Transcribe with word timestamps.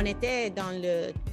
on 0.00 0.06
était 0.06 0.48
dans 0.48 0.70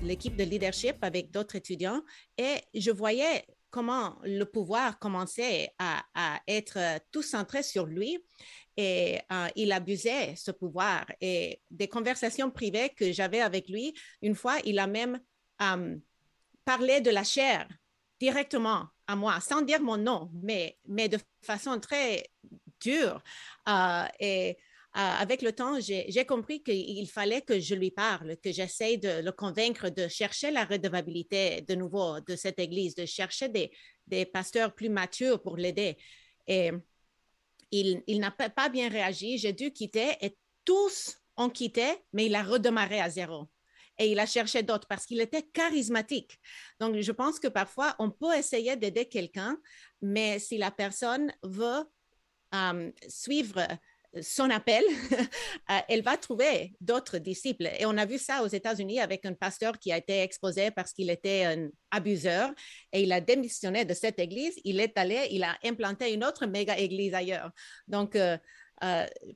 l'équipe 0.03 0.35
de 0.35 0.43
leadership 0.43 0.97
avec 1.01 1.31
d'autres 1.31 1.55
étudiants 1.55 2.01
et 2.37 2.57
je 2.73 2.91
voyais 2.91 3.45
comment 3.69 4.17
le 4.23 4.43
pouvoir 4.43 4.99
commençait 4.99 5.69
à, 5.79 6.03
être 6.47 6.77
tout 7.09 7.21
centré 7.21 7.63
sur 7.63 7.85
lui 7.85 8.19
et 8.75 9.19
euh, 9.31 9.47
il 9.55 9.71
abusait 9.71 10.35
ce 10.35 10.51
pouvoir. 10.51 11.05
Et 11.21 11.61
des 11.71 11.87
conversations 11.87 12.51
privées 12.51 12.89
que 12.89 13.13
j'avais 13.13 13.39
avec 13.39 13.69
lui, 13.69 13.93
une 14.21 14.35
fois, 14.35 14.57
il 14.65 14.79
a 14.79 14.87
même 14.87 15.17
euh, 15.61 15.95
parlé 16.65 16.99
de 16.99 17.09
la 17.09 17.23
chair 17.23 17.69
directement 18.19 18.87
à 19.07 19.15
moi, 19.15 19.39
sans 19.39 19.61
dire 19.61 19.81
mon 19.81 19.97
nom, 19.97 20.29
mais, 20.43 20.77
mais 20.89 21.07
de 21.07 21.19
façon 21.41 21.79
très 21.79 22.29
dure. 22.81 23.23
Euh, 23.69 24.03
et 24.19 24.57
avec 24.93 25.41
le 25.43 25.51
temps, 25.51 25.79
j'ai 25.79 26.25
compris 26.25 26.63
qu'il 26.63 27.07
fallait 27.07 27.41
que 27.41 27.59
je 27.59 27.75
lui 27.75 27.91
parle, 27.91 28.37
que 28.37 28.51
j'essaye 28.51 28.97
de 28.97 29.21
le 29.21 29.31
convaincre 29.31 29.89
de 29.89 30.07
chercher 30.07 30.49
la 30.49 30.65
redevabilité 30.65 31.61
de 31.61 31.75
nouveau 31.75 32.19
de 32.21 32.35
cette 32.35 32.57
Église, 32.57 32.95
de 32.95 33.05
chercher 33.05 33.49
des, 33.49 34.25
pasteurs 34.25 34.73
plus 34.73 34.89
matures 34.89 35.41
pour 35.41 35.57
l'aider. 35.57 35.97
Et 36.47 36.71
il, 37.71 38.01
il 38.07 38.19
n'a 38.19 38.31
pas 38.31 38.69
bien 38.69 38.89
réagi. 38.89 39.37
J'ai 39.37 39.53
dû 39.53 39.71
quitter 39.71 40.13
et 40.21 40.35
tous 40.65 41.17
ont 41.35 41.49
quitté, 41.49 41.85
mais 42.13 42.25
il 42.25 42.35
a 42.35 42.43
redémarré 42.43 42.99
à 42.99 43.09
zéro 43.09 43.47
et 43.97 44.11
il 44.11 44.19
a 44.19 44.25
cherché 44.25 44.63
d'autres 44.63 44.87
parce 44.87 45.05
qu'il 45.05 45.19
était 45.21 45.43
charismatique. 45.43 46.39
Donc, 46.79 46.99
je 46.99 47.11
pense 47.11 47.39
que 47.39 47.47
parfois, 47.47 47.95
on 47.99 48.11
peut 48.11 48.35
essayer 48.35 48.75
d'aider 48.75 49.05
quelqu'un, 49.05 49.57
mais 50.01 50.39
si 50.39 50.57
la 50.57 50.71
personne 50.71 51.31
veut 51.43 51.83
euh, 52.53 52.91
suivre 53.07 53.67
son 54.21 54.49
appel, 54.49 54.83
euh, 55.69 55.79
elle 55.87 56.01
va 56.01 56.17
trouver 56.17 56.73
d'autres 56.81 57.17
disciples. 57.17 57.69
Et 57.79 57.85
on 57.85 57.97
a 57.97 58.05
vu 58.05 58.17
ça 58.17 58.43
aux 58.43 58.47
États-Unis 58.47 58.99
avec 58.99 59.25
un 59.25 59.33
pasteur 59.33 59.77
qui 59.79 59.91
a 59.91 59.97
été 59.97 60.21
exposé 60.21 60.71
parce 60.71 60.93
qu'il 60.93 61.09
était 61.09 61.43
un 61.45 61.69
abuseur 61.91 62.51
et 62.93 63.03
il 63.03 63.11
a 63.11 63.21
démissionné 63.21 63.85
de 63.85 63.93
cette 63.93 64.19
église. 64.19 64.59
Il 64.63 64.79
est 64.79 64.97
allé, 64.97 65.27
il 65.31 65.43
a 65.43 65.57
implanté 65.63 66.13
une 66.13 66.23
autre 66.23 66.45
méga 66.45 66.77
église 66.77 67.13
ailleurs. 67.13 67.51
Donc, 67.87 68.15
euh, 68.15 68.37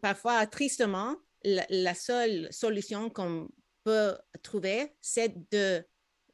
parfois, 0.02 0.45
tristement, 0.47 1.16
la, 1.44 1.94
seule 1.95 2.47
solution 2.52 3.09
qu'on 3.09 3.50
peut 3.83 4.16
trouver, 4.44 4.94
c'est 5.02 5.33
de, 5.52 5.83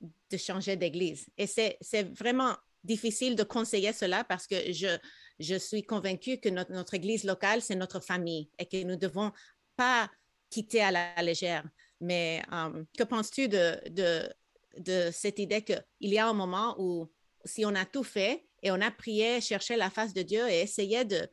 de 0.01 0.37
changer 0.37 0.75
d'église. 0.75 1.27
Et 1.37 1.47
c'est 1.47 1.77
vraiment 2.13 2.55
difficile 2.83 3.35
de 3.35 3.43
conseiller 3.43 3.93
cela 3.93 4.23
parce 4.23 4.47
que 4.47 4.55
je, 4.71 4.97
je 5.39 5.55
suis 5.55 5.83
convaincue 5.83 6.37
que 6.37 6.49
notre, 6.49 6.93
église 6.93 7.23
locale, 7.23 7.61
c'est 7.61 7.75
notre 7.75 7.99
famille 7.99 8.49
et 8.57 8.65
que 8.65 8.81
nous 8.83 8.91
ne 8.91 8.95
devons 8.95 9.31
pas 9.75 10.09
quitter 10.49 10.81
à 10.81 10.91
la 10.91 11.21
légère. 11.21 11.63
Mais 11.99 12.41
euh, 12.51 12.83
que 12.97 13.03
penses-tu 13.03 13.47
de, 13.47 15.11
cette 15.11 15.39
idée 15.39 15.63
qu'il 15.63 15.83
y 15.99 16.17
a 16.17 16.27
un 16.27 16.33
moment 16.33 16.75
où 16.79 17.11
si 17.45 17.65
on 17.65 17.75
a 17.75 17.85
tout 17.85 18.03
fait 18.03 18.45
et 18.61 18.71
on 18.71 18.81
a 18.81 18.91
prié, 18.91 19.41
cherché 19.41 19.75
la 19.75 19.89
face 19.89 20.13
de 20.13 20.21
Dieu 20.21 20.47
et 20.47 20.61
essayé 20.61 21.05
de, 21.05 21.29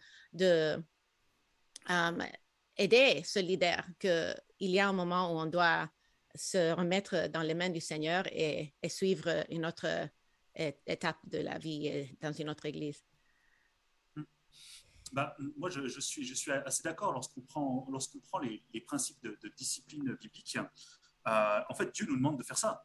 euh, 1.90 2.18
aider 2.76 3.22
ce 3.24 3.38
leader, 3.38 3.84
qu'il 3.98 4.34
y 4.70 4.80
a 4.80 4.88
un 4.88 4.92
moment 4.92 5.32
où 5.32 5.38
on 5.38 5.46
doit 5.46 5.88
se 6.34 6.72
remettre 6.72 7.28
dans 7.28 7.42
les 7.42 7.54
mains 7.54 7.70
du 7.70 7.80
Seigneur 7.80 8.24
et, 8.32 8.74
suivre 8.88 9.44
une 9.50 9.66
autre 9.66 9.86
étape 10.54 11.18
de 11.24 11.38
la 11.38 11.58
vie 11.58 11.90
euh, 11.92 12.04
dans 12.20 12.32
une 12.32 12.50
autre 12.50 12.66
église? 12.66 13.02
Bah, 15.12 15.36
moi, 15.56 15.70
je, 15.70 16.00
suis, 16.00 16.50
assez 16.50 16.82
d'accord 16.82 17.12
lorsqu'on 17.12 17.42
prend, 17.42 17.86
lorsqu'on 17.90 18.20
prend 18.20 18.38
les, 18.38 18.62
principes 18.86 19.22
de, 19.22 19.48
discipline 19.56 20.14
biblique. 20.14 20.58
Euh, 21.26 21.60
en 21.68 21.74
fait, 21.74 21.94
Dieu 21.94 22.06
nous 22.06 22.16
demande 22.16 22.38
de 22.38 22.42
faire 22.42 22.58
ça. 22.58 22.84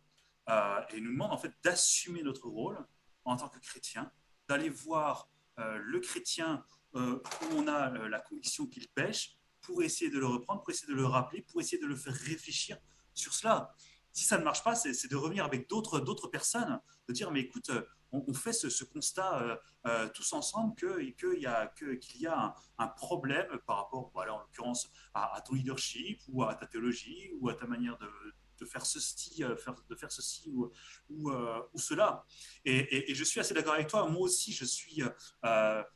Euh, 0.50 0.82
et 0.92 0.98
il 0.98 1.04
nous 1.04 1.12
demande 1.12 1.32
en 1.32 1.38
fait 1.38 1.54
d'assumer 1.64 2.24
notre 2.24 2.48
rôle 2.48 2.78
en 3.26 3.36
tant 3.36 3.50
que 3.50 3.60
chrétien, 3.60 4.12
d'aller 4.48 4.70
voir 4.70 5.30
le 5.58 6.00
chrétien 6.00 6.64
où 6.94 7.20
on 7.52 7.68
a 7.68 7.90
la 8.08 8.20
conviction 8.22 8.66
qu'il 8.66 8.88
pêche 8.88 9.38
pour 9.62 9.84
essayer 9.84 10.10
de 10.10 10.18
le 10.18 10.26
reprendre, 10.26 10.62
pour 10.62 10.72
essayer 10.72 10.88
de 10.88 10.98
le 10.98 11.06
rappeler, 11.06 11.42
pour 11.42 11.60
essayer 11.60 11.82
de 11.82 11.88
le 11.88 11.96
faire 11.96 12.14
réfléchir 12.14 12.78
sur 13.14 13.34
cela. 13.34 13.76
Si 14.14 14.26
ça 14.26 14.38
ne 14.38 14.44
marche 14.44 14.64
pas, 14.64 14.76
c'est 14.76 15.10
de 15.10 15.16
revenir 15.16 15.46
avec 15.46 15.70
d'autres 15.70 16.28
personnes, 16.28 16.80
de 17.08 17.14
dire, 17.14 17.32
mais 17.32 17.42
écoute, 17.42 17.70
euh, 17.70 17.82
on, 18.12 18.34
fait 18.34 18.54
ce, 18.54 18.84
constat 18.84 19.42
euh, 19.42 19.56
euh, 19.86 20.10
tous 20.10 20.34
ensemble 20.34 20.76
qu'il 20.76 21.40
y 21.40 21.46
a, 21.46 21.68
qu'il 21.68 22.22
y 22.22 22.28
a 22.28 22.56
un, 22.80 22.88
problème 22.88 23.48
par 23.68 23.78
rapport, 23.78 24.10
voilà, 24.14 24.34
en 24.34 24.40
l'occurrence, 24.40 24.92
à, 25.14 25.42
ton 25.46 25.54
leadership 25.54 26.22
ou 26.28 26.44
à 26.44 26.56
ta 26.56 26.66
théologie 26.66 27.32
ou 27.40 27.50
à 27.50 27.54
ta 27.54 27.68
manière 27.68 27.98
de, 28.00 28.66
faire 28.66 28.86
ceci, 28.86 29.44
faire, 29.58 29.76
de 29.90 29.96
faire 29.96 30.12
ceci 30.12 30.50
ou, 30.50 30.72
ou, 31.10 31.80
cela. 31.80 32.26
Et, 32.66 33.12
et, 33.12 33.16
je 33.16 33.24
suis 33.24 33.40
assez 33.40 33.54
d'accord 33.54 33.76
avec 33.76 33.88
toi. 33.88 34.08
Moi 34.10 34.24
aussi, 34.24 34.52
je 34.52 34.66
suis 34.66 35.02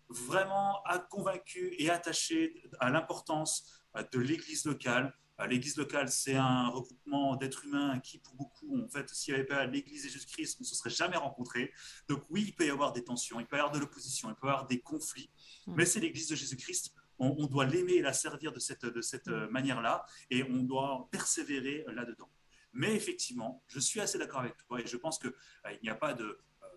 vraiment 0.07 0.81
convaincu 1.09 1.75
et 1.79 1.89
attaché 1.89 2.63
à 2.79 2.89
l'importance 2.89 3.83
de 4.11 4.19
l'Église 4.19 4.65
locale, 4.65 5.13
L'église 5.47 5.77
locale, 5.77 6.09
c'est 6.09 6.35
un 6.35 6.69
regroupement 6.69 7.35
d'êtres 7.35 7.65
humains 7.65 7.99
qui, 7.99 8.19
pour 8.19 8.35
beaucoup, 8.35 8.79
en 8.79 8.87
fait, 8.87 9.09
s'il 9.09 9.33
n'y 9.33 9.39
avait 9.39 9.47
pas 9.47 9.65
l'église 9.65 10.03
de 10.03 10.09
Jésus-Christ, 10.09 10.57
on 10.59 10.63
ne 10.63 10.65
se 10.65 10.75
serait 10.75 10.91
jamais 10.91 11.17
rencontrés. 11.17 11.73
Donc 12.07 12.23
oui, 12.29 12.45
il 12.47 12.55
peut 12.55 12.67
y 12.67 12.69
avoir 12.69 12.93
des 12.93 13.03
tensions, 13.03 13.39
il 13.39 13.47
peut 13.47 13.55
y 13.55 13.59
avoir 13.59 13.73
de 13.73 13.79
l'opposition, 13.79 14.29
il 14.29 14.35
peut 14.35 14.47
y 14.47 14.49
avoir 14.49 14.67
des 14.67 14.79
conflits, 14.79 15.31
hmm. 15.65 15.73
mais 15.75 15.85
c'est 15.85 15.99
l'église 15.99 16.29
de 16.29 16.35
Jésus-Christ. 16.35 16.93
On, 17.19 17.45
doit 17.47 17.65
l'aimer 17.65 17.93
et 17.93 18.01
la 18.01 18.13
servir 18.13 18.51
de 18.51 18.59
cette, 18.59 18.85
de 18.85 19.01
cette 19.01 19.27
hmm. 19.27 19.47
manière-là, 19.47 20.05
et 20.29 20.43
on 20.43 20.63
doit 20.63 21.07
persévérer 21.11 21.83
là-dedans. 21.87 22.29
Mais 22.71 22.95
effectivement, 22.95 23.63
je 23.67 23.79
suis 23.79 23.99
assez 23.99 24.17
d'accord 24.17 24.41
avec 24.41 24.55
toi, 24.57 24.81
et 24.81 24.85
je 24.85 24.97
pense 24.97 25.17
qu'il 25.19 25.33
euh, 25.65 25.77
n'y 25.81 25.89
a 25.89 25.95
pas 25.95 26.13
de, 26.13 26.25
euh, 26.25 26.67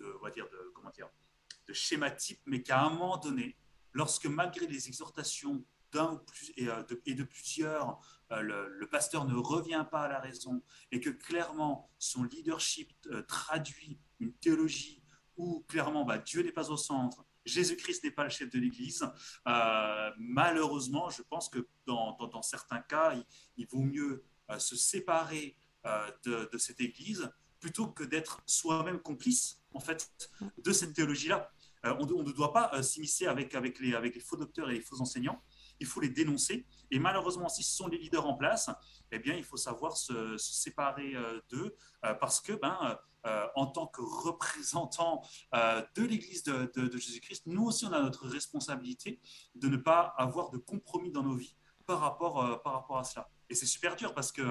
de, 0.00 0.16
on 0.20 0.24
va 0.24 0.30
dire, 0.30 0.48
de, 0.50 0.72
comment 0.74 0.90
dire, 0.90 1.08
de 1.66 1.72
schéma 1.72 2.10
type, 2.10 2.40
mais 2.46 2.62
qu'à 2.62 2.82
un 2.82 2.90
moment 2.90 3.16
donné, 3.18 3.56
lorsque 3.92 4.26
malgré 4.26 4.66
les 4.66 4.88
exhortations 4.88 5.64
d'un 5.94 6.20
et, 6.56 6.68
euh, 6.68 6.82
de, 6.82 7.00
et 7.06 7.14
de 7.14 7.22
plusieurs, 7.22 8.00
euh, 8.32 8.40
le, 8.42 8.86
pasteur 8.88 9.24
ne 9.26 9.34
revient 9.34 9.86
pas 9.90 10.02
à 10.02 10.08
la 10.08 10.20
raison 10.20 10.62
et 10.90 11.00
que 11.00 11.10
clairement 11.10 11.90
son 11.98 12.24
leadership 12.24 12.92
euh, 13.06 13.22
traduit 13.22 13.98
une 14.18 14.34
théologie 14.34 15.02
où 15.36 15.64
clairement 15.68 16.04
bah, 16.04 16.18
Dieu 16.18 16.42
n'est 16.42 16.52
pas 16.52 16.70
au 16.70 16.76
centre, 16.76 17.24
Jésus-Christ 17.44 18.04
n'est 18.04 18.10
pas 18.10 18.24
le 18.24 18.30
chef 18.30 18.50
de 18.50 18.58
l'Église, 18.58 19.04
malheureusement, 20.16 21.10
je 21.10 21.20
pense 21.22 21.50
que 21.50 21.68
dans, 21.86 22.40
certains 22.40 22.80
cas, 22.80 23.14
il, 23.58 23.66
vaut 23.66 23.82
mieux 23.82 24.24
se 24.56 24.76
séparer 24.76 25.54
de, 26.24 26.48
cette 26.56 26.80
Église 26.80 27.30
plutôt 27.60 27.88
que 27.88 28.02
d'être 28.02 28.42
soi-même 28.46 28.98
complice 28.98 29.62
en 29.74 29.80
fait 29.80 30.10
de 30.56 30.72
cette 30.72 30.94
théologie-là. 30.94 31.50
on, 31.82 32.06
ne 32.06 32.32
doit 32.32 32.54
pas 32.54 32.82
s'immiscer 32.82 33.26
avec 33.26 33.52
les 33.52 34.20
faux 34.20 34.36
docteurs 34.36 34.70
et 34.70 34.74
les 34.74 34.80
faux 34.80 35.02
enseignants 35.02 35.42
il 35.80 35.86
faut 35.86 36.00
les 36.00 36.08
dénoncer. 36.08 36.66
Et 36.90 36.98
malheureusement, 36.98 37.48
si 37.48 37.62
ce 37.62 37.74
sont 37.74 37.88
les 37.88 37.98
leaders 37.98 38.26
en 38.26 38.34
place, 38.34 38.70
eh 39.10 39.18
bien, 39.18 39.34
il 39.34 39.44
faut 39.44 39.56
savoir 39.56 39.96
se, 39.96 40.36
séparer 40.36 41.14
euh, 41.14 41.40
d'eux 41.50 41.76
euh, 42.04 42.14
parce 42.14 42.40
que, 42.40 42.52
ben, 42.52 42.98
euh, 43.26 43.46
en 43.54 43.66
tant 43.66 43.86
que 43.86 44.02
représentants 44.02 45.22
de 45.52 46.02
l'Église 46.02 46.42
de, 46.42 46.90
Jésus-Christ, 46.92 47.46
nous 47.46 47.64
aussi, 47.64 47.86
on 47.86 47.92
a 47.92 48.02
notre 48.02 48.28
responsabilité 48.28 49.18
de 49.54 49.68
ne 49.68 49.78
pas 49.78 50.14
avoir 50.18 50.50
de 50.50 50.58
compromis 50.58 51.10
dans 51.10 51.22
nos 51.22 51.34
vies 51.34 51.56
par 51.86 52.00
rapport, 52.00 52.62
par 52.62 52.74
rapport 52.74 52.98
à 52.98 53.04
cela. 53.04 53.30
Et 53.48 53.54
c'est 53.54 53.66
super 53.66 53.96
dur 53.96 54.14
parce 54.14 54.30
que 54.30 54.42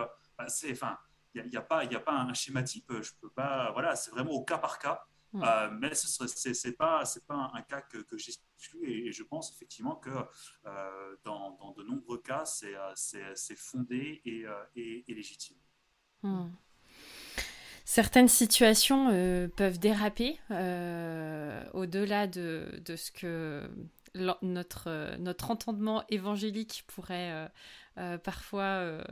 c'est, 0.48 0.72
enfin, 0.72 0.98
il 1.36 1.46
n'y 1.50 1.56
a, 1.56 1.60
a, 1.60 1.64
pas, 1.64 1.82
a 1.82 2.00
pas 2.00 2.14
un 2.14 2.34
schéma 2.34 2.64
type. 2.64 2.92
Je 3.00 3.12
peux 3.22 3.30
pas, 3.30 3.72
voilà, 3.74 3.96
c'est 3.96 4.10
vraiment 4.10 4.32
au 4.32 4.44
cas 4.44 4.58
par 4.58 4.80
cas. 4.80 5.06
Euh, 5.36 5.70
mais 5.80 5.96
ce 5.96 6.68
n'est 6.68 6.74
pas, 6.74 7.04
pas 7.28 7.52
un 7.54 7.62
cas 7.64 7.82
que, 7.82 7.98
que 7.98 8.18
j'exclus 8.18 8.84
et, 8.84 9.12
je 9.12 9.24
pense 9.24 9.52
effectivement 9.52 9.96
que 9.96 10.10
euh, 10.66 11.16
dans, 11.24 11.52
dans, 11.60 11.72
de 11.72 11.84
nombreux 11.84 12.20
cas, 12.20 12.46
c'est 12.46 12.76
euh, 12.76 13.56
fondé 13.56 14.22
et, 14.26 14.46
et, 14.76 15.14
légitime. 15.14 15.58
Hmm. 16.22 16.50
Certaines 17.86 18.30
situations 18.30 19.08
peuvent 19.58 19.80
déraper 19.80 20.40
au-delà 21.74 22.28
de, 22.28 22.82
de, 22.86 22.96
ce 22.96 23.12
que 23.12 23.70
notre, 24.42 25.18
notre 25.18 25.52
entendement 25.52 26.04
évangélique 26.10 26.86
pourrait 26.88 27.52
parfois 28.24 29.04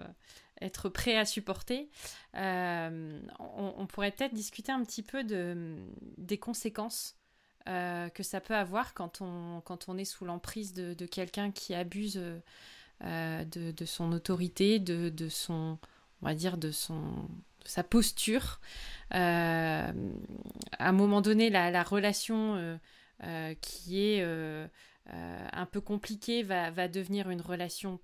être 0.62 0.90
prêt 0.90 1.18
à 1.18 1.26
supporter. 1.26 1.90
Euh, 2.36 3.20
on, 3.40 3.86
pourrait 3.88 4.12
peut-être 4.12 4.34
discuter 4.34 4.72
un 4.72 4.84
petit 4.84 5.04
peu 5.04 5.24
de, 5.24 5.78
des 6.18 6.38
conséquences 6.38 7.16
euh, 7.68 8.10
que 8.10 8.24
ça 8.24 8.40
peut 8.40 8.56
avoir 8.56 8.94
quand 8.94 9.22
on, 9.22 9.62
quand 9.62 9.90
on 9.90 9.98
est 9.98 10.06
sous 10.06 10.26
l'emprise 10.26 10.74
de, 10.74 11.06
quelqu'un 11.06 11.52
qui 11.52 11.74
abuse 11.74 12.22
euh, 13.04 13.46
de, 13.46 13.86
son 13.86 14.12
autorité, 14.12 14.80
de, 14.80 15.10
de, 15.10 15.30
son, 15.30 15.78
on 16.22 16.26
va 16.26 16.36
dire, 16.36 16.58
de 16.58 16.72
son 16.72 17.28
sa 17.64 17.84
posture. 17.84 18.60
à 19.12 19.92
un 20.80 20.92
moment 20.92 21.22
donné, 21.22 21.52
la, 21.52 21.70
la 21.70 21.84
relation 21.84 22.80
qui 23.62 24.02
est 24.02 24.24
un 25.14 25.66
peu 25.68 25.82
compliquée 25.82 26.42
va, 26.42 26.72
va, 26.72 26.88
devenir 26.88 27.30
une 27.30 27.42
relation 27.42 28.00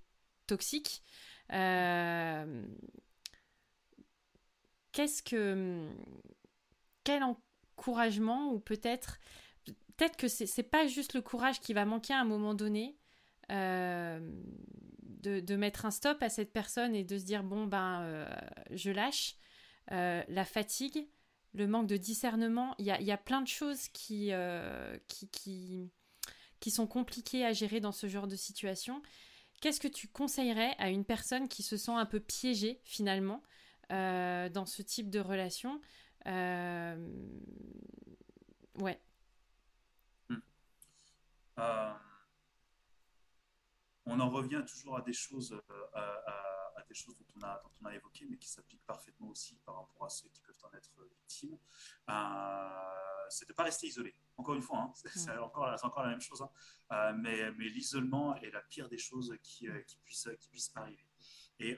toxique. 0.46 1.04
Qu'est-ce 4.92 5.24
que. 5.24 5.88
Quel 7.04 7.24
encouragement, 7.24 8.52
ou 8.52 8.60
peut-être. 8.60 9.20
Peut-être 9.96 10.18
que 10.18 10.28
c'est 10.28 10.64
pas 10.64 10.86
juste 10.88 11.14
le 11.14 11.22
courage 11.22 11.60
qui 11.60 11.74
va 11.74 11.86
manquer 11.86 12.14
à 12.14 12.20
un 12.20 12.26
moment 12.26 12.54
donné. 12.54 12.98
de, 13.50 15.40
de, 15.40 15.56
mettre 15.56 15.86
un 15.86 15.92
stop 15.92 16.22
à 16.22 16.30
cette 16.30 16.54
personne 16.54 16.94
et 16.96 17.04
de 17.04 17.18
se 17.18 17.24
dire 17.24 17.44
bon 17.44 17.66
ben 17.66 18.28
je 18.72 18.92
lâche 18.92 19.36
la 19.90 20.46
fatigue 20.46 21.08
le 21.58 21.68
manque 21.68 21.88
de 21.88 21.98
discernement. 21.98 22.76
Il 22.78 22.86
y 22.86 22.92
a, 22.92 23.02
y 23.02 23.12
a, 23.12 23.18
plein 23.18 23.42
de 23.42 23.48
choses 23.48 23.88
euh, 24.12 24.98
qui, 25.08 25.30
qui, 25.30 25.92
qui, 26.60 26.72
sont 26.72 26.88
compliquées 26.88 27.46
à 27.46 27.54
gérer 27.54 27.80
dans 27.80 27.92
ce 27.92 28.08
genre 28.08 28.28
de 28.28 28.36
situation. 28.36 29.02
Qu'est-ce 29.62 29.80
que 29.80 29.88
tu 29.88 30.08
conseillerais 30.08 30.76
à 30.78 30.90
une 30.90 31.06
personne 31.06 31.48
qui 31.48 31.64
se 31.64 31.78
sent 31.78 31.92
un 31.92 32.06
peu 32.06 32.20
piégée 32.20 32.80
finalement 32.84 33.42
euh, 33.92 34.50
dans 34.50 34.66
ce 34.66 34.82
type 34.82 35.10
de 35.10 35.20
relation 35.20 35.82
euh, 36.28 36.96
Ouais. 38.76 39.00
Hmm. 40.30 40.38
on 44.06 44.20
en 44.20 44.30
revient 44.30 44.64
toujours 44.68 44.98
à 44.98 45.02
des 45.02 45.14
choses, 45.14 45.60
des 46.88 46.96
choses 46.96 47.18
dont 47.18 47.26
on 47.36 47.44
a, 47.44 47.62
dont 47.64 47.72
on 47.82 47.86
a 47.86 47.96
évoqué, 47.96 48.26
mais 48.30 48.38
qui 48.38 48.48
s'appliquent 48.48 48.86
parfaitement 48.86 49.30
aussi 49.30 49.56
par 49.66 49.76
rapport 49.76 50.06
à 50.06 50.10
ceux 50.10 50.30
qui 50.30 50.42
peuvent 50.42 50.56
en 50.64 50.76
être 50.76 50.92
victimes, 51.06 51.58
euh, 52.10 53.26
c'est 53.30 53.46
de 53.46 53.52
ne 53.52 53.56
pas 53.56 53.64
rester 53.64 53.88
isolé. 53.88 54.14
Encore 54.38 54.56
une 54.56 54.62
fois, 54.62 54.80
hein, 54.80 54.94
c'est 54.96 55.38
encore, 55.38 55.76
encore, 55.84 56.04
la 56.04 56.10
même 56.10 56.22
chose, 56.22 56.42
hein. 56.42 56.50
euh, 56.92 57.14
mais, 57.14 57.52
mais 57.54 57.70
l'isolement 57.70 58.36
est 58.38 58.52
la 58.52 58.62
pire 58.62 58.88
des 58.90 58.98
choses 58.98 59.36
qui, 59.44 59.68
euh, 59.68 59.82
qui, 59.82 59.98
puissent, 59.98 60.30
qui 60.40 60.50
puissent 60.50 60.72
arriver. 60.76 61.06
Et, 61.60 61.78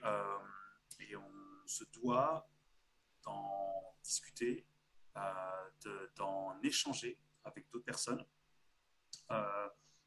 et 1.00 1.16
on 1.16 1.32
se 1.66 1.86
doit 1.86 2.46
d'en 3.24 3.96
discuter, 4.04 4.66
d'en 6.18 6.60
échanger 6.62 7.18
avec 7.46 7.70
d'autres 7.70 7.86
personnes. 7.86 8.26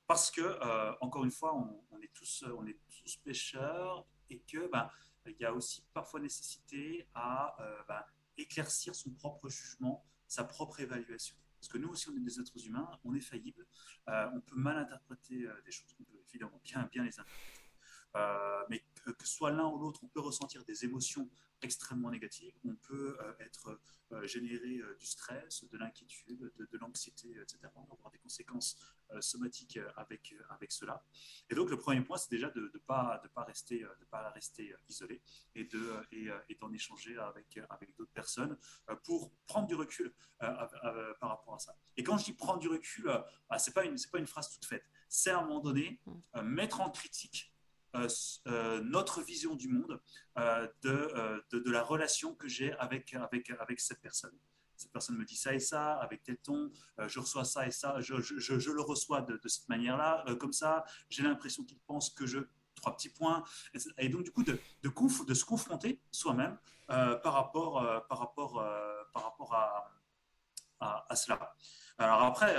parce 0.06 0.30
que, 0.30 0.98
encore 1.00 1.24
une 1.24 1.30
fois, 1.30 1.54
on, 1.54 1.82
on, 1.90 2.00
est 2.02 2.12
tous, 2.12 2.44
on 2.54 2.66
est 2.66 2.78
tous 2.90 3.16
pêcheurs 3.16 4.06
et 4.32 4.40
que 4.40 4.68
ben, 4.70 4.90
il 5.26 5.36
y 5.38 5.44
a 5.44 5.52
aussi 5.52 5.84
parfois 5.92 6.20
nécessité 6.20 7.06
à 7.14 7.54
euh, 7.60 7.82
ben, 7.86 8.02
éclaircir 8.36 8.94
son 8.94 9.10
propre 9.10 9.48
jugement, 9.48 10.04
sa 10.26 10.44
propre 10.44 10.80
évaluation. 10.80 11.36
Parce 11.60 11.68
que 11.68 11.78
nous 11.78 11.90
aussi, 11.90 12.08
on 12.08 12.16
est 12.16 12.20
des 12.20 12.40
êtres 12.40 12.66
humains, 12.66 12.90
on 13.04 13.14
est 13.14 13.20
faillible, 13.20 13.66
euh, 14.08 14.28
on 14.34 14.40
peut 14.40 14.56
mal 14.56 14.78
interpréter 14.78 15.46
euh, 15.46 15.62
des 15.64 15.70
choses, 15.70 15.94
on 16.00 16.04
peut 16.04 16.18
évidemment 16.28 16.60
bien, 16.64 16.88
bien 16.90 17.04
les 17.04 17.20
interpréter. 17.20 18.66
mais 18.68 18.82
que, 19.04 19.10
que, 19.10 19.28
soit 19.28 19.52
l'un 19.52 19.68
ou 19.68 19.78
l'autre, 19.78 20.00
on 20.02 20.08
peut 20.08 20.20
ressentir 20.20 20.64
des 20.64 20.84
émotions 20.84 21.30
extrêmement 21.62 22.10
négatives, 22.10 22.54
on 22.64 22.74
peut 22.74 23.16
être 23.40 23.80
générer 24.24 24.80
du 24.98 25.06
stress, 25.06 25.64
de 25.64 25.78
l'inquiétude, 25.78 26.52
de, 26.56 26.68
de 26.70 26.78
l'anxiété, 26.78 27.30
etc. 27.40 27.58
On 27.76 27.84
va 27.84 27.94
avoir 27.94 28.10
des 28.10 28.18
conséquences 28.18 28.76
euh, 29.14 29.20
somatique 29.20 29.76
euh, 29.76 29.90
avec, 29.96 30.32
euh, 30.32 30.42
avec 30.54 30.72
cela. 30.72 31.04
Et 31.50 31.54
donc, 31.54 31.70
le 31.70 31.76
premier 31.76 32.00
point, 32.00 32.16
c'est 32.16 32.30
déjà 32.30 32.48
de 32.50 32.70
ne 32.72 32.78
pas, 32.78 33.20
de 33.22 33.28
pas, 33.28 33.44
rester, 33.44 33.80
de 33.80 34.04
pas 34.06 34.30
rester 34.30 34.74
isolé 34.88 35.20
et 35.54 35.64
d'en 35.64 35.78
et, 36.12 36.30
et 36.48 36.74
échanger 36.74 37.18
avec, 37.18 37.60
avec 37.68 37.94
d'autres 37.96 38.12
personnes 38.12 38.56
pour 39.04 39.32
prendre 39.46 39.66
du 39.66 39.74
recul 39.74 40.12
par 40.38 41.28
rapport 41.28 41.54
à 41.54 41.58
ça. 41.58 41.76
Et 41.96 42.02
quand 42.02 42.16
je 42.16 42.24
dis 42.24 42.32
prendre 42.32 42.58
du 42.58 42.68
recul, 42.68 43.08
ah, 43.50 43.58
ce 43.58 43.68
n'est 43.68 43.74
pas, 43.74 43.84
une, 43.84 43.96
pas 44.10 44.18
une 44.18 44.26
phrase 44.26 44.50
toute 44.50 44.64
faite. 44.64 44.84
C'est 45.08 45.30
à 45.30 45.38
un 45.38 45.42
moment 45.42 45.60
donné 45.60 46.00
mettre 46.42 46.80
en 46.80 46.90
critique 46.90 47.51
notre 47.94 49.22
vision 49.22 49.54
du 49.54 49.68
monde, 49.68 50.00
de, 50.36 51.42
de, 51.50 51.58
de, 51.58 51.70
la 51.70 51.82
relation 51.82 52.34
que 52.34 52.48
j'ai 52.48 52.72
avec, 52.74 53.14
avec, 53.14 53.50
avec 53.50 53.80
cette 53.80 54.00
personne 54.00 54.38
cette 54.82 54.92
personne 54.92 55.16
me 55.16 55.24
dit 55.24 55.36
ça 55.36 55.54
et 55.54 55.60
ça, 55.60 55.94
avec 55.94 56.22
tel 56.22 56.36
ton, 56.38 56.70
euh, 56.98 57.08
je 57.08 57.20
reçois 57.20 57.44
ça 57.44 57.66
et 57.66 57.70
ça, 57.70 58.00
je, 58.00 58.20
je, 58.20 58.58
je 58.58 58.70
le 58.70 58.82
reçois 58.82 59.22
de, 59.22 59.40
cette 59.48 59.68
manière-là, 59.68 60.24
euh, 60.28 60.36
comme 60.36 60.52
ça, 60.52 60.84
j'ai 61.08 61.22
l'impression 61.22 61.64
qu'il 61.64 61.78
pense 61.86 62.10
que 62.10 62.26
je... 62.26 62.40
Trois 62.74 62.96
petits 62.96 63.10
points. 63.10 63.44
Et 63.98 64.08
donc, 64.08 64.24
du 64.24 64.32
coup, 64.32 64.42
de, 64.42 64.58
de, 64.82 65.24
de 65.26 65.34
se 65.34 65.44
confronter 65.44 66.00
soi-même 66.10 66.58
euh, 66.90 67.16
par 67.16 67.34
rapport, 67.34 67.74
par 68.08 68.18
rapport, 68.18 68.54
par 69.12 69.22
rapport 69.24 69.54
à, 69.54 69.92
à, 70.82 71.16
cela. 71.16 71.54
Alors 71.98 72.22
après, 72.22 72.54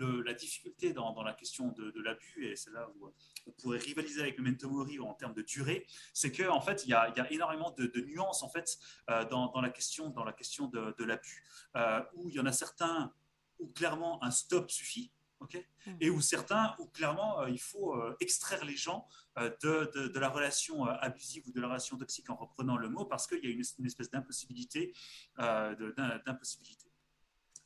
la 0.00 0.34
difficulté 0.34 0.92
dans, 0.92 1.22
la 1.22 1.32
question 1.34 1.68
de, 1.68 2.00
l'abus, 2.00 2.46
et 2.46 2.56
c'est 2.56 2.72
là 2.72 2.88
où 2.96 3.12
on 3.46 3.52
pourrait 3.52 3.78
rivaliser 3.78 4.20
avec 4.22 4.36
le 4.38 4.44
Mentomori 4.44 4.98
en 5.00 5.14
termes 5.14 5.34
de 5.34 5.42
durée, 5.42 5.86
c'est 6.12 6.32
qu'en 6.32 6.56
en 6.56 6.60
fait, 6.60 6.84
il 6.84 6.90
y, 6.90 6.94
a, 6.94 7.32
énormément 7.32 7.70
de, 7.76 8.00
nuances 8.00 8.42
en 8.42 8.48
fait, 8.48 8.78
euh, 9.10 9.24
dans, 9.26 9.60
la 9.60 9.70
question, 9.70 10.10
dans 10.10 10.24
la 10.24 10.32
question 10.32 10.66
de, 10.68 11.04
l'abus, 11.04 11.44
euh, 11.76 12.02
où 12.14 12.28
il 12.28 12.34
y 12.34 12.40
en 12.40 12.46
a 12.46 12.52
certains 12.52 13.12
où 13.58 13.68
clairement 13.68 14.22
un 14.24 14.30
stop 14.30 14.70
suffit, 14.70 15.12
mmh. 15.40 15.90
et 16.00 16.10
où 16.10 16.20
certains 16.20 16.74
où 16.78 16.86
clairement 16.86 17.42
euh, 17.42 17.50
il 17.50 17.60
faut 17.60 17.94
extraire 18.20 18.64
les 18.64 18.76
gens 18.76 19.06
de, 19.36 20.18
la 20.18 20.28
relation 20.28 20.84
abusive 20.84 21.46
ou 21.46 21.52
de 21.52 21.60
la 21.60 21.68
relation 21.68 21.96
toxique 21.98 22.30
en 22.30 22.36
reprenant 22.36 22.76
le 22.76 22.88
mot, 22.88 23.04
parce 23.04 23.26
qu'il 23.26 23.44
y 23.44 23.46
a 23.46 23.50
une, 23.50 23.62
une 23.78 23.86
espèce 23.86 24.10
d'impossibilité. 24.10 24.94
d'impossibilité. 25.36 26.93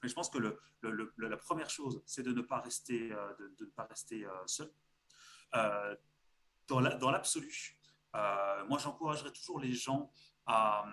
Mais 0.02 0.08
je 0.08 0.14
pense 0.14 0.30
que 0.30 0.38
la 1.18 1.36
première 1.36 1.70
chose, 1.70 2.02
c'est 2.06 2.22
de 2.22 2.32
ne 2.32 2.42
pas 2.42 2.60
rester, 2.60 3.12
euh, 3.12 3.32
euh, 4.12 4.46
seul. 4.46 4.72
Euh, 5.54 5.96
dans 6.68 7.10
l'absolu, 7.10 7.78
moi, 8.14 8.78
j'encouragerais 8.78 9.32
toujours 9.32 9.60
les 9.60 9.72
gens 9.72 10.12
à, 10.46 10.86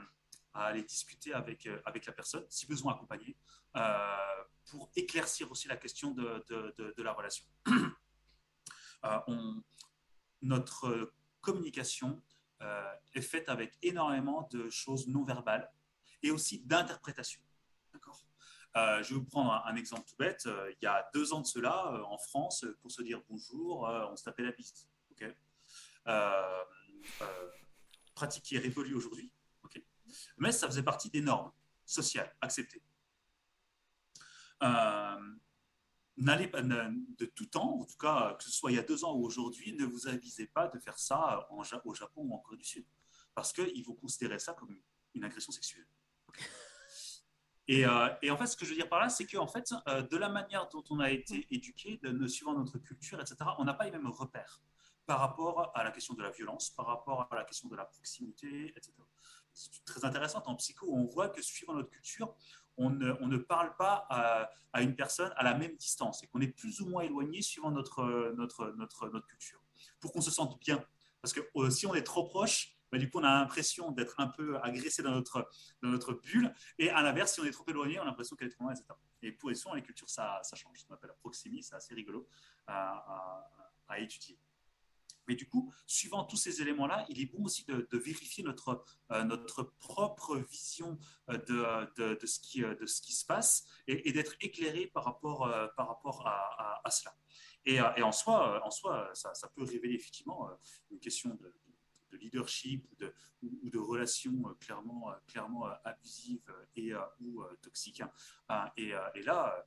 aller 0.53 0.83
discuter 0.83 1.33
avec, 1.33 1.67
avec 1.85 2.05
la 2.05 2.13
personne, 2.13 2.45
si 2.49 2.65
besoin 2.65 2.93
accompagné, 2.93 3.37
pour 4.69 4.89
éclaircir 4.95 5.51
aussi 5.51 5.67
la 5.67 5.75
question 5.75 6.11
de, 6.11 7.01
la 7.01 7.13
relation. 7.13 7.45
On, 9.27 9.61
notre 10.41 11.13
communication 11.41 12.23
est 13.13 13.21
faite 13.21 13.49
avec 13.49 13.77
énormément 13.81 14.47
de 14.51 14.69
choses 14.69 15.07
non 15.07 15.23
verbales 15.23 15.69
et 16.23 16.31
aussi 16.31 16.59
d'interprétation. 16.65 17.41
Euh, 18.77 19.01
je 19.03 19.13
vais 19.13 19.19
vous 19.19 19.25
prendre 19.25 19.63
un, 19.65 19.75
exemple 19.75 20.07
tout 20.07 20.15
bête. 20.17 20.45
Euh, 20.47 20.71
il 20.81 20.83
y 20.83 20.87
a 20.87 21.09
deux 21.13 21.33
ans 21.33 21.39
de 21.39 21.45
cela, 21.45 21.93
euh, 21.93 22.03
en 22.03 22.17
France, 22.17 22.65
pour 22.81 22.91
se 22.91 23.01
dire 23.01 23.21
bonjour, 23.29 23.83
on 24.11 24.15
se 24.15 24.23
tapait 24.23 24.43
la 24.43 24.51
piste. 24.51 24.89
pratique 28.13 28.43
qui 28.43 28.55
est 28.55 28.59
révolue 28.59 28.95
aujourd'hui. 28.95 29.31
Mais 30.37 30.51
ça 30.51 30.67
faisait 30.67 30.83
partie 30.83 31.09
des 31.09 31.21
normes 31.21 31.51
sociales 31.85 32.33
acceptées. 32.41 32.81
n'allez 36.17 36.47
pas 36.47 36.61
de 36.61 37.25
tout 37.25 37.45
temps, 37.47 37.79
en 37.81 37.85
tout 37.85 37.97
cas 37.97 38.35
que 38.35 38.43
ce 38.43 38.51
soit 38.51 38.71
il 38.71 38.75
y 38.75 38.79
a 38.79 38.83
deux 38.83 39.03
ans 39.03 39.13
ou 39.13 39.25
aujourd'hui, 39.25 39.73
ne 39.73 39.85
vous 39.85 40.07
avisez 40.07 40.47
pas 40.47 40.67
de 40.67 40.79
faire 40.79 40.97
ça 40.97 41.47
au 41.51 41.93
Japon 41.93 42.21
ou 42.23 42.33
en 42.33 42.39
Corée 42.39 42.57
du 42.57 42.63
Sud, 42.63 42.85
parce 43.33 43.51
qu'ils 43.51 43.85
vont 43.85 43.95
considérer 43.95 44.39
ça 44.39 44.53
comme 44.53 44.79
une 45.13 45.23
agression 45.23 45.51
sexuelle. 45.51 45.87
Euh, 47.69 48.09
et, 48.21 48.31
en 48.31 48.37
fait, 48.37 48.47
ce 48.47 48.55
que 48.55 48.65
je 48.65 48.71
veux 48.71 48.75
dire 48.75 48.89
par 48.89 48.99
là, 48.99 49.09
c'est 49.09 49.25
que 49.25 49.37
en 49.37 49.47
fait, 49.47 49.73
euh, 49.87 50.01
de 50.03 50.17
la 50.17 50.29
manière 50.29 50.67
dont 50.69 50.83
on 50.89 50.99
a 50.99 51.09
été 51.09 51.47
éduqué, 51.49 51.99
suivant 52.27 52.53
notre 52.53 52.77
culture, 52.77 53.19
etc., 53.19 53.37
on 53.57 53.65
n'a 53.65 53.73
pas 53.73 53.85
les 53.85 53.91
mêmes 53.91 54.07
repères 54.07 54.61
par 55.05 55.19
rapport 55.19 55.71
à 55.75 55.83
la 55.83 55.91
question 55.91 56.13
de 56.15 56.23
la 56.23 56.31
violence, 56.31 56.71
par 56.71 56.87
rapport 56.87 57.27
à 57.31 57.35
la 57.35 57.43
question 57.43 57.69
de 57.69 57.75
la 57.75 57.85
proximité, 57.85 58.69
etc. 58.75 58.91
C'est 59.53 59.85
très 59.85 60.03
intéressant 60.03 60.41
en 60.45 60.55
psycho, 60.55 60.87
on 60.91 61.05
voit 61.05 61.29
que 61.29 61.41
suivant 61.41 61.73
notre 61.73 61.89
culture, 61.89 62.35
on 62.77 62.89
ne, 62.89 63.37
parle 63.37 63.75
pas 63.77 64.05
à, 64.09 64.49
à, 64.73 64.81
une 64.81 64.95
personne 64.95 65.31
à 65.37 65.43
la 65.43 65.53
même 65.53 65.75
distance 65.75 66.23
et 66.23 66.27
qu'on 66.27 66.41
est 66.41 66.47
plus 66.47 66.81
ou 66.81 66.89
moins 66.89 67.03
éloigné 67.03 67.41
suivant 67.41 67.71
notre, 67.71 68.33
notre, 68.35 68.73
notre, 68.77 69.09
notre 69.09 69.27
culture, 69.27 69.61
pour 69.99 70.11
qu'on 70.11 70.21
se 70.21 70.31
sente 70.31 70.59
bien. 70.59 70.83
Parce 71.21 71.33
que 71.33 71.41
euh, 71.55 71.69
si 71.69 71.87
on 71.87 71.95
est 71.95 72.03
trop 72.03 72.25
proche, 72.25 72.74
du 72.93 73.09
coup, 73.09 73.19
on 73.19 73.23
a 73.23 73.39
l'impression 73.39 73.91
d'être 73.91 74.19
un 74.19 74.27
peu 74.27 74.57
agressé 74.61 75.03
dans 75.03 75.11
notre, 75.11 75.49
dans 75.81 75.89
notre 75.89 76.13
bulle. 76.13 76.53
Et 76.79 76.89
à 76.89 77.01
l'inverse, 77.01 77.33
si 77.33 77.41
on 77.41 77.45
est 77.45 77.51
trop 77.51 77.65
éloigné, 77.67 77.99
on 77.99 78.03
a 78.03 78.05
l'impression 78.05 78.35
qu'elle 78.35 78.47
est 78.47 78.51
trop 78.51 78.63
loin, 78.63 78.73
etc. 78.73 78.87
Et 79.21 79.31
pour 79.31 79.49
les 79.49 79.55
sons, 79.55 79.73
les 79.73 79.81
cultures, 79.81 80.09
ça, 80.09 80.39
ça 80.43 80.55
change. 80.55 80.79
Ce 80.79 80.85
qu'on 80.85 80.93
appelle 80.93 81.09
la 81.09 81.15
proximité, 81.15 81.63
c'est 81.63 81.75
assez 81.75 81.93
rigolo 81.93 82.27
à, 82.67 83.49
étudier. 83.97 84.37
Mais 85.27 85.35
du 85.35 85.47
coup, 85.47 85.73
suivant 85.87 86.23
tous 86.23 86.35
ces 86.35 86.61
éléments-là, 86.61 87.05
il 87.09 87.19
est 87.19 87.25
bon 87.25 87.45
aussi 87.45 87.65
de, 87.65 87.87
vérifier 87.97 88.43
notre, 88.43 88.83
euh, 89.11 89.23
notre 89.23 89.63
propre 89.63 90.37
vision 90.37 90.99
euh, 91.29 91.37
de, 91.97 92.15
de, 92.15 92.25
ce 92.27 92.39
qui, 92.39 92.63
euh, 92.63 92.75
de 92.75 92.85
ce 92.85 93.01
qui 93.01 93.13
se 93.13 93.25
passe 93.25 93.65
et, 93.87 94.11
d'être 94.11 94.35
éclairé 94.41 94.87
par 94.87 95.03
rapport, 95.03 95.51
par 95.75 95.87
rapport 95.87 96.27
à, 96.27 96.91
cela. 96.91 97.15
Et, 97.65 97.81
en 97.81 98.11
soi, 98.11 98.63
en 98.63 98.69
soi 98.69 99.09
ça, 99.13 99.33
peut 99.55 99.63
révéler 99.63 99.95
effectivement 99.95 100.47
une 100.91 100.99
question 100.99 101.33
de, 101.33 101.51
de 102.15 102.21
leadership 102.23 102.85
ou 103.41 103.69
de, 103.69 103.77
relations 103.77 104.47
euh, 104.47 104.53
clairement, 104.59 105.11
euh, 105.11 105.15
clairement 105.27 105.67
euh, 105.67 105.73
abusives 105.83 106.53
et, 106.75 106.93
ou 107.19 107.43
toxiques. 107.61 108.03
Et, 108.77 108.93
là, 109.23 109.65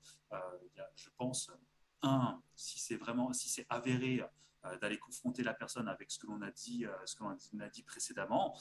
je 0.94 1.08
pense, 1.16 1.50
un, 2.02 2.40
si 2.54 2.78
c'est 2.78 2.96
vraiment, 2.96 3.32
si 3.32 3.48
c'est 3.48 3.66
avéré 3.68 4.22
d'aller 4.80 4.98
confronter 4.98 5.42
la 5.42 5.54
personne 5.54 5.88
avec 5.88 6.10
ce 6.10 6.18
que 6.18 6.26
l'on 6.26 6.42
a 6.42 6.50
dit, 6.50 6.84
ce 7.06 7.14
que 7.14 7.22
l'on 7.22 7.60
a 7.60 7.68
dit 7.68 7.82
précédemment, 7.82 8.58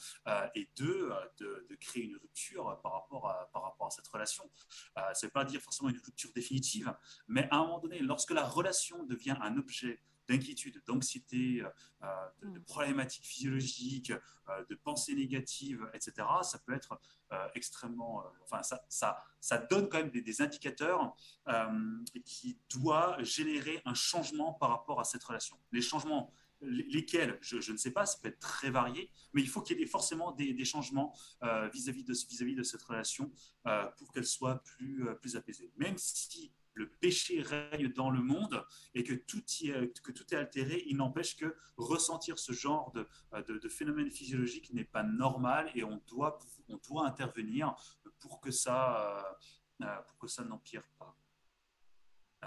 et 0.54 0.70
deux, 0.76 1.12
de, 1.38 1.76
créer 1.80 2.04
une 2.04 2.16
rupture 2.16 2.80
par 2.82 2.92
rapport 2.92 3.48
par 3.52 3.62
rapport 3.62 3.86
à 3.88 3.90
cette 3.90 4.06
relation. 4.08 4.50
ça 4.94 5.10
ne 5.10 5.26
veut 5.26 5.32
pas 5.32 5.44
dire 5.44 5.60
forcément 5.60 5.90
une 5.90 5.98
rupture 5.98 6.32
définitive, 6.32 6.94
mais 7.26 7.48
à 7.50 7.56
un 7.56 7.64
moment 7.64 7.80
donné, 7.80 7.98
lorsque 8.00 8.30
la 8.30 8.46
relation 8.46 9.02
devient 9.04 9.36
un 9.40 9.56
objet 9.58 10.00
d'inquiétude, 10.28 10.82
d'anxiété, 10.86 11.62
euh, 12.02 12.06
de, 12.42 12.58
mm. 12.58 12.64
problématiques 12.64 13.24
physiologiques, 13.24 14.12
euh, 14.12 14.64
de 14.68 14.74
pensées 14.74 15.14
négatives, 15.14 15.88
etc., 15.94 16.26
ça 16.42 16.58
peut 16.58 16.74
être 16.74 17.00
euh, 17.32 17.48
extrêmement... 17.54 18.24
enfin, 18.44 18.62
ça, 18.62 18.84
ça, 18.88 19.22
ça, 19.40 19.58
donne 19.58 19.88
quand 19.88 19.98
même 19.98 20.10
des, 20.10 20.42
indicateurs 20.42 21.16
qui 22.24 22.58
doivent 22.70 23.22
générer 23.24 23.82
un 23.84 23.94
changement 23.94 24.52
par 24.52 24.68
rapport 24.68 25.00
à 25.00 25.04
cette 25.04 25.24
relation. 25.24 25.58
Les 25.72 25.80
changements 25.80 26.32
lesquels, 26.60 27.38
je, 27.40 27.72
ne 27.72 27.76
sais 27.76 27.90
pas, 27.90 28.04
ça 28.04 28.18
peut 28.20 28.28
être 28.28 28.38
très 28.40 28.70
varié, 28.70 29.10
mais 29.32 29.42
il 29.42 29.48
faut 29.48 29.62
qu'il 29.62 29.78
y 29.78 29.82
ait 29.82 29.86
forcément 29.86 30.32
des, 30.32 30.64
changements 30.64 31.12
vis-à-vis 31.72 32.04
de, 32.04 32.12
vis 32.12 32.44
-vis 32.44 32.54
de 32.54 32.62
cette 32.62 32.82
relation 32.82 33.32
pour 33.96 34.12
qu'elle 34.12 34.26
soit 34.26 34.62
plus, 34.62 35.04
plus 35.20 35.36
apaisée. 35.36 35.72
Même 35.76 35.98
si 35.98 36.52
le 36.78 36.88
péché 36.88 37.42
règne 37.42 37.88
dans 37.92 38.08
le 38.08 38.22
monde 38.22 38.64
et 38.94 39.02
que 39.02 39.12
tout, 39.12 39.42
est, 39.64 40.32
altéré, 40.32 40.84
il 40.86 40.96
n'empêche 40.96 41.36
que 41.36 41.56
ressentir 41.76 42.38
ce 42.38 42.52
genre 42.52 42.92
de, 42.92 43.06
de, 43.58 43.68
phénomène 43.68 44.10
physiologique 44.10 44.72
n'est 44.72 44.84
pas 44.84 45.02
normal 45.02 45.70
et 45.74 45.82
on 45.82 46.00
doit, 46.06 46.38
intervenir 47.04 47.74
pour 48.20 48.40
que 48.40 48.50
ça, 48.50 49.18
euh, 49.18 49.84
euh, 49.84 50.02
pour 50.02 50.18
que 50.18 50.28
ça 50.28 50.44
n'empire 50.44 50.86
pas. 50.98 51.16
Euh, 52.44 52.46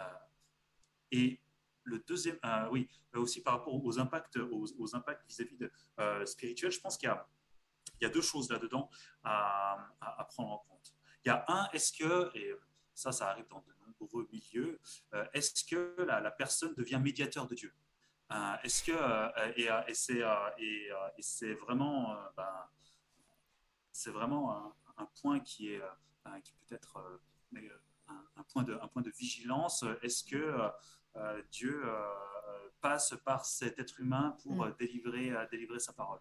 et 1.11 1.41
le 1.83 1.99
deuxième, 1.99 2.39
oui, 2.71 2.87
aussi 3.13 3.43
par 3.43 3.55
rapport 3.55 3.83
aux 3.83 3.99
impacts, 3.99 4.37
aux, 4.37 4.95
impacts 4.95 5.27
vis-à-vis 5.27 5.57
de 5.57 5.71
spirituel, 6.25 6.71
je 6.71 6.79
pense 6.79 6.97
qu'il 6.97 7.09
y 8.01 8.05
a, 8.05 8.09
deux 8.09 8.21
choses 8.21 8.49
là-dedans 8.49 8.89
à, 9.23 9.89
à, 9.99 10.23
prendre 10.25 10.51
en 10.51 10.57
compte. 10.59 10.95
Il 11.25 11.29
y 11.29 11.31
a 11.31 11.43
un, 11.49 11.67
est-ce 11.73 11.91
que, 11.91 12.35
et 12.37 12.55
ça, 12.93 13.11
ça 13.11 13.29
arrive 13.29 13.47
dans 13.47 13.59
de 13.59 13.80
nombreux 14.01 14.27
milieux. 14.31 14.79
Euh, 15.13 15.25
est-ce 15.33 15.63
que 15.63 15.95
la, 16.01 16.31
personne 16.31 16.73
devient 16.75 16.99
médiateur 17.01 17.47
de 17.47 17.55
Dieu? 17.55 17.73
Euh, 18.31 18.55
Est-ce 18.63 18.83
que 18.83 18.91
euh, 18.91 19.53
et, 19.55 20.89
et 21.17 21.21
c'est 21.21 21.53
vraiment 21.53 22.15
ben, 22.35 22.67
c'est 23.91 24.11
vraiment 24.11 24.73
un, 24.97 25.05
point 25.21 25.39
qui 25.39 25.73
est 25.73 25.81
qui 26.43 26.53
peut 26.53 26.75
être 26.75 27.19
un, 28.07 28.43
point 28.43 28.63
de 28.63 28.73
un 28.81 28.87
point 28.87 29.01
de 29.01 29.11
vigilance. 29.11 29.83
Est-ce 30.01 30.23
que 30.23 30.71
Dieu 31.51 31.83
passe 32.79 33.13
par 33.25 33.45
cet 33.45 33.79
être 33.79 33.99
humain 33.99 34.37
pour 34.43 34.65
mm. 34.65 34.75
délivrer 34.79 35.33
délivrer 35.51 35.79
sa 35.79 35.93
parole? 35.93 36.19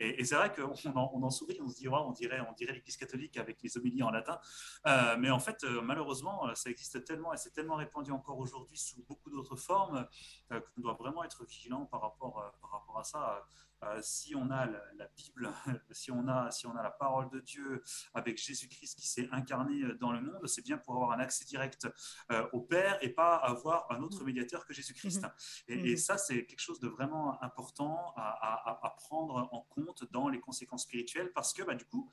Et, 0.00 0.24
c'est 0.24 0.36
vrai 0.36 0.52
qu'on 0.54 0.72
en, 0.94 1.10
on 1.14 1.30
sourit, 1.30 1.58
on 1.60 1.68
se 1.68 1.76
dit, 1.76 1.88
on 1.88 2.12
dirait, 2.12 2.40
on 2.40 2.52
dirait 2.52 2.72
l'Église 2.72 2.96
catholique 2.96 3.36
avec 3.36 3.62
les 3.62 3.76
homélies 3.76 4.02
en 4.02 4.10
latin. 4.10 4.38
Euh, 4.86 5.16
mais 5.18 5.30
en 5.30 5.40
fait, 5.40 5.64
euh, 5.64 5.80
malheureusement, 5.82 6.54
ça 6.54 6.70
existe 6.70 7.04
tellement 7.04 7.32
et 7.32 7.36
c'est 7.36 7.50
tellement 7.50 7.76
répandu 7.76 8.12
encore 8.12 8.38
aujourd'hui 8.38 8.78
sous 8.78 9.02
beaucoup 9.04 9.30
d'autres 9.30 9.56
formes 9.56 10.06
euh, 10.52 10.60
qu'on 10.60 10.80
doit 10.80 10.94
vraiment 10.94 11.24
être 11.24 11.44
vigilant 11.44 11.86
par 11.86 12.02
rapport, 12.02 12.52
par 12.60 12.70
rapport 12.70 12.98
à 12.98 13.04
ça. 13.04 13.44
Euh, 13.84 14.00
si 14.02 14.34
on 14.34 14.50
a 14.50 14.66
la, 14.66 15.08
Bible, 15.16 15.52
si 15.92 16.10
on 16.10 16.26
a, 16.26 16.50
si 16.50 16.66
on 16.66 16.76
a 16.76 16.82
la 16.82 16.90
parole 16.90 17.30
de 17.30 17.40
Dieu 17.40 17.82
avec 18.12 18.38
Jésus-Christ 18.38 18.98
qui 18.98 19.06
s'est 19.06 19.28
incarné 19.30 19.94
dans 20.00 20.12
le 20.12 20.20
monde, 20.20 20.46
c'est 20.46 20.62
bien 20.62 20.78
pour 20.78 20.94
avoir 20.94 21.12
un 21.12 21.20
accès 21.20 21.44
direct 21.44 21.88
euh, 22.32 22.48
au 22.52 22.60
Père 22.60 22.98
et 23.02 23.10
pas 23.10 23.36
avoir 23.36 23.90
un 23.90 24.02
autre 24.02 24.24
médiateur 24.24 24.66
que 24.66 24.74
Jésus-Christ. 24.74 25.22
Mhm. 25.22 25.30
Et, 25.68 25.90
mhm. 25.90 25.96
ça, 25.96 26.18
c'est 26.18 26.44
quelque 26.46 26.60
chose 26.60 26.80
de 26.80 26.88
vraiment 26.88 27.40
important 27.42 28.12
à, 28.16 28.94
prendre 28.96 29.48
en 29.52 29.60
compte 29.62 30.04
dans 30.10 30.28
les 30.28 30.40
conséquences 30.40 30.82
spirituelles 30.82 31.32
parce 31.32 31.52
que, 31.52 31.62
bah, 31.62 31.74
du 31.74 31.84
coup, 31.84 32.10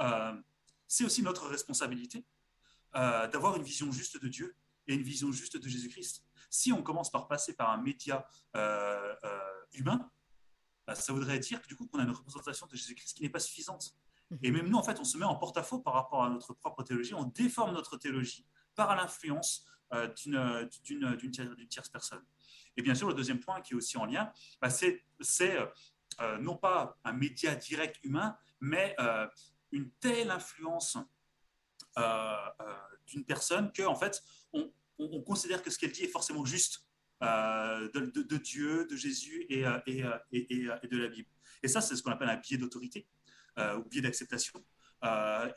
euh, 0.00 0.40
c'est 0.86 1.04
aussi 1.04 1.22
notre 1.22 1.48
responsabilité 1.48 2.24
d'avoir 2.92 3.56
une 3.56 3.62
vision 3.62 3.90
juste 3.92 4.20
de 4.20 4.28
Dieu 4.28 4.56
et 4.86 4.94
une 4.94 5.02
vision 5.02 5.30
juste 5.30 5.56
de 5.56 5.68
Jésus-Christ. 5.68 6.24
Si 6.50 6.72
on 6.72 6.82
commence 6.82 7.10
par 7.10 7.28
passer 7.28 7.54
par 7.54 7.70
un 7.70 7.80
média 7.80 8.26
humain, 9.72 10.10
bah, 10.90 10.96
ça 10.96 11.12
voudrait 11.12 11.38
dire 11.38 11.62
que 11.62 11.68
du 11.68 11.76
coup 11.76 11.86
qu'on 11.86 12.00
a 12.00 12.02
une 12.02 12.10
représentation 12.10 12.66
de 12.66 12.74
Jésus-Christ 12.74 13.16
qui 13.16 13.22
n'est 13.22 13.28
pas 13.28 13.38
suffisante. 13.38 13.94
Mhm. 14.30 14.38
Et 14.42 14.50
même 14.50 14.68
nous, 14.68 14.76
en 14.76 14.82
fait, 14.82 14.98
on 14.98 15.04
se 15.04 15.16
met 15.18 15.24
en 15.24 15.36
porte-à-faux 15.36 15.78
par 15.78 15.94
rapport 15.94 16.24
à 16.24 16.30
notre 16.30 16.52
propre 16.52 16.82
théologie, 16.82 17.14
on 17.14 17.26
déforme 17.26 17.72
notre 17.72 17.96
théologie 17.96 18.44
par 18.74 18.96
l'influence 18.96 19.64
euh, 19.92 20.08
d'une 20.82 21.68
tierce 21.68 21.88
personne. 21.88 22.24
Et 22.76 22.82
bien 22.82 22.96
sûr, 22.96 23.06
le 23.06 23.14
deuxième 23.14 23.38
point 23.38 23.60
qui 23.60 23.74
est 23.74 23.76
aussi 23.76 23.98
en 23.98 24.04
lien, 24.04 24.32
bah, 24.60 24.68
c'est 24.68 25.04
euh, 26.20 26.38
non 26.38 26.56
pas 26.56 26.98
un 27.04 27.12
média 27.12 27.54
direct 27.54 28.02
humain, 28.02 28.36
mais 28.58 28.96
euh, 28.98 29.28
une 29.70 29.92
telle 30.00 30.32
influence 30.32 30.98
d'une 33.06 33.24
personne 33.24 33.70
que, 33.70 33.84
en 33.84 33.94
fait, 33.94 34.24
on, 34.52 34.72
on 34.98 35.22
considère 35.22 35.62
que 35.62 35.70
ce 35.70 35.78
qu'elle 35.78 35.92
dit 35.92 36.02
est 36.02 36.08
forcément 36.08 36.44
juste 36.44 36.84
euh, 37.22 37.88
de, 37.92 38.36
Dieu, 38.38 38.86
de 38.86 38.96
Jésus 38.96 39.44
et, 39.50 39.66
euh, 39.66 39.78
euh, 39.88 40.18
et, 40.32 40.88
de 40.88 40.96
la 40.96 41.08
Bible. 41.08 41.28
Et 41.62 41.68
ça, 41.68 41.82
c'est 41.82 41.94
ce 41.94 42.02
qu'on 42.02 42.12
appelle 42.12 42.30
un 42.30 42.38
biais 42.38 42.56
d'autorité 42.56 43.06
ou 43.58 43.84
biais 43.90 44.00
d'acceptation. 44.00 44.64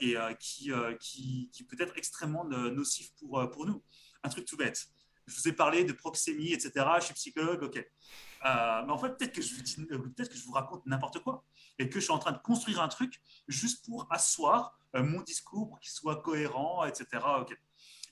et 0.01 0.15
qui, 0.39 1.65
peut 1.69 1.77
être 1.79 1.97
extrêmement 1.97 2.43
nocif 2.43 3.11
pour, 3.15 3.65
nous. 3.65 3.81
Un 4.23 4.29
truc 4.29 4.45
tout 4.45 4.57
bête. 4.57 4.87
Je 5.25 5.35
vous 5.35 5.47
ai 5.47 5.53
parlé 5.53 5.85
de 5.85 5.93
proxémie, 5.93 6.51
etc. 6.51 6.85
Je 6.99 7.05
suis 7.05 7.13
psychologue, 7.13 7.63
ok. 7.63 7.75
mais 8.43 8.91
en 8.91 8.97
fait, 8.97 9.17
peut-être 9.17 9.31
que, 9.31 9.41
je 9.41 10.43
vous 10.43 10.51
raconte 10.51 10.85
n'importe 10.85 11.19
quoi 11.19 11.45
et 11.79 11.87
que 11.87 12.01
je 12.01 12.03
suis 12.03 12.13
en 12.13 12.19
train 12.19 12.33
de 12.33 12.39
construire 12.39 12.81
un 12.81 12.89
truc 12.89 13.21
juste 13.47 13.85
pour 13.85 14.05
asseoir 14.11 14.77
mon 14.93 15.21
discours 15.21 15.69
pour 15.69 15.79
qu'il 15.79 15.91
soit 15.91 16.21
cohérent, 16.21 16.83
etc. 16.85 17.23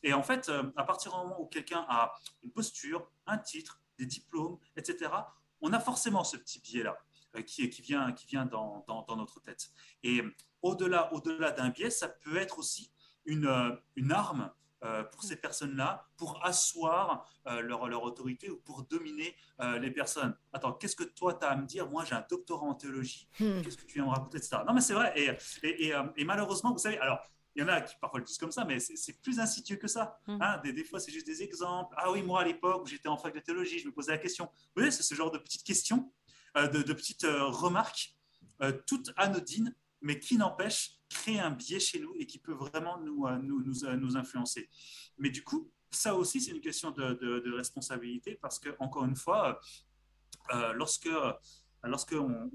Et 0.04 0.14
en 0.14 0.24
fait, 0.24 0.50
euh, 0.50 0.64
à 0.76 0.84
partir 0.84 1.12
du 1.12 1.18
moment 1.18 1.40
où 1.42 1.46
quelqu'un 1.46 1.86
a 1.88 2.14
une 2.44 2.52
posture, 2.52 3.10
un 3.26 3.38
titre, 3.38 3.82
des 3.98 4.06
diplômes, 4.06 4.58
etc., 4.76 5.12
on 5.62 5.74
a 5.74 5.80
forcément 5.80 6.24
ce 6.24 6.38
petit 6.38 6.60
biais-là 6.60 6.98
euh, 7.36 7.42
qui, 7.44 7.70
qui, 7.70 7.82
vient, 7.82 8.12
qui 8.14 8.26
vient 8.26 8.46
dans, 8.46 8.84
dans, 8.88 9.16
notre 9.16 9.40
tête. 9.42 9.70
Et 10.04 10.24
au-delà 10.62 11.14
au 11.14 11.20
-delà 11.20 11.56
d'un 11.56 11.70
biais, 11.70 11.92
ça 11.92 12.08
peut 12.08 12.38
être 12.38 12.58
aussi 12.58 12.92
une, 13.26 13.46
euh, 13.46 13.76
une 13.96 14.12
arme 14.12 14.52
pour 15.12 15.22
ces 15.22 15.36
personnes-là, 15.36 16.08
pour 16.18 16.44
asseoir 16.44 17.30
leur, 17.46 17.88
leur, 17.88 18.02
autorité 18.02 18.50
ou 18.50 18.58
pour 18.58 18.82
dominer 18.82 19.38
les 19.80 19.92
personnes. 19.92 20.36
Attends, 20.54 20.74
qu'est-ce 20.74 20.96
que 20.96 21.04
toi, 21.04 21.36
tu 21.36 21.46
as 21.46 21.52
à 21.52 21.56
me 21.56 21.68
dire? 21.68 21.88
Moi, 21.88 22.04
j'ai 22.04 22.16
un 22.16 22.26
doctorat 22.28 22.66
en 22.66 22.74
théologie. 22.74 23.30
Hmm. 23.40 23.62
Qu'est-ce 23.62 23.78
que 23.78 23.86
tu 23.86 23.94
viens 23.94 24.06
me 24.06 24.10
raconter, 24.10 24.40
etc. 24.40 24.64
Non, 24.66 24.74
mais 24.74 24.82
c'est 24.82 24.96
vrai. 24.96 25.14
Et, 25.16 25.38
et, 25.62 25.94
et, 26.16 26.26
malheureusement, 26.26 26.72
vous 26.72 26.80
savez, 26.80 26.98
alors, 26.98 27.20
il 27.56 27.62
y 27.62 27.66
en 27.66 27.68
a 27.68 27.82
qui 27.82 27.96
parfois 28.00 28.20
le 28.20 28.26
disent 28.26 28.38
comme 28.38 28.52
ça, 28.52 28.64
mais 28.66 28.80
c'est 28.80 29.22
plus 29.22 29.40
insidieux 29.40 29.76
que 29.76 29.88
ça. 29.88 30.20
Hum. 30.28 30.38
Hein. 30.42 30.62
des, 30.64 30.74
des, 30.74 30.84
fois, 30.84 31.00
c'est 31.00 31.12
juste 31.12 31.26
des 31.26 31.44
exemples. 31.44 31.94
Ah 31.98 32.12
oui, 32.12 32.22
moi, 32.22 32.42
à 32.42 32.46
l'époque 32.46 32.84
où 32.84 32.88
j'étais 32.88 33.10
en 33.10 33.18
fac 33.18 33.34
de 33.34 33.40
théologie, 33.40 33.80
je 33.80 33.88
me 33.88 33.92
posais 33.92 34.12
la 34.12 34.18
question. 34.18 34.46
Vous 34.46 34.72
voyez, 34.78 34.92
c'est 34.92 35.04
ce 35.04 35.16
genre 35.16 35.32
de 35.32 35.38
petites 35.38 35.64
questions, 35.64 36.12
euh, 36.58 36.68
de, 36.68 36.94
petites 36.94 37.26
euh, 37.26 37.46
remarques, 37.46 38.16
euh, 38.62 38.72
toutes 38.88 39.12
anodines, 39.18 39.76
mais 40.02 40.20
qui 40.20 40.38
n'empêchent 40.38 41.00
créer 41.10 41.40
un 41.40 41.52
biais 41.52 41.80
chez 41.80 42.00
nous 42.00 42.14
et 42.18 42.26
qui 42.26 42.40
peut 42.40 42.54
vraiment 42.54 42.98
nous, 43.00 43.28
nous, 43.42 43.62
nous, 43.62 44.18
influencer. 44.18 44.70
Mais 45.18 45.30
du 45.30 45.44
coup, 45.44 45.70
ça 45.92 46.16
aussi, 46.16 46.40
c'est 46.40 46.52
une 46.52 46.62
question 46.62 46.92
de, 46.92 47.14
de, 47.14 47.54
responsabilité 47.54 48.40
parce 48.42 48.60
que, 48.60 48.70
encore 48.80 49.04
une 49.04 49.18
fois, 49.18 49.60
lorsque 50.74 51.10
lorsqu'on 51.84 52.50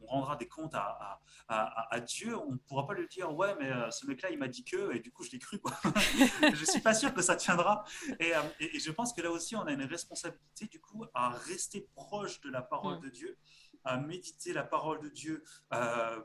on, 0.00 0.06
rendra 0.06 0.36
des 0.36 0.48
comptes 0.48 0.74
à, 0.74 1.20
à, 1.48 2.00
Dieu, 2.00 2.36
on 2.36 2.52
ne 2.52 2.56
pourra 2.56 2.86
pas 2.86 2.94
lui 2.94 3.06
dire 3.08 3.34
Ouais, 3.34 3.54
mais 3.58 3.70
euh, 3.70 3.90
ce 3.90 4.06
mec-là, 4.06 4.30
il 4.30 4.38
m'a 4.38 4.48
dit 4.48 4.64
que, 4.64 4.94
et 4.94 5.00
du 5.00 5.12
coup, 5.12 5.24
je 5.24 5.30
l'ai 5.30 5.38
cru. 5.38 5.60
je 6.42 6.60
ne 6.60 6.66
suis 6.66 6.80
pas 6.80 6.94
sûr 6.94 7.12
que 7.12 7.22
ça 7.22 7.36
tiendra. 7.36 7.84
Euh, 8.10 8.42
et, 8.60 8.76
et, 8.76 8.78
je 8.78 8.90
pense 8.90 9.12
que 9.12 9.20
là 9.20 9.30
aussi, 9.30 9.56
on 9.56 9.62
a 9.62 9.72
une 9.72 9.84
responsabilité, 9.84 10.66
du 10.66 10.80
coup, 10.80 11.04
à 11.14 11.30
rester 11.30 11.88
proche 11.94 12.40
de 12.40 12.50
la 12.50 12.62
parole 12.62 13.00
de 13.00 13.08
Dieu, 13.08 13.36
à 13.84 13.98
méditer 13.98 14.52
la 14.52 14.64
parole 14.64 15.00
de 15.00 15.08
Dieu 15.08 15.44
euh, 15.72 16.20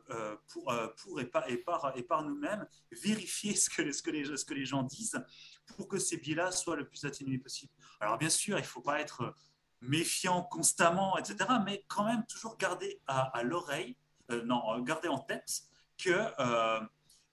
pour, 0.48 0.74
pour 0.98 1.22
et 1.22 1.26
par, 1.26 1.48
et 1.50 1.58
par, 1.58 1.94
et 1.96 2.04
par 2.04 2.24
nous-mêmes, 2.24 2.66
vérifier 2.92 3.56
ce 3.56 3.70
que, 3.70 3.92
ce, 3.92 4.02
que 4.02 4.10
les, 4.10 4.38
ce 4.38 4.46
que 4.46 4.54
les 4.54 4.66
gens 4.66 4.84
disent 4.84 5.22
pour 5.66 5.88
que 5.88 6.00
ces 6.00 6.18
biais-là 6.18 6.52
soient 6.52 6.76
le 6.76 6.88
plus 6.88 7.06
atténués 7.06 7.38
possible. 7.38 7.72
Alors, 8.00 8.18
bien 8.18 8.30
sûr, 8.30 8.58
il 8.58 8.62
ne 8.62 8.66
faut 8.66 8.82
pas 8.82 9.00
être 9.00 9.36
méfiant 9.82 10.44
constamment, 10.44 11.18
etc. 11.18 11.50
Mais 11.66 11.86
quand 11.88 12.06
même 12.06 12.26
toujours 12.26 12.58
garder 12.58 13.02
à, 13.08 13.42
l'oreille, 13.44 13.98
euh, 14.32 14.44
non, 14.44 14.80
garder 14.82 15.08
en 15.08 15.20
tête 15.20 15.64
que 15.98 16.10
euh, 16.10 16.80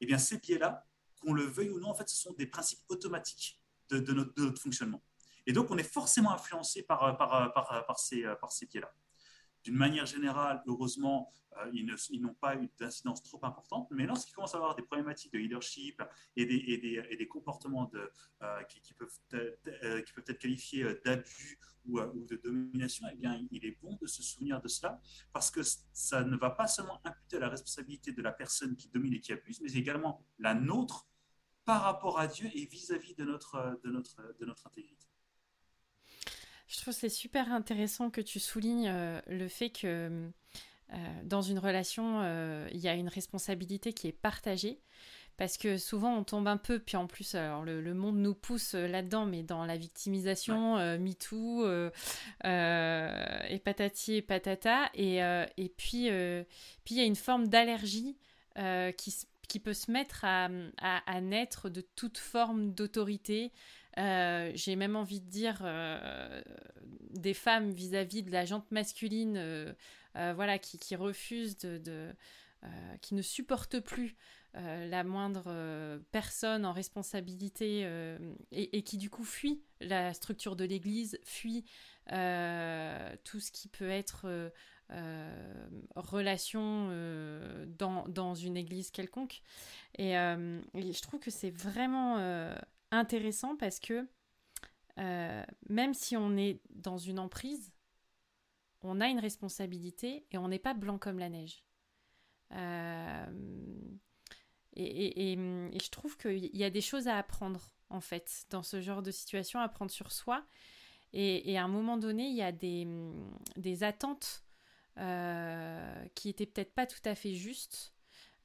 eh 0.00 0.06
bien, 0.06 0.18
ces 0.18 0.38
biais-là, 0.38 0.84
qu'on 1.20 1.32
le 1.32 1.44
veuille 1.44 1.70
ou 1.70 1.80
non, 1.80 1.90
en 1.90 1.94
fait, 1.94 2.08
ce 2.08 2.16
sont 2.16 2.32
des 2.32 2.46
principes 2.46 2.80
automatiques 2.88 3.60
de, 3.90 4.12
notre, 4.12 4.60
fonctionnement. 4.60 5.02
Et 5.46 5.52
donc, 5.52 5.70
on 5.70 5.78
est 5.78 5.82
forcément 5.82 6.32
influencé 6.32 6.82
par, 6.82 7.16
par, 7.16 7.52
par, 7.52 7.86
par 7.86 7.98
ces, 7.98 8.22
par 8.40 8.52
ces 8.52 8.66
biais-là. 8.66 8.92
D'une 9.68 9.76
manière 9.76 10.06
générale, 10.06 10.62
heureusement, 10.66 11.30
euh, 11.58 11.70
ils 11.72 12.22
n'ont 12.22 12.34
pas 12.34 12.56
eu 12.56 12.70
d'incidence 12.80 13.22
trop 13.22 13.38
importante, 13.42 13.86
mais 13.90 14.06
lorsqu'ils 14.06 14.32
commencent 14.32 14.54
à 14.54 14.56
avoir 14.56 14.74
des 14.74 14.82
problématiques 14.82 15.30
de 15.30 15.38
leadership 15.38 16.02
et 16.36 16.46
des, 16.46 17.28
comportements 17.28 17.90
euh, 17.94 18.62
qui, 18.64 18.94
peuvent, 18.94 19.18
euh, 19.34 19.98
être 19.98 20.38
qualifiés 20.38 20.86
d'abus 21.04 21.60
ou, 21.84 22.00
ou, 22.00 22.24
de 22.24 22.36
domination, 22.36 23.06
eh 23.12 23.16
bien, 23.16 23.46
il 23.50 23.66
est 23.66 23.78
bon 23.82 23.98
de 24.00 24.06
se 24.06 24.22
souvenir 24.22 24.62
de 24.62 24.68
cela 24.68 24.98
parce 25.34 25.50
que 25.50 25.60
ça 25.92 26.24
ne 26.24 26.36
va 26.38 26.48
pas 26.48 26.66
seulement 26.66 26.98
imputer 27.04 27.38
la 27.38 27.50
responsabilité 27.50 28.12
de 28.12 28.22
la 28.22 28.32
personne 28.32 28.74
qui 28.74 28.88
domine 28.88 29.12
et 29.12 29.20
qui 29.20 29.34
abuse, 29.34 29.60
mais 29.60 29.72
également 29.72 30.24
la 30.38 30.54
nôtre 30.54 31.06
par 31.66 31.82
rapport 31.82 32.18
à 32.18 32.26
Dieu 32.26 32.48
et 32.54 32.64
vis-à-vis 32.64 33.14
de 33.14 33.24
notre 33.24 33.56
intégrité. 34.64 34.97
Je 36.68 36.80
trouve 36.80 36.94
c'est 36.94 37.08
super 37.08 37.52
intéressant 37.52 38.10
que 38.10 38.20
tu 38.20 38.38
soulignes 38.38 38.92
le 39.26 39.48
fait 39.48 39.70
que 39.70 40.30
euh, 40.92 40.96
dans 41.24 41.42
une 41.42 41.58
relation, 41.58 42.20
euh, 42.22 42.66
il 42.72 42.80
y 42.80 42.88
a 42.88 42.94
une 42.94 43.08
responsabilité 43.08 43.92
qui 43.92 44.08
est 44.08 44.12
partagée. 44.12 44.80
Parce 45.36 45.56
que 45.56 45.76
souvent 45.76 46.16
on 46.16 46.24
tombe 46.24 46.48
un 46.48 46.56
peu, 46.56 46.80
puis 46.80 46.96
en 46.96 47.06
plus 47.06 47.36
alors 47.36 47.64
le, 47.64 47.94
monde 47.94 48.16
nous 48.16 48.34
pousse 48.34 48.74
euh, 48.74 48.88
là-dedans, 48.88 49.24
mais 49.24 49.44
dans 49.44 49.64
la 49.64 49.76
victimisation, 49.76 50.78
MeToo, 50.98 51.64
et 52.44 53.58
patati 53.64 54.14
et 54.16 54.22
patata, 54.22 54.90
et, 54.94 55.18
et 55.18 55.68
puis 55.68 56.10
puis 56.84 56.94
il 56.94 56.96
y 56.96 57.00
a 57.00 57.04
une 57.04 57.14
forme 57.14 57.46
d'allergie 57.46 58.16
qui, 58.96 59.14
qui 59.46 59.60
peut 59.60 59.74
se 59.74 59.92
mettre 59.92 60.24
à, 60.24 60.48
à, 60.80 61.20
naître 61.20 61.68
de 61.68 61.82
toute 61.82 62.18
forme 62.18 62.72
d'autorité. 62.72 63.52
J'ai 63.98 64.76
même 64.76 64.96
envie 64.96 65.20
de 65.20 65.28
dire 65.28 65.62
des 67.10 67.34
femmes 67.34 67.70
vis-à-vis 67.70 68.22
-vis 68.22 68.26
de 68.26 68.30
la 68.30 68.44
jante 68.44 68.70
masculine 68.70 69.74
euh, 70.18 70.32
voilà, 70.34 70.58
qui, 70.58 70.78
qui 70.78 70.96
refuse 70.96 71.56
de, 71.58 72.14
euh, 72.64 72.96
qui 73.00 73.14
ne 73.14 73.22
supporte 73.22 73.78
plus 73.80 74.16
euh, 74.56 74.88
la 74.88 75.04
moindre 75.04 76.00
personne 76.10 76.64
en 76.64 76.72
responsabilité 76.72 77.86
et, 78.50 78.82
qui 78.82 78.96
du 78.96 79.10
coup 79.10 79.24
fuit 79.24 79.62
la 79.80 80.14
structure 80.14 80.56
de 80.56 80.64
l'Église, 80.64 81.18
fuit 81.24 81.64
tout 82.08 83.40
ce 83.40 83.52
qui 83.52 83.68
peut 83.68 83.90
être 83.90 84.50
relation 85.94 86.88
dans, 87.78 88.34
une 88.34 88.56
Église 88.56 88.90
quelconque. 88.90 89.42
Et, 89.98 90.12
je 90.14 91.02
trouve 91.02 91.20
que 91.20 91.30
c'est 91.30 91.50
vraiment 91.50 92.16
intéressant 92.90 93.56
parce 93.56 93.80
que 93.80 94.06
même 95.68 95.94
si 95.94 96.16
on 96.16 96.36
est 96.36 96.60
dans 96.70 96.98
une 96.98 97.20
emprise, 97.20 97.72
on 98.82 99.00
a 99.00 99.08
une 99.08 99.18
responsabilité 99.18 100.26
et 100.30 100.38
on 100.38 100.48
n'est 100.48 100.58
pas 100.58 100.74
blanc 100.74 100.98
comme 100.98 101.18
la 101.18 101.28
neige. 101.28 101.64
Euh, 102.52 103.26
et, 104.74 105.36
je 105.36 105.90
trouve 105.90 106.16
qu'il 106.16 106.56
y 106.56 106.64
a 106.64 106.70
des 106.70 106.80
choses 106.80 107.08
à 107.08 107.18
apprendre, 107.18 107.74
en 107.90 108.00
fait, 108.00 108.46
dans 108.50 108.62
ce 108.62 108.80
genre 108.80 109.02
de 109.02 109.10
situation, 109.10 109.60
apprendre 109.60 109.90
sur 109.90 110.12
soi. 110.12 110.44
Et, 111.12 111.58
à 111.58 111.64
un 111.64 111.68
moment 111.68 111.96
donné, 111.96 112.28
il 112.28 112.36
y 112.36 112.42
a 112.42 112.52
des, 112.52 113.82
attentes 113.82 114.44
euh, 114.98 116.04
qui 116.14 116.28
étaient 116.28 116.46
peut-être 116.46 116.74
pas 116.74 116.86
tout 116.86 117.02
à 117.04 117.14
fait 117.14 117.34
justes. 117.34 117.92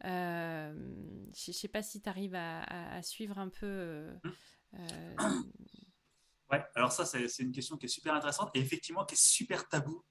Euh, 0.05 0.73
je 1.35 1.51
ne 1.51 1.53
sais 1.53 1.67
pas 1.67 1.81
si 1.81 2.01
tu 2.01 2.09
arrives 2.09 2.35
à, 2.35 3.01
suivre 3.01 3.39
un 3.39 3.49
peu. 3.49 4.07
Ouais, 6.51 6.63
alors 6.75 6.91
ça, 6.91 7.05
c'est 7.05 7.39
une 7.39 7.51
question 7.51 7.77
qui 7.77 7.85
est 7.85 7.89
super 7.89 8.13
intéressante 8.13 8.51
et 8.53 8.59
effectivement 8.59 9.05
qui 9.05 9.15
est 9.15 9.23
super 9.23 9.67
tabou 9.67 10.03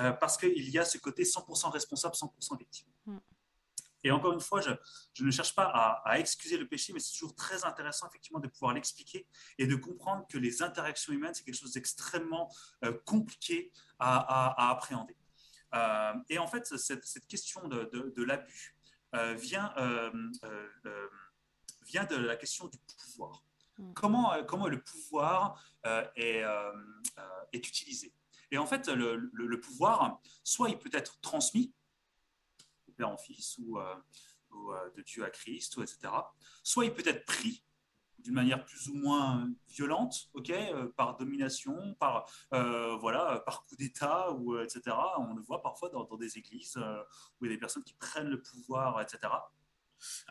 euh, 0.00 0.12
parce 0.12 0.36
qu'il 0.36 0.70
y 0.70 0.78
a 0.78 0.84
ce 0.84 0.98
côté 0.98 1.24
100% 1.24 1.70
responsable, 1.70 2.14
100% 2.14 2.58
victime. 2.58 2.88
Mm. 3.06 3.18
Et 4.06 4.10
encore 4.10 4.34
une 4.34 4.40
fois, 4.40 4.60
je, 4.60 5.24
ne 5.24 5.30
cherche 5.30 5.54
pas 5.54 5.64
à, 6.04 6.18
excuser 6.18 6.58
le 6.58 6.68
péché, 6.68 6.92
mais 6.92 7.00
c'est 7.00 7.12
toujours 7.12 7.34
très 7.34 7.64
intéressant 7.64 8.06
effectivement 8.06 8.38
de 8.38 8.48
pouvoir 8.48 8.74
l'expliquer 8.74 9.26
et 9.56 9.66
de 9.66 9.76
comprendre 9.76 10.26
que 10.28 10.36
les 10.36 10.62
interactions 10.62 11.12
humaines, 11.14 11.32
c'est 11.32 11.42
quelque 11.42 11.58
chose 11.58 11.72
d'extrêmement 11.72 12.54
euh, 12.84 12.92
compliqué 13.06 13.72
à, 13.98 14.70
appréhender. 14.70 15.16
Euh, 15.74 16.12
et 16.28 16.38
en 16.38 16.46
fait, 16.46 16.66
cette, 16.76 17.26
question 17.26 17.66
de, 17.66 18.22
l'abus 18.22 18.73
vient, 19.36 19.72
vient 21.86 22.04
de 22.04 22.16
la 22.16 22.36
question 22.36 22.66
du 22.68 22.78
pouvoir. 22.78 23.42
Mm. 23.78 23.92
Comment, 23.94 24.44
comment 24.44 24.68
le 24.68 24.80
pouvoir 24.80 25.62
est, 26.16 26.42
est 27.52 27.68
utilisé? 27.68 28.12
Et 28.54 28.58
en 28.58 28.66
fait, 28.66 28.88
le, 28.88 29.60
pouvoir, 29.60 30.20
soit 30.44 30.70
il 30.70 30.78
peut 30.78 30.90
être 30.92 31.20
transmis, 31.20 31.72
de 32.86 32.92
père 32.92 33.08
en 33.08 33.16
fils, 33.16 33.58
ou, 33.58 33.80
euh, 33.80 33.96
euh, 34.52 34.90
de 34.96 35.02
Dieu 35.02 35.24
à 35.24 35.30
Christ, 35.30 35.76
ou 35.76 35.82
etc. 35.82 35.98
Soit 36.62 36.84
il 36.84 36.94
peut 36.94 37.02
être 37.04 37.24
pris 37.24 37.64
d'une 38.24 38.34
manière 38.34 38.64
plus 38.64 38.88
ou 38.88 38.94
moins 38.94 39.48
violente, 39.68 40.30
ok, 40.34 40.50
euh, 40.50 40.88
par 40.96 41.16
domination, 41.16 41.94
par 41.94 42.26
voilà, 42.50 43.42
par 43.46 43.62
coup 43.62 43.76
d'État, 43.76 44.32
ou 44.32 44.58
etc. 44.58 44.96
On 45.18 45.34
le 45.34 45.42
voit 45.42 45.62
parfois 45.62 45.90
dans, 45.90 46.16
des 46.16 46.38
églises 46.38 46.76
où 46.76 47.44
il 47.44 47.50
y 47.50 47.52
a 47.52 47.54
des 47.54 47.60
personnes 47.60 47.84
qui 47.84 47.94
prennent 47.94 48.28
le 48.28 48.42
pouvoir, 48.42 49.00
etc. 49.00 49.32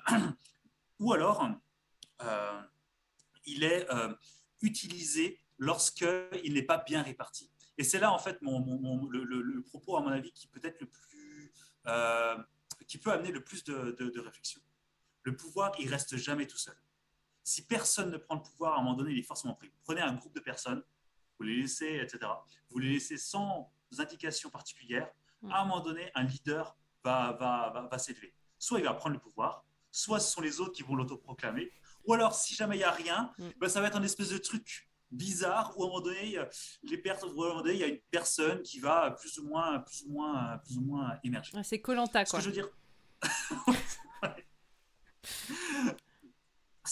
ou 0.99 1.13
alors, 1.13 1.47
il 3.45 3.63
est 3.63 3.87
utilisé 4.61 5.39
lorsqu'il 5.57 6.53
n'est 6.53 6.63
pas 6.63 6.77
bien 6.77 7.01
réparti. 7.01 7.49
Et 7.77 7.83
c'est 7.83 7.99
là, 7.99 8.11
en 8.11 8.19
fait, 8.19 8.41
mon, 8.41 9.07
le, 9.09 9.61
propos, 9.63 9.97
à 9.97 10.01
mon 10.01 10.09
avis, 10.09 10.31
qui 10.31 10.47
peut 10.47 10.61
être 10.63 10.79
le 10.81 10.87
plus. 10.87 11.51
Euh, 11.87 12.37
qui 12.87 12.97
peut 12.97 13.11
amener 13.11 13.31
le 13.31 13.43
plus 13.43 13.63
de, 13.63 14.19
réflexion. 14.19 14.61
Le 15.23 15.35
pouvoir, 15.35 15.71
il 15.79 15.89
reste 15.89 16.17
jamais 16.17 16.47
tout 16.47 16.57
seul. 16.57 16.75
Si 17.43 17.65
personne 17.65 18.11
ne 18.11 18.17
prend 18.17 18.35
le 18.35 18.41
pouvoir, 18.41 18.73
à 18.73 18.79
un 18.79 18.83
moment 18.83 18.95
donné, 18.95 19.11
il 19.11 19.19
est 19.19 19.23
forcément 19.23 19.53
pris. 19.53 19.71
prenez 19.83 20.01
un 20.01 20.13
groupe 20.13 20.33
de 20.33 20.39
personnes, 20.39 20.81
vous 21.37 21.45
les 21.45 21.57
laissez, 21.57 21.99
etc. 22.01 22.31
Vous 22.69 22.79
les 22.79 22.93
laissez 22.93 23.17
sans 23.17 23.71
indication 23.99 24.49
particulière. 24.49 25.09
À 25.49 25.61
un 25.61 25.65
moment 25.65 25.81
donné, 25.81 26.09
un 26.15 26.23
leader 26.23 26.77
va, 27.03 27.33
va, 27.33 27.71
va, 27.73 27.87
va 27.91 27.97
s'élever. 27.97 28.33
Soit 28.57 28.79
il 28.79 28.85
va 28.85 28.93
prendre 28.93 29.15
le 29.15 29.19
pouvoir, 29.21 29.65
soit 29.91 30.21
ce 30.21 30.31
sont 30.31 30.41
les 30.41 30.61
autres 30.61 30.71
qui 30.71 30.83
vont 30.83 30.95
l'autoproclamer, 30.95 31.69
ou 32.05 32.13
alors, 32.13 32.33
si 32.33 32.55
jamais 32.55 32.75
il 32.75 32.79
n'y 32.79 32.83
a 32.83 32.91
rien, 32.91 33.31
mm. 33.37 33.49
ben, 33.59 33.69
ça 33.69 33.81
va 33.81 33.87
être 33.87 33.97
un 33.97 34.03
espèce 34.03 34.29
de 34.29 34.37
truc 34.37 34.89
bizarre 35.11 35.73
où 35.77 35.83
à 35.83 35.85
un 35.85 35.89
moment 35.89 36.01
donné, 36.01 36.37
les 36.83 37.01
il 37.03 37.77
y 37.77 37.83
a 37.83 37.87
une 37.87 37.99
personne 38.09 38.61
qui 38.63 38.79
va 38.79 39.11
plus 39.11 39.37
ou 39.37 39.47
moins, 39.47 39.79
plus 39.79 40.03
ou 40.03 40.11
moins, 40.11 40.57
plus 40.57 40.77
ou 40.77 40.81
moins 40.81 41.17
émerger. 41.23 41.55
c'est 41.63 41.79
Colanta, 41.79 42.25
quoi. 42.25 42.41
Ce 42.41 42.47
que 42.47 42.51
je 42.51 42.55
veux 42.55 42.61
dire. 42.61 42.69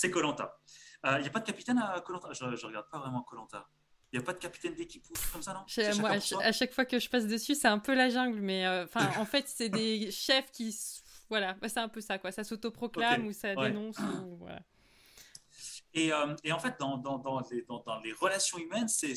c'est 0.01 0.09
Colanta. 0.09 0.57
Il 1.03 1.09
euh, 1.09 1.21
n'y 1.21 1.27
a 1.27 1.29
pas 1.29 1.39
de 1.39 1.45
capitaine 1.45 1.77
à 1.77 2.01
Colanta? 2.01 2.33
Je, 2.33 2.43
ne 2.43 2.65
regarde 2.65 2.89
pas 2.89 2.99
vraiment 2.99 3.21
Colanta. 3.21 3.67
Il 4.11 4.19
n'y 4.19 4.23
a 4.23 4.25
pas 4.25 4.33
de 4.33 4.39
capitaine 4.39 4.73
d'équipe 4.73 5.05
ou 5.09 5.13
comme 5.31 5.41
ça, 5.41 5.53
non? 5.53 5.65
Moi, 5.99 6.09
à, 6.43 6.51
chaque 6.51 6.73
fois 6.73 6.85
que 6.85 6.99
je 6.99 7.09
passe 7.09 7.27
dessus, 7.27 7.55
c'est 7.55 7.67
un 7.67 7.79
peu 7.79 7.95
la 7.95 8.09
jungle, 8.09 8.41
mais 8.41 8.65
euh, 8.65 8.85
en 9.17 9.25
fait, 9.25 9.47
c'est 9.47 9.69
des 9.69 10.11
chefs 10.11 10.51
qui, 10.51 10.75
voilà, 11.29 11.55
c'est 11.67 11.77
un 11.77 11.87
peu 11.87 12.01
ça, 12.01 12.17
quoi. 12.17 12.31
Ça 12.31 12.43
s'autoproclame 12.43 13.27
ou 13.27 13.31
ça 13.31 13.55
dénonce, 13.55 13.97
ou, 13.99 14.37
voilà. 14.37 14.59
Euh, 15.97 16.35
et, 16.43 16.51
en 16.51 16.59
fait, 16.59 16.75
dans, 16.79 16.97
dans, 16.97 17.41
les, 17.51 17.63
dans, 17.63 17.99
les, 18.03 18.13
relations 18.13 18.57
humaines, 18.57 18.87
c'est 18.87 19.15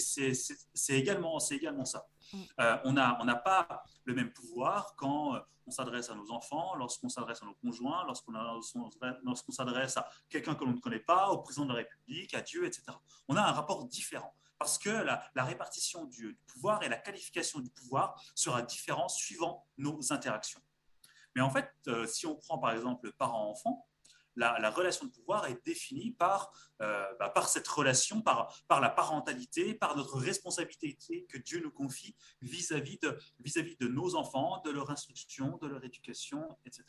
également, 0.90 1.38
également 1.50 1.84
ça. 1.84 2.06
Mm. 2.32 2.38
Euh, 2.60 2.76
on 2.84 2.92
n'a 2.92 3.18
on 3.20 3.26
pas 3.42 3.84
le 4.04 4.14
même 4.14 4.32
pouvoir 4.32 4.94
quand 4.96 5.36
euh, 5.36 5.40
on 5.66 5.70
s'adresse 5.70 6.10
à 6.10 6.14
nos 6.14 6.30
enfants, 6.30 6.74
lorsqu'on 6.74 7.08
s'adresse 7.08 7.42
à 7.42 7.46
nos 7.46 7.54
conjoints, 7.54 8.04
lorsqu'on 8.06 9.52
s'adresse 9.52 9.96
à 9.96 10.08
quelqu'un 10.28 10.54
que 10.54 10.64
l'on 10.64 10.72
ne 10.72 10.80
connaît 10.80 10.98
pas, 10.98 11.30
au 11.30 11.38
président 11.38 11.64
de 11.64 11.72
la 11.72 11.78
République, 11.78 12.34
à 12.34 12.42
Dieu, 12.42 12.66
etc. 12.66 12.82
On 13.28 13.36
a 13.36 13.42
un 13.42 13.52
rapport 13.52 13.84
différent 13.86 14.34
parce 14.58 14.78
que 14.78 14.90
la, 14.90 15.22
la 15.34 15.44
répartition 15.44 16.04
du, 16.04 16.34
du, 16.34 16.38
pouvoir 16.46 16.82
et 16.82 16.88
la 16.88 16.96
qualification 16.96 17.60
du 17.60 17.70
pouvoir 17.70 18.20
sera 18.34 18.62
différente 18.62 19.10
suivant 19.10 19.66
nos 19.78 20.12
interactions. 20.12 20.60
Mais 21.34 21.42
en 21.42 21.50
fait, 21.50 21.72
si 22.06 22.26
on 22.26 22.36
prend 22.36 22.58
par 22.58 22.70
exemple 22.72 23.10
la, 24.36 24.70
relation 24.70 25.06
de 25.06 25.12
pouvoir 25.12 25.46
est 25.46 25.64
définie 25.64 26.12
par, 26.12 26.50
euh, 26.82 27.04
bah, 27.18 27.30
par 27.30 27.48
cette 27.48 27.68
relation, 27.68 28.22
par, 28.22 28.54
par 28.68 28.80
la 28.80 28.90
parentalité, 28.90 29.74
par 29.74 29.96
notre 29.96 30.18
responsabilité 30.18 31.26
que 31.28 31.38
Dieu 31.38 31.60
nous 31.62 31.70
confie 31.70 32.16
vis-à-vis 32.42 32.98
de, 32.98 33.18
vis 33.40 33.56
-vis 33.56 33.78
de 33.78 33.88
nos 33.88 34.14
enfants, 34.16 34.60
de 34.64 34.70
leur 34.70 34.90
instruction, 34.90 35.58
de 35.58 35.66
leur 35.68 35.84
éducation, 35.84 36.58
etc. 36.64 36.84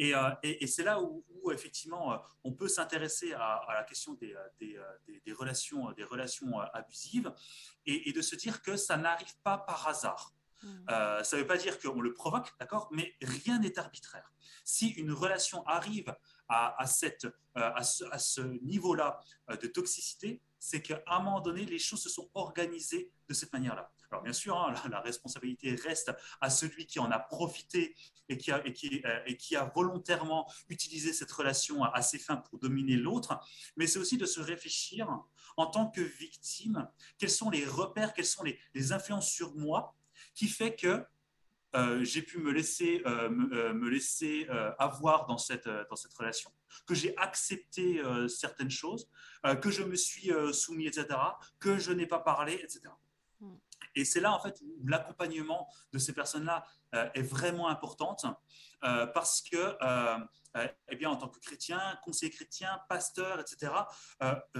Euh, 0.00 0.30
et, 0.42 0.62
et, 0.62 0.66
c'est 0.66 0.84
là 0.84 1.00
où, 1.00 1.24
effectivement 1.50 2.12
euh, 2.12 2.18
on 2.44 2.52
peut 2.52 2.68
s'intéresser 2.68 3.32
à, 3.32 3.60
la 3.68 3.84
question 3.84 4.12
des, 4.14 4.34
des, 4.60 5.32
relations, 5.32 5.90
des 5.92 6.04
relations 6.04 6.58
abusives 6.74 7.32
et, 7.86 8.12
de 8.12 8.20
se 8.20 8.36
dire 8.36 8.60
que 8.62 8.76
ça 8.76 8.96
n'arrive 8.96 9.34
pas 9.42 9.56
par 9.56 9.88
hasard. 9.88 10.34
Mmh. 10.62 10.86
ça 10.88 11.36
ne 11.36 11.40
veut 11.42 11.46
pas 11.46 11.58
dire 11.58 11.78
qu'on 11.78 12.00
le 12.00 12.12
provoque, 12.12 12.52
d'accord, 12.58 12.88
mais 12.90 13.14
rien 13.20 13.58
n'est 13.58 13.78
arbitraire 13.78 14.32
si 14.66 14.88
une 14.88 15.12
relation 15.12 15.64
arrive 15.66 16.14
à, 16.48 16.86
cette, 16.86 17.24
euh, 17.24 17.72
à 17.74 17.82
ce, 17.82 18.40
niveau-là 18.62 19.18
euh, 19.50 19.56
de 19.56 19.66
toxicité, 19.66 20.42
c'est 20.60 20.82
qu'à 20.82 21.02
un 21.06 21.20
moment 21.20 21.40
donné, 21.40 21.64
les 21.64 21.78
choses 21.78 22.02
se 22.02 22.08
sont 22.08 22.30
organisées 22.34 23.10
de 23.28 23.34
cette 23.34 23.52
manière-là. 23.52 23.90
Alors 24.12 24.22
bien 24.22 24.32
sûr, 24.32 24.56
hein, 24.56 24.72
la, 24.88 25.00
responsabilité 25.00 25.74
reste 25.74 26.12
à 26.40 26.50
celui 26.50 26.86
qui 26.86 27.00
en 27.00 27.10
a 27.10 27.18
profité 27.18 27.96
et 28.28 28.38
qui 28.38 28.52
a, 28.52 28.62
euh, 28.62 29.70
volontairement 29.74 30.48
utilisé 30.68 31.12
cette 31.12 31.32
relation 31.32 31.82
à, 31.82 32.02
ses 32.02 32.18
fins 32.18 32.36
pour 32.36 32.60
dominer 32.60 32.96
l'autre, 32.96 33.40
mais 33.76 33.88
c'est 33.88 33.98
aussi 33.98 34.18
de 34.18 34.26
se 34.26 34.40
réfléchir 34.40 35.08
en 35.56 35.66
tant 35.66 35.90
que 35.90 36.00
victime, 36.00 36.88
quels 37.18 37.30
sont 37.30 37.50
les 37.50 37.64
repères, 37.64 38.14
quelles 38.14 38.26
sont 38.26 38.44
les 38.44 38.92
influences 38.92 39.30
sur 39.30 39.54
moi 39.56 39.95
qui 40.36 40.46
fait 40.46 40.76
que 40.76 41.04
euh, 41.74 42.04
j'ai 42.04 42.22
pu 42.22 42.38
me 42.38 42.52
laisser, 42.52 43.02
euh, 43.06 43.28
me, 43.28 43.88
laisser 43.88 44.46
avoir 44.78 45.26
dans 45.26 45.38
cette, 45.38 45.68
dans 45.68 45.96
cette 45.96 46.14
relation, 46.14 46.50
que 46.86 46.94
j'ai 46.94 47.16
accepté 47.16 48.00
certaines 48.28 48.70
choses, 48.70 49.10
que 49.60 49.70
je 49.70 49.82
me 49.82 49.96
suis 49.96 50.30
soumis, 50.52 50.86
etc., 50.86 51.18
que 51.58 51.78
je 51.78 51.90
n'ai 51.90 52.06
pas 52.06 52.20
parlé, 52.20 52.54
etc. 52.54 52.92
Et 53.96 54.04
c'est 54.04 54.20
là, 54.20 54.32
en 54.32 54.38
fait, 54.38 54.60
où 54.62 54.86
l'accompagnement 54.86 55.68
de 55.92 55.98
ces 55.98 56.12
personnes-là 56.12 56.64
euh, 56.94 57.08
est 57.14 57.22
vraiment 57.22 57.68
importante 57.68 58.26
euh, 58.84 59.06
parce 59.06 59.40
que, 59.40 59.76
euh, 59.82 60.18
eh 60.88 60.96
bien, 60.96 61.10
en 61.10 61.16
tant 61.16 61.28
que 61.28 61.40
chrétien, 61.40 61.98
conseiller 62.04 62.30
chrétien, 62.30 62.80
pasteur, 62.88 63.40
etc., 63.40 63.72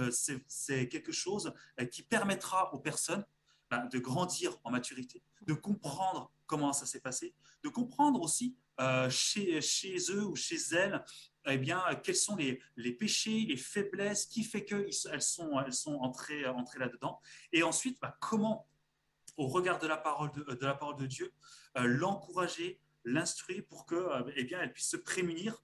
c'est 0.09 0.89
quelque 0.89 1.11
chose 1.11 1.53
qui 1.91 2.03
permettra 2.03 2.73
aux 2.73 2.79
personnes 2.79 3.25
ben, 3.69 3.85
de 3.85 3.99
grandir 3.99 4.57
en 4.63 4.71
maturité, 4.71 5.21
de 5.41 5.53
comprendre 5.53 6.31
comment 6.45 6.73
ça 6.73 6.85
s'est 6.85 7.01
passé, 7.01 7.33
de 7.63 7.69
comprendre 7.69 8.21
aussi 8.21 8.55
chez, 9.09 9.59
chez 9.59 9.97
eux 10.11 10.25
ou 10.25 10.35
chez 10.35 10.57
elles 10.71 11.03
eh 11.49 11.57
bien, 11.57 11.81
quels 12.03 12.15
sont 12.15 12.35
les, 12.35 12.91
péchés, 12.93 13.45
les 13.47 13.57
faiblesses, 13.57 14.25
qui 14.25 14.43
fait 14.43 14.65
qu'elles 14.65 14.93
sont, 14.93 15.59
elles 15.59 15.73
sont 15.73 15.95
entrées, 15.95 16.41
là-dedans, 16.41 17.19
et 17.51 17.63
ensuite, 17.63 17.99
ben, 18.01 18.13
comment 18.19 18.67
au 19.37 19.47
regard 19.47 19.79
de 19.79 19.87
la 19.87 19.97
parole 19.97 20.31
de, 20.31 21.05
Dieu, 21.05 21.31
euh, 21.77 21.83
l'encourager, 21.83 22.81
l'instruire 23.05 23.63
pour 23.69 23.85
que, 23.85 23.95
euh, 23.95 24.31
eh 24.35 24.51
elle 24.51 24.73
puisse 24.73 24.89
se 24.89 24.97
prémunir, 24.97 25.63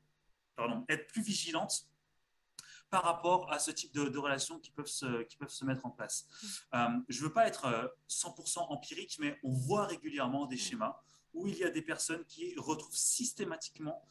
pardon, 0.55 0.85
être 0.89 1.07
plus 1.07 1.23
vigilante 1.23 1.89
par 2.93 3.05
rapport 3.05 3.51
à 3.51 3.57
ce 3.57 3.71
type 3.71 3.91
de, 3.91 4.19
relations 4.19 4.59
qui 4.59 4.69
peuvent, 4.69 4.85
se, 4.85 5.23
qui 5.23 5.35
peuvent 5.35 5.49
se 5.49 5.65
mettre 5.65 5.83
en 5.83 5.89
place. 5.89 6.27
Mm. 6.71 6.75
Euh, 6.75 6.87
je 7.09 7.19
ne 7.21 7.23
veux 7.25 7.33
pas 7.33 7.47
être 7.47 7.91
100% 8.07 8.59
empirique, 8.69 9.17
mais 9.19 9.39
on 9.43 9.51
voit 9.51 9.87
régulièrement 9.87 10.45
des 10.45 10.57
mm. 10.57 10.59
schémas 10.59 11.01
où 11.33 11.47
il 11.47 11.57
y 11.57 11.63
a 11.63 11.71
des 11.71 11.81
personnes 11.81 12.23
qui 12.25 12.53
retrouvent 12.55 12.95
systématiquement 12.95 14.07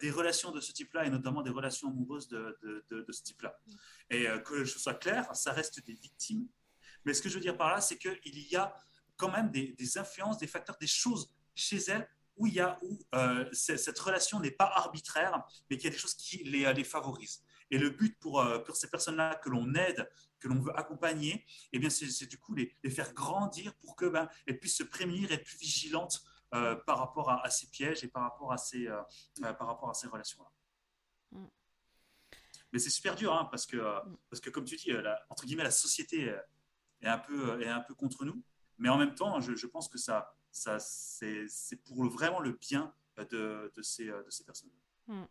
des 0.00 0.10
relations 0.10 0.50
de 0.50 0.60
ce 0.60 0.72
type-là, 0.72 1.06
et 1.06 1.10
notamment 1.10 1.42
des 1.42 1.50
relations 1.50 1.88
amoureuses 1.88 2.28
de, 2.28 2.58
de, 2.62 3.02
de 3.02 3.12
ce 3.12 3.22
type-là. 3.22 3.54
Mm. 3.66 3.72
Et 4.10 4.26
que 4.46 4.64
je 4.64 4.78
sois 4.78 4.94
clair, 4.94 5.28
ça 5.36 5.52
reste 5.52 5.84
des 5.84 5.94
victimes. 5.94 6.48
Mais 7.04 7.12
ce 7.12 7.20
que 7.20 7.28
je 7.28 7.34
veux 7.34 7.40
dire 7.40 7.58
par 7.58 7.68
là, 7.68 7.82
c'est 7.82 7.98
qu'il 7.98 8.38
y 8.50 8.56
a 8.56 8.74
quand 9.18 9.30
même 9.30 9.50
des, 9.50 9.98
influences, 9.98 10.38
des 10.38 10.46
facteurs, 10.46 10.78
des 10.80 10.86
choses 10.86 11.30
chez 11.54 11.76
elle 11.88 12.08
où, 12.38 12.46
il 12.46 12.54
y 12.54 12.60
a, 12.60 12.78
où 12.80 12.98
euh, 13.14 13.46
cette 13.52 13.98
relation 13.98 14.40
n'est 14.40 14.56
pas 14.62 14.70
arbitraire, 14.74 15.42
mais 15.68 15.76
qu'il 15.76 15.84
y 15.84 15.88
a 15.88 15.92
des 15.92 15.98
choses 15.98 16.14
qui 16.14 16.38
les, 16.44 16.72
les 16.72 16.84
favorisent. 16.84 17.42
Et 17.72 17.78
le 17.78 17.88
but 17.88 18.20
pour, 18.20 18.38
euh, 18.38 18.58
pour 18.58 18.76
ces 18.76 18.90
personnes-là 18.90 19.36
que 19.36 19.48
l'on 19.48 19.74
aide, 19.74 20.06
que 20.38 20.46
l'on 20.46 20.60
veut 20.60 20.78
accompagner, 20.78 21.46
eh 21.72 21.78
bien, 21.78 21.88
c'est, 21.88 22.26
du 22.26 22.36
coup 22.36 22.54
les, 22.54 22.76
les, 22.84 22.90
faire 22.90 23.14
grandir 23.14 23.74
pour 23.76 23.96
qu'elles 23.96 24.10
ben, 24.10 24.28
puissent 24.60 24.76
se 24.76 24.82
prémunir, 24.82 25.32
être 25.32 25.42
plus 25.42 25.56
vigilantes 25.56 26.22
euh, 26.52 26.76
par 26.76 26.98
rapport 26.98 27.30
à, 27.30 27.48
ces 27.48 27.68
pièges 27.68 28.04
et 28.04 28.08
par 28.08 28.24
rapport 28.24 28.52
à 28.52 28.58
ces, 28.58 28.88
par 29.40 29.66
rapport 29.66 29.88
à 29.88 29.94
ces 29.94 30.06
relations-là. 30.06 30.50
Mm. 31.30 31.46
Mais 32.74 32.78
c'est 32.78 32.90
super 32.90 33.16
dur, 33.16 33.32
hein, 33.32 33.48
parce, 33.50 33.64
que, 33.64 33.78
mm. 33.78 34.18
parce 34.28 34.40
que, 34.42 34.50
comme 34.50 34.66
tu 34.66 34.76
dis, 34.76 34.92
entre 35.30 35.46
guillemets, 35.46 35.64
la 35.64 35.70
société 35.70 36.36
est 37.00 37.08
un 37.08 37.18
peu, 37.18 37.62
est 37.62 37.68
un 37.68 37.80
peu 37.80 37.94
contre 37.94 38.26
nous. 38.26 38.44
Mais 38.76 38.90
en 38.90 38.98
même 38.98 39.14
temps, 39.14 39.40
je, 39.40 39.66
pense 39.66 39.88
que 39.88 39.96
ça, 39.96 40.36
ça 40.50 40.78
c'est 40.78 41.76
pour 41.86 42.04
vraiment 42.04 42.40
le 42.40 42.52
bien 42.52 42.94
de, 43.16 43.72
de, 43.74 43.82
ces, 43.82 44.08
de 44.08 44.28
ces 44.28 44.44
personnes. 44.44 44.70
Hmm. 45.06 45.24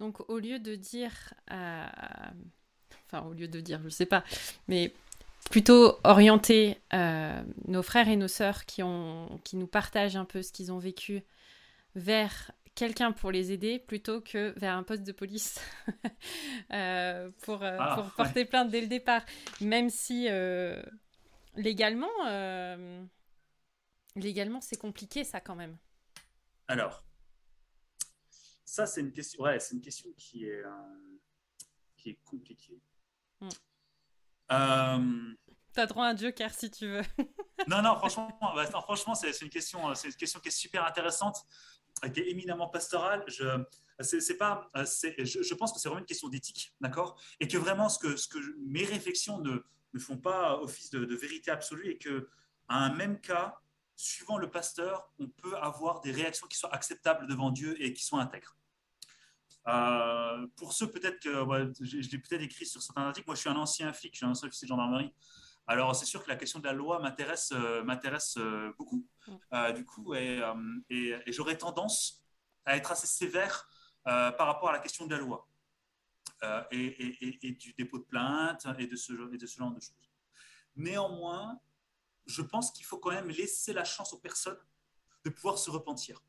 Donc, 0.00 0.28
au 0.28 0.38
lieu 0.38 0.58
de 0.58 0.74
dire, 0.74 1.12
enfin, 1.50 3.22
au 3.26 3.32
lieu 3.32 3.48
de 3.48 3.60
dire, 3.60 3.78
je 3.80 3.86
ne 3.86 3.90
sais 3.90 4.06
pas, 4.06 4.24
mais 4.68 4.92
plutôt 5.50 5.98
orienter 6.04 6.78
euh, 6.92 7.42
nos 7.66 7.82
frères 7.82 8.08
et 8.08 8.16
nos 8.16 8.28
sœurs 8.28 8.66
qui, 8.66 8.82
ont, 8.82 9.40
qui 9.44 9.56
nous 9.56 9.66
partagent 9.66 10.16
un 10.16 10.24
peu 10.24 10.42
ce 10.42 10.52
qu'ils 10.52 10.72
ont 10.72 10.78
vécu 10.78 11.22
vers 11.94 12.52
quelqu'un 12.74 13.12
pour 13.12 13.32
les 13.32 13.50
aider 13.50 13.78
plutôt 13.78 14.20
que 14.20 14.52
vers 14.58 14.76
un 14.76 14.82
poste 14.82 15.02
de 15.02 15.12
police 15.12 15.60
euh, 16.72 17.30
pour, 17.42 17.62
euh, 17.62 17.76
ah, 17.80 17.96
pour, 17.96 18.10
porter 18.12 18.44
plainte 18.44 18.70
dès 18.70 18.80
le 18.80 18.86
départ. 18.86 19.22
Même 19.60 19.90
si 19.90 20.28
Légalement, 21.58 22.06
euh, 22.26 23.04
légalement, 24.14 24.60
c'est 24.60 24.76
compliqué 24.76 25.24
ça 25.24 25.40
quand 25.40 25.56
même. 25.56 25.76
Alors, 26.68 27.02
ça 28.68 28.86
c'est 28.86 29.00
une 29.00 29.12
question. 29.12 29.42
Ouais, 29.42 29.58
c'est 29.60 29.74
une 29.74 29.80
question 29.80 30.10
qui 30.16 30.46
est 30.46 30.64
euh, 30.64 30.70
qui 31.96 32.10
est 32.10 32.18
compliquée. 32.24 32.80
Hmm. 33.40 33.48
Euh, 34.52 35.34
T'as 35.72 35.86
droit 35.86 36.06
à 36.06 36.10
un 36.10 36.16
joker 36.16 36.52
si 36.52 36.70
tu 36.70 36.88
veux. 36.88 37.02
non, 37.68 37.82
non, 37.82 37.96
franchement, 37.96 38.38
bah, 38.54 38.66
franchement, 38.66 39.14
c'est 39.14 39.40
une 39.42 39.50
question, 39.50 39.94
c'est 39.94 40.08
une 40.08 40.14
question 40.14 40.40
qui 40.40 40.48
est 40.48 40.52
super 40.52 40.84
intéressante, 40.84 41.44
qui 42.12 42.20
est 42.20 42.30
éminemment 42.30 42.68
pastorale. 42.68 43.22
Je, 43.28 43.64
c'est 44.00 44.36
pas, 44.36 44.70
je, 44.74 45.42
je, 45.42 45.54
pense 45.54 45.72
que 45.72 45.78
c'est 45.78 45.88
vraiment 45.88 46.00
une 46.00 46.06
question 46.06 46.28
d'éthique, 46.28 46.74
d'accord, 46.80 47.20
et 47.40 47.46
que 47.46 47.58
vraiment 47.58 47.88
ce 47.88 47.98
que, 47.98 48.16
ce 48.16 48.26
que 48.28 48.38
mes 48.58 48.84
réflexions 48.84 49.38
ne 49.38 49.62
ne 49.94 49.98
font 49.98 50.16
pas 50.16 50.58
office 50.60 50.90
de, 50.90 51.14
vérité 51.14 51.50
absolue 51.50 51.88
et 51.88 51.98
que 51.98 52.28
à 52.68 52.84
un 52.84 52.94
même 52.94 53.20
cas, 53.20 53.58
suivant 53.96 54.38
le 54.38 54.50
pasteur, 54.50 55.10
on 55.18 55.28
peut 55.28 55.56
avoir 55.56 56.00
des 56.00 56.12
réactions 56.12 56.46
qui 56.46 56.58
soient 56.58 56.74
acceptables 56.74 57.26
devant 57.26 57.50
Dieu 57.50 57.80
et 57.82 57.92
qui 57.92 58.04
soient 58.04 58.20
intègres. 58.20 58.57
Euh, 59.68 60.46
pour 60.56 60.72
ceux 60.72 60.90
peut-être 60.90 61.20
que 61.20 61.30
je, 61.84 62.10
l'ai 62.10 62.18
peut-être 62.18 62.42
écrit 62.42 62.64
sur 62.64 62.82
certains 62.82 63.02
articles, 63.02 63.26
moi 63.26 63.34
je 63.34 63.40
suis 63.40 63.50
un 63.50 63.56
ancien 63.56 63.92
flic, 63.92 64.14
je 64.14 64.18
suis 64.18 64.26
un 64.26 64.30
ancien 64.30 64.48
officier 64.48 64.66
de 64.66 64.70
gendarmerie. 64.70 65.12
Alors 65.66 65.94
c'est 65.94 66.06
sûr 66.06 66.24
que 66.24 66.28
la 66.28 66.36
question 66.36 66.58
de 66.58 66.64
la 66.64 66.72
loi 66.72 67.00
m'intéresse 67.00 67.52
euh, 67.52 67.84
m'intéresse 67.84 68.36
euh, 68.38 68.72
beaucoup. 68.78 69.06
du 69.74 69.84
coup, 69.84 70.14
et, 70.14 70.40
et, 70.88 71.16
et 71.26 71.32
j'aurais 71.32 71.58
tendance 71.58 72.22
à 72.64 72.76
être 72.76 72.92
assez 72.92 73.06
sévère 73.06 73.68
par 74.04 74.46
rapport 74.46 74.70
à 74.70 74.72
la 74.72 74.78
question 74.78 75.06
de 75.06 75.14
la 75.14 75.20
loi. 75.20 75.46
Et, 76.70 77.52
du 77.58 77.74
dépôt 77.74 77.98
de 77.98 78.04
plainte 78.04 78.66
et 78.78 78.86
de, 78.86 78.96
ce, 78.96 79.12
et 79.34 79.36
de 79.36 79.46
ce 79.46 79.58
genre 79.58 79.72
de 79.72 79.80
choses. 79.80 80.08
Néanmoins, 80.76 81.60
je 82.26 82.42
pense 82.42 82.70
qu'il 82.70 82.86
faut 82.86 82.98
quand 82.98 83.10
même 83.10 83.28
laisser 83.28 83.72
la 83.72 83.84
chance 83.84 84.12
aux 84.12 84.18
personnes 84.18 84.58
de 85.24 85.30
pouvoir 85.30 85.58
se 85.58 85.70
repentir. 85.70 86.22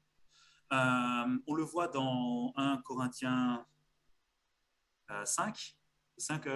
Euh, 0.72 1.38
on 1.48 1.54
le 1.56 1.64
voit 1.64 1.88
dans 1.88 2.54
1 2.56 2.78
Corinthiens 2.84 3.66
5, 5.26 5.76
5 6.18 6.48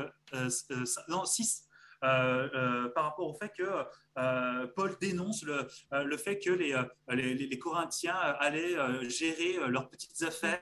non, 1.07 1.25
6, 1.25 1.67
euh, 2.03 2.49
euh, 2.53 2.89
par 2.89 3.05
rapport 3.05 3.29
au 3.29 3.33
fait 3.33 3.53
que 3.57 3.63
euh, 4.17 4.67
Paul 4.75 4.97
dénonce 4.99 5.43
le, 5.43 5.65
le 5.91 6.17
fait 6.17 6.37
que 6.37 6.49
les, 6.49 6.75
les, 7.07 7.33
les, 7.33 7.59
Corinthiens 7.59 8.15
allaient 8.15 8.75
gérer 9.09 9.57
leurs 9.69 9.89
petites 9.89 10.21
affaires 10.23 10.61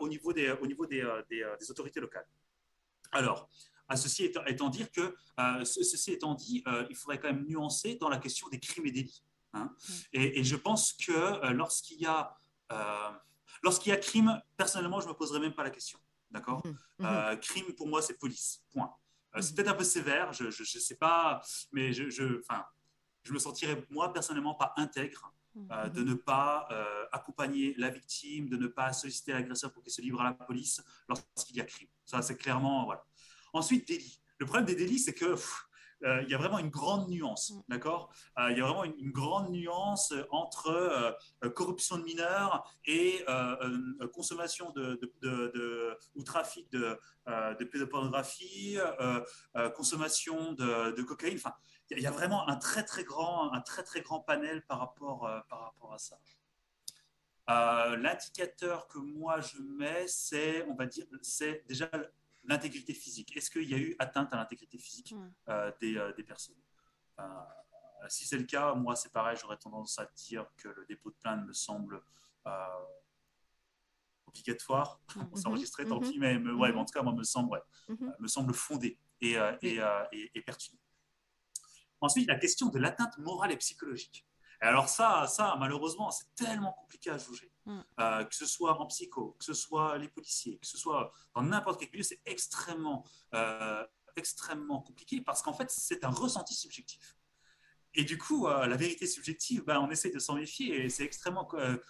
au 0.00 0.08
niveau 0.08 0.34
des, 0.34 0.50
au 0.50 0.66
niveau 0.66 0.84
des, 0.84 1.02
des, 1.30 1.70
autorités 1.70 2.00
locales. 2.00 2.26
Alors, 3.12 3.48
à 3.88 3.96
ceci 3.96 4.24
étant, 4.24 4.44
étant 4.44 4.68
dire 4.68 4.90
que, 4.92 5.14
ceci 5.64 6.12
étant 6.12 6.34
dit, 6.34 6.62
il 6.90 6.96
faudrait 6.96 7.18
quand 7.18 7.32
même 7.32 7.46
nuancer 7.46 7.94
dans 7.94 8.10
la 8.10 8.18
question 8.18 8.46
des 8.48 8.60
crimes 8.60 8.86
et 8.86 8.92
délits. 8.92 9.24
Hein. 9.54 9.70
Mm. 9.88 9.92
Et, 10.12 10.44
je 10.44 10.56
pense 10.56 10.92
que 10.92 11.52
lorsqu'il 11.52 12.02
y 12.02 12.06
a 12.06 12.36
lorsqu'il 13.62 13.90
y 13.90 13.92
a 13.92 13.96
crime, 13.96 14.40
personnellement, 14.56 15.00
je 15.00 15.06
ne 15.06 15.12
me 15.12 15.16
poserai 15.16 15.40
même 15.40 15.54
pas 15.54 15.64
la 15.64 15.70
question. 15.70 15.98
D'accord? 16.30 16.62
Mm. 16.64 17.04
mm-hmm. 17.04 17.40
Crime, 17.40 17.72
pour 17.76 17.88
moi, 17.88 18.02
c'est 18.02 18.18
police. 18.18 18.62
Point. 18.72 18.92
Euh, 19.36 19.40
c'est 19.40 19.54
peut-être 19.54 19.68
un 19.68 19.74
peu 19.74 19.84
sévère, 19.84 20.32
je 20.32 20.44
ne 20.44 20.50
sais 20.50 20.96
pas, 20.96 21.42
mais 21.72 21.92
je, 21.92 22.08
je, 22.08 22.40
je 23.22 23.32
me 23.32 23.38
sentirais, 23.38 23.84
moi, 23.90 24.12
personnellement, 24.12 24.54
pas 24.54 24.72
intègre 24.76 25.32
euh, 25.70 25.88
de 25.88 26.02
ne 26.02 26.14
pas 26.14 26.66
euh, 26.70 27.06
accompagner 27.12 27.74
la 27.78 27.90
victime, 27.90 28.48
de 28.48 28.56
ne 28.56 28.66
pas 28.66 28.92
solliciter 28.92 29.32
l'agresseur 29.32 29.72
pour 29.72 29.82
qu'il 29.82 29.92
se 29.92 30.02
livre 30.02 30.20
à 30.20 30.24
la 30.24 30.32
police 30.32 30.82
lorsqu'il 31.08 31.56
y 31.56 31.60
a 31.60 31.64
crime. 31.64 31.88
Ça, 32.04 32.22
c'est 32.22 32.36
clairement. 32.36 32.84
Voilà. 32.84 33.04
Ensuite, 33.52 33.86
délit. 33.86 34.20
Le 34.38 34.46
problème 34.46 34.66
des 34.66 34.74
délits, 34.74 34.98
c'est 34.98 35.14
que 35.14 35.36
euh, 36.04 36.22
il 36.22 36.30
y 36.30 36.34
a 36.34 36.38
vraiment 36.38 36.58
une 36.58 36.68
grande 36.68 37.08
nuance, 37.08 37.50
mm. 37.50 37.60
d'accord? 37.68 38.12
Euh, 38.38 38.50
Il 38.50 38.58
y 38.58 38.60
a 38.60 38.64
vraiment 38.64 38.84
une, 38.84 39.10
grande 39.10 39.50
nuance 39.50 40.12
entre 40.30 40.68
euh, 40.68 41.50
corruption 41.50 41.98
de 41.98 42.04
mineurs 42.04 42.68
et 42.86 43.24
consommation 44.12 44.70
de, 44.70 45.00
ou 46.14 46.22
trafic 46.22 46.70
de, 46.72 46.98
de 47.26 47.64
pédopornographie, 47.64 48.78
consommation 49.74 50.52
de, 50.52 51.02
cocaïne. 51.02 51.36
Enfin, 51.36 51.54
il 51.90 52.00
y 52.00 52.06
a 52.06 52.10
vraiment 52.10 52.48
un 52.48 52.56
très 52.56 52.84
très 52.84 53.04
grand, 53.04 53.52
un 53.52 53.60
très 53.60 53.82
très 53.82 54.00
grand 54.00 54.20
panel 54.20 54.62
par 54.66 54.78
rapport, 54.78 55.30
par 55.48 55.60
rapport 55.60 55.92
à 55.92 55.98
ça. 55.98 56.18
L'indicateur 57.96 58.88
que 58.88 58.98
moi 58.98 59.40
je 59.40 59.58
mets, 59.58 60.06
c'est, 60.08 60.64
on 60.68 60.74
va 60.74 60.86
dire, 60.86 61.06
c'est 61.22 61.64
déjà 61.68 61.90
l'intégrité 62.44 62.94
physique. 62.94 63.36
Est-ce 63.36 63.50
qu'il 63.50 63.68
y 63.68 63.74
a 63.74 63.78
eu 63.78 63.96
atteinte 63.98 64.32
à 64.32 64.36
l'intégrité 64.36 64.78
physique 64.78 65.14
des, 65.80 66.12
des, 66.16 66.22
personnes? 66.22 66.56
Si 68.08 68.26
c'est 68.26 68.36
le 68.36 68.44
cas, 68.44 68.74
moi, 68.74 68.96
c'est 68.96 69.12
pareil, 69.12 69.36
j'aurais 69.40 69.56
tendance 69.56 69.98
à 69.98 70.06
dire 70.16 70.46
que 70.56 70.68
le 70.68 70.84
dépôt 70.86 71.10
de 71.10 71.16
plainte 71.16 71.46
me 71.46 71.52
semble 71.52 72.02
obligatoire. 74.26 75.00
On 75.32 75.36
s'est 75.36 75.46
enregistré, 75.46 75.86
tant 75.86 76.00
pis, 76.00 76.18
mais, 76.18 76.36
ouais, 76.36 76.72
en 76.72 76.84
tout 76.84 76.92
cas, 76.92 77.02
moi, 77.02 77.14
me 77.14 77.24
semble, 77.24 77.62
me 78.18 78.28
semble 78.28 78.52
fondé 78.52 78.98
et, 79.20 79.36
et, 79.62 79.80
et 80.34 80.42
pertinent. 80.42 80.78
Ensuite, 82.00 82.28
la 82.28 82.36
question 82.36 82.68
de 82.68 82.78
l'atteinte 82.78 83.16
morale 83.16 83.52
et 83.52 83.56
psychologique. 83.56 84.26
Et 84.60 84.66
alors 84.66 84.88
ça, 84.88 85.26
ça 85.26 85.56
malheureusement, 85.58 86.10
c'est 86.10 86.34
tellement 86.34 86.72
compliqué 86.72 87.10
à 87.10 87.16
juger. 87.16 87.50
Mm. 87.66 87.80
Euh, 87.98 88.24
que 88.24 88.34
ce 88.34 88.46
soit 88.46 88.78
en 88.78 88.86
psycho, 88.86 89.36
que 89.38 89.44
ce 89.44 89.54
soit 89.54 89.96
les 89.96 90.08
policiers, 90.08 90.58
que 90.58 90.66
ce 90.66 90.76
soit 90.76 91.12
dans 91.34 91.42
n'importe 91.42 91.80
quel 91.80 91.90
milieu, 91.90 92.02
c'est 92.02 92.20
extrêmement, 92.26 93.04
euh, 93.32 93.84
compliqué 94.86 95.20
parce 95.22 95.42
qu'en 95.42 95.54
fait, 95.54 95.70
c'est 95.70 96.04
un 96.04 96.10
ressenti 96.10 96.54
subjectif. 96.54 97.16
Et 97.94 98.04
du 98.04 98.18
coup, 98.18 98.48
euh, 98.48 98.66
la 98.66 98.76
vérité 98.76 99.06
subjective, 99.06 99.64
ben, 99.64 99.78
on 99.78 99.90
essaie 99.90 100.10
de 100.10 100.18
s'en 100.18 100.34
méfier 100.34 100.84
et 100.84 100.88
c'est 100.88 101.04
extrêmement 101.04 101.48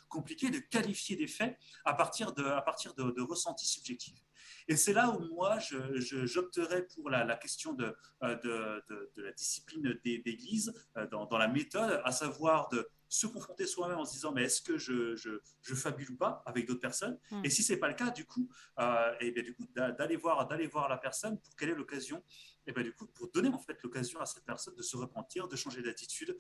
compliqué 0.09 0.51
de 0.51 0.59
qualifier 0.59 1.17
des 1.17 1.27
faits 1.27 1.59
à 1.85 1.95
partir 1.95 2.33
de 2.33 3.23
ressentis 3.23 3.67
subjectifs. 3.67 4.24
Et 4.67 4.77
c'est 4.77 4.93
là 4.93 5.11
où 5.11 5.21
moi, 5.35 5.59
j'opterais 5.61 6.87
pour 6.95 7.11
la, 7.11 7.37
question 7.37 7.77
euh, 7.81 8.35
de, 8.37 8.83
de, 8.89 9.23
la 9.23 9.33
discipline 9.33 9.99
d'église 10.05 10.73
euh, 10.97 11.07
dans, 11.09 11.27
dans, 11.27 11.37
la 11.37 11.49
méthode, 11.49 12.01
à 12.05 12.13
savoir 12.13 12.69
de 12.71 12.89
se 13.09 13.27
confronter 13.27 13.67
soi-même 13.67 13.99
en 13.99 14.05
se 14.05 14.13
disant 14.13 14.33
mais 14.33 14.45
est-ce 14.45 14.63
que 14.63 14.79
je, 14.79 15.15
je, 15.15 15.75
fabule 15.75 16.11
ou 16.13 16.17
pas 16.17 16.43
avec 16.47 16.67
d'autres 16.67 16.81
personnes? 16.81 17.19
Hmm. 17.31 17.45
Et 17.45 17.51
si 17.51 17.63
c'est 17.63 17.77
pas 17.77 17.89
le 17.89 17.95
cas, 17.95 18.11
du 18.11 18.25
coup, 18.25 18.49
euh, 18.79 19.13
et 19.21 19.33
bien, 19.33 19.43
du 19.43 19.55
coup 19.55 19.67
d'aller 19.75 20.17
voir, 20.17 20.47
d'aller 20.49 20.67
voir 20.67 20.89
la 20.89 20.97
personne 20.97 21.39
pour 21.39 21.55
quelle 21.57 21.71
est 21.71 21.75
l'occasion 21.75 22.23
et 22.67 22.73
bien, 22.73 22.83
du 22.83 22.95
coup, 22.95 23.07
pour 23.07 23.31
donner 23.31 23.51
en 23.51 23.59
fait 23.59 23.79
l'occasion 23.83 24.19
à 24.21 24.27
cette 24.27 24.45
personne 24.45 24.75
de 24.75 24.83
se 24.83 24.97
repentir, 24.97 25.47
de 25.47 25.57
changer 25.57 25.83
d'attitude, 25.83 26.37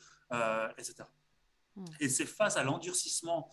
etc. 0.78 1.04
Hmm. 1.76 1.84
Et 2.00 2.08
c'est 2.08 2.26
face 2.26 2.56
à 2.56 2.64
l'endurcissement 2.64 3.50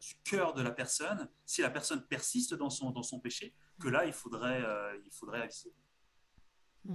du 0.00 0.14
cœur 0.22 0.54
de 0.54 0.62
la 0.62 0.70
personne, 0.70 1.28
si 1.44 1.60
la 1.60 1.70
personne 1.70 2.06
persiste 2.06 2.54
dans 2.54 2.70
son, 2.70 2.92
dans 2.92 3.02
son 3.02 3.18
péché, 3.18 3.52
que 3.80 3.88
là, 3.88 4.04
il 4.04 4.12
faudrait, 4.12 4.62
euh, 4.62 4.96
il 5.04 5.12
faudrait. 5.12 5.48
Hmm. 6.84 6.94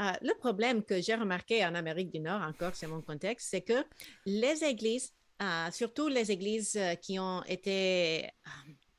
Euh, 0.00 0.12
le 0.22 0.34
problème 0.38 0.82
que 0.82 1.00
j'ai 1.00 1.14
remarqué 1.14 1.64
en 1.64 1.74
Amérique 1.74 2.10
du 2.10 2.20
Nord, 2.20 2.42
encore 2.42 2.74
c'est 2.74 2.86
mon 2.86 3.02
contexte, 3.02 3.48
c'est 3.50 3.62
que 3.62 3.84
les 4.24 4.64
églises, 4.64 5.12
euh, 5.42 5.70
surtout 5.70 6.08
les 6.08 6.30
églises 6.30 6.78
qui 7.02 7.18
ont 7.18 7.42
été 7.44 8.30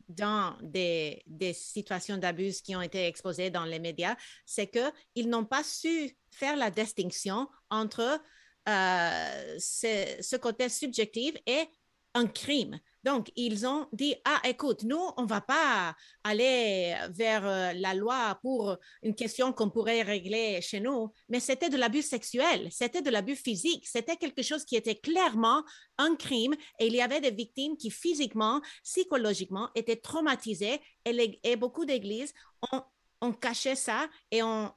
dans 0.08 0.56
des, 0.62 1.24
situations 1.54 2.18
d'abus 2.18 2.62
qui 2.62 2.76
ont 2.76 2.82
été 2.82 3.08
exposées 3.08 3.50
dans 3.50 3.66
les 3.66 3.80
médias, 3.80 4.16
c'est 4.46 4.68
qu'ils 4.68 5.30
n'ont 5.30 5.46
pas 5.46 5.64
su 5.64 6.16
faire 6.32 6.56
la 6.56 6.70
distinction 6.70 7.50
entre 7.70 8.22
ce, 8.68 10.18
ce, 10.22 10.36
côté 10.38 10.70
subjectif 10.70 11.36
et 11.46 11.66
un 12.14 12.28
crime. 12.28 12.80
Donc, 13.04 13.32
ils 13.36 13.68
ont 13.68 13.88
dit, 13.92 14.16
ah, 14.26 14.42
écoute, 14.46 14.84
nous, 14.84 15.02
on 15.18 15.24
ne 15.24 15.28
va 15.28 15.42
pas 15.42 15.96
aller 16.24 16.96
vers 17.10 17.46
euh, 17.46 17.74
la 17.74 17.94
loi 17.94 18.40
pour 18.42 18.78
une 19.02 19.16
question 19.16 19.52
qu'on 19.52 19.70
pourrait 19.70 20.04
régler 20.04 20.62
chez 20.62 20.80
nous, 20.80 21.12
mais 21.30 21.40
c'était 21.40 21.70
de 21.70 21.78
l'abus 21.78 22.02
sexuel, 22.02 22.70
c'était 22.72 23.02
de 23.02 23.10
l'abus 23.10 23.36
physique, 23.36 23.88
c'était 23.88 24.16
quelque 24.16 24.42
chose 24.42 24.64
qui 24.64 24.76
était 24.76 24.96
clairement 24.96 25.64
un 25.98 26.16
crime 26.16 26.54
et 26.80 26.88
il 26.88 26.94
y 26.94 27.02
avait 27.02 27.22
des 27.22 27.32
victimes 27.32 27.78
qui 27.78 27.92
physiquement, 27.92 28.62
psychologiquement 28.84 29.70
étaient 29.76 29.98
traumatisées 29.98 30.80
et, 31.06 31.56
beaucoup 31.56 31.86
d'églises 31.86 32.34
ont 32.72 32.84
on 33.24 33.32
cachait 33.32 33.76
ça 33.76 34.10
et 34.32 34.44
on, 34.44 34.74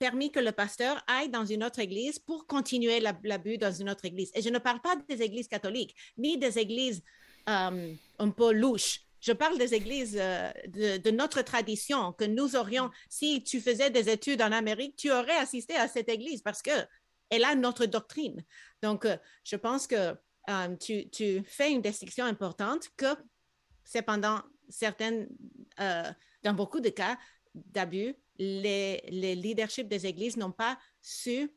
permis 0.00 0.32
que 0.32 0.40
le 0.40 0.50
pasteur 0.50 1.00
aille 1.06 1.28
dans 1.28 1.44
une 1.44 1.62
autre 1.62 1.78
église 1.78 2.18
pour 2.18 2.48
continuer 2.48 2.98
l'abus 2.98 3.58
dans 3.58 3.70
une 3.70 3.88
autre 3.88 4.04
église. 4.04 4.32
Et 4.34 4.42
je 4.42 4.48
ne 4.48 4.58
parle 4.58 4.80
pas 4.80 4.96
des 5.08 5.22
églises 5.22 5.46
catholiques, 5.46 5.94
ni 6.18 6.36
des 6.36 6.58
églises 6.58 7.00
euh, 7.48 7.94
un 8.18 8.30
peu 8.30 8.52
louches. 8.52 9.00
Je 9.20 9.32
parle 9.32 9.58
des 9.58 9.74
églises 9.74 10.16
euh, 10.18 10.50
de, 10.68 11.10
notre 11.10 11.42
tradition 11.42 12.12
que 12.12 12.24
nous 12.24 12.56
aurions, 12.56 12.90
si 13.08 13.42
tu 13.44 13.60
faisais 13.60 13.90
des 13.90 14.08
études 14.08 14.40
en 14.42 14.52
Amérique, 14.52 14.96
tu 14.96 15.10
aurais 15.10 15.36
assisté 15.36 15.76
à 15.76 15.88
cette 15.88 16.08
église 16.08 16.42
parce 16.42 16.62
que 16.62 16.70
elle 17.28 17.44
a 17.44 17.54
notre 17.54 17.86
doctrine. 17.86 18.44
Donc, 18.82 19.04
euh, 19.04 19.16
je 19.44 19.56
pense 19.56 19.86
que 19.86 20.14
tu, 20.80 21.08
tu, 21.10 21.44
fais 21.46 21.70
une 21.70 21.80
distinction 21.80 22.24
importante 22.24 22.88
que 22.96 23.14
cependant, 23.84 24.42
certaines, 24.68 25.28
dans 25.78 26.54
beaucoup 26.54 26.80
de 26.80 26.88
cas, 26.88 27.16
d'abus, 27.54 28.16
les, 28.36 29.00
les 29.08 29.36
leaderships 29.36 29.86
des 29.86 30.06
églises 30.06 30.36
n'ont 30.36 30.50
pas 30.50 30.76
su 31.00 31.52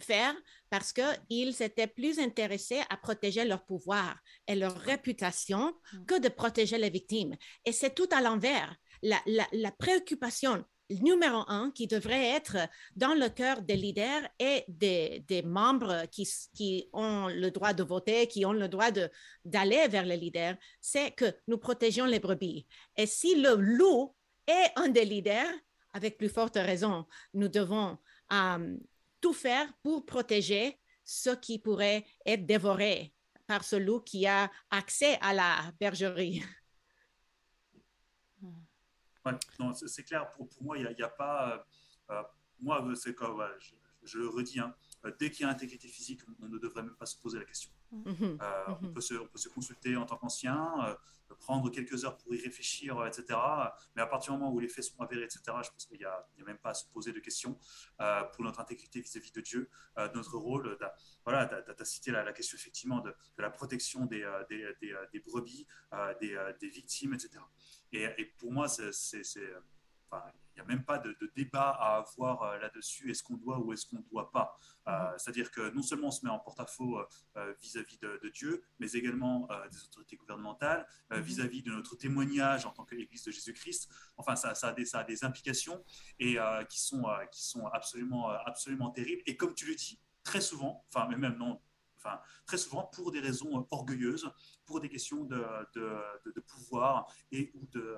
faire 0.00 0.34
parce 0.70 0.92
qu'ils 0.92 1.62
étaient 1.62 1.86
plus 1.86 2.18
intéressés 2.18 2.80
à 2.90 2.96
protéger 2.96 3.44
leur 3.44 3.64
pouvoir 3.64 4.16
et 4.46 4.54
leur 4.54 4.76
réputation 4.76 5.72
mm. 5.92 6.04
que 6.06 6.18
de 6.20 6.28
protéger 6.28 6.78
les 6.78 6.90
victimes. 6.90 7.36
Et 7.64 7.72
c'est 7.72 7.94
tout 7.94 8.08
à 8.10 8.20
l'envers. 8.20 8.74
La, 9.02 9.18
la, 9.52 9.70
préoccupation 9.70 10.64
numéro 10.88 11.44
un 11.48 11.70
qui 11.70 11.86
devrait 11.86 12.30
être 12.30 12.56
dans 12.96 13.14
le 13.14 13.28
cœur 13.28 13.60
des 13.62 13.76
leaders 13.76 14.26
et 14.38 14.64
des, 14.68 15.22
des 15.28 15.42
membres 15.42 16.06
qui, 16.10 16.26
qui, 16.54 16.88
ont 16.92 17.28
le 17.28 17.50
droit 17.50 17.74
de 17.74 17.82
voter, 17.82 18.26
qui 18.26 18.46
ont 18.46 18.52
le 18.52 18.68
droit 18.68 18.90
d'aller 19.44 19.88
vers 19.88 20.06
les 20.06 20.16
leaders, 20.16 20.56
c'est 20.80 21.10
que 21.10 21.26
nous 21.48 21.58
protégeons 21.58 22.06
les 22.06 22.18
brebis. 22.18 22.66
Et 22.96 23.06
si 23.06 23.34
le 23.34 23.56
loup 23.56 24.14
et 24.48 24.66
un 24.76 24.88
des 24.88 25.04
leaders, 25.04 25.52
avec 25.92 26.18
plus 26.18 26.28
forte 26.28 26.56
raison, 26.56 27.06
nous 27.34 27.48
devons 27.48 27.96
euh, 28.32 28.76
tout 29.24 29.32
faire 29.32 29.72
pour 29.82 30.04
protéger 30.04 30.78
ceux 31.02 31.36
qui 31.36 31.58
pourraient 31.58 32.04
être 32.26 32.44
dévorés 32.44 33.14
par 33.46 33.64
ce 33.64 33.76
loup 33.76 34.00
qui 34.00 34.26
a 34.26 34.50
accès 34.68 35.18
à 35.22 35.32
la 35.32 35.72
bergerie. 35.80 36.44
Ouais, 39.24 39.32
c'est 39.86 40.04
clair, 40.04 40.30
pour, 40.32 40.46
pour 40.50 40.62
moi, 40.62 40.76
il 40.76 40.82
n'y 40.82 41.02
a, 41.02 41.06
a, 41.06 41.08
pas... 41.08 41.66
Euh, 42.10 42.22
moi, 42.60 42.86
c'est 42.96 43.14
comme, 43.14 43.42
je, 44.02 44.18
le 44.18 44.28
redis, 44.28 44.60
hein, 44.60 44.74
dès 45.18 45.30
qu'il 45.30 45.46
y 45.46 45.48
a 45.48 45.52
intégrité 45.52 45.88
physique, 45.88 46.20
on 46.42 46.46
ne 46.46 46.58
devrait 46.58 46.82
même 46.82 46.96
pas 46.96 47.06
se 47.06 47.16
poser 47.16 47.38
la 47.38 47.46
question. 47.46 47.70
Mhm. 47.92 48.38
Euh, 48.42 48.64
on, 48.68 48.86
mhm. 48.86 48.92
peut 48.92 49.00
se, 49.00 49.14
on, 49.14 49.26
peut 49.26 49.38
se, 49.38 49.48
consulter 49.48 49.96
en 49.96 50.04
tant 50.04 50.18
qu'ancien, 50.18 50.98
prendre 51.34 51.70
quelques 51.70 52.04
heures 52.04 52.16
pour 52.18 52.34
y 52.34 52.40
réfléchir, 52.40 52.98
euh, 52.98 53.06
etc. 53.06 53.38
Mais 53.96 54.02
à 54.02 54.06
partir 54.06 54.32
du 54.32 54.38
moment 54.38 54.52
où 54.52 54.60
les 54.60 54.68
faits 54.68 54.84
sont 54.84 55.00
avérés, 55.00 55.24
etc., 55.24 55.42
je 55.62 55.70
pense 55.70 55.86
qu'il 55.86 55.98
n'y 55.98 56.04
a, 56.04 56.26
même 56.44 56.58
pas 56.58 56.70
à 56.70 56.74
se 56.74 56.86
poser 56.86 57.12
de 57.12 57.20
questions 57.20 57.58
euh, 58.00 58.22
pour 58.24 58.44
notre 58.44 58.60
intégrité 58.60 59.00
vis-à-vis 59.00 59.32
de 59.32 59.40
Dieu, 59.40 59.70
euh, 59.98 60.08
notre 60.14 60.36
rôle. 60.36 60.76
Voilà, 61.24 61.46
tu 61.46 61.82
as, 61.82 61.84
cité 61.84 62.10
la, 62.10 62.32
question 62.32 62.56
effectivement 62.56 63.00
de, 63.00 63.14
la 63.38 63.50
protection 63.50 64.06
des, 64.06 64.26
des, 64.50 65.20
brebis, 65.20 65.66
des, 66.20 66.68
victimes, 66.68 67.14
etc. 67.14 67.30
Et, 67.92 68.04
et 68.18 68.24
pour 68.24 68.52
moi, 68.52 68.68
c'est 68.68 68.92
il 70.54 70.62
n'y 70.62 70.66
a 70.66 70.68
même 70.68 70.84
pas 70.84 70.98
de, 70.98 71.16
débat 71.34 71.70
à 71.70 71.96
avoir 71.96 72.42
euh, 72.42 72.58
là-dessus, 72.58 73.10
est-ce 73.10 73.22
qu'on 73.22 73.36
doit 73.36 73.58
ou 73.58 73.72
est-ce 73.72 73.86
qu'on 73.86 73.98
ne 73.98 74.08
doit 74.10 74.30
pas. 74.30 74.56
Euh, 74.86 74.92
mhm. 74.92 75.18
C'est-à-dire 75.18 75.50
que 75.50 75.70
non 75.74 75.82
seulement 75.82 76.08
on 76.08 76.12
se 76.12 76.24
met 76.24 76.30
en 76.30 76.38
porte-à-faux 76.38 76.98
euh, 77.36 77.54
vis-à-vis 77.60 77.98
de, 77.98 78.30
Dieu, 78.32 78.62
mais 78.78 78.90
également 78.92 79.48
des 79.70 79.84
autorités 79.84 80.16
gouvernementales, 80.16 80.86
mhm. 81.10 81.20
vis-à-vis 81.20 81.62
de 81.62 81.70
notre 81.70 81.96
témoignage 81.96 82.66
en 82.66 82.70
tant 82.70 82.84
qu'Église 82.84 83.24
de 83.24 83.32
Jésus-Christ. 83.32 83.88
Enfin, 84.16 84.36
ça, 84.36 84.50
a 84.50 84.72
des, 84.72 84.84
ça, 84.84 85.00
a 85.00 85.04
des, 85.04 85.24
implications 85.24 85.84
et 86.18 86.38
qui, 86.68 86.80
sont, 86.80 87.04
qui 87.32 87.44
sont 87.44 87.66
absolument, 87.66 88.28
absolument 88.28 88.90
terribles. 88.90 89.22
Et 89.26 89.36
comme 89.36 89.54
tu 89.54 89.66
le 89.66 89.74
dis, 89.74 90.00
très 90.22 90.40
souvent, 90.40 90.84
enfin, 90.88 91.06
mais 91.08 91.16
même 91.16 91.36
non, 91.36 91.60
enfin, 91.96 92.20
très 92.46 92.58
souvent 92.58 92.84
pour 92.92 93.10
des 93.10 93.20
raisons 93.20 93.66
orgueilleuses, 93.70 94.30
pour 94.66 94.80
des 94.80 94.88
questions 94.88 95.24
de, 95.24 95.44
de 95.74 96.40
pouvoir 96.40 97.12
et 97.30 97.52
ou 97.54 97.66
de, 97.66 97.96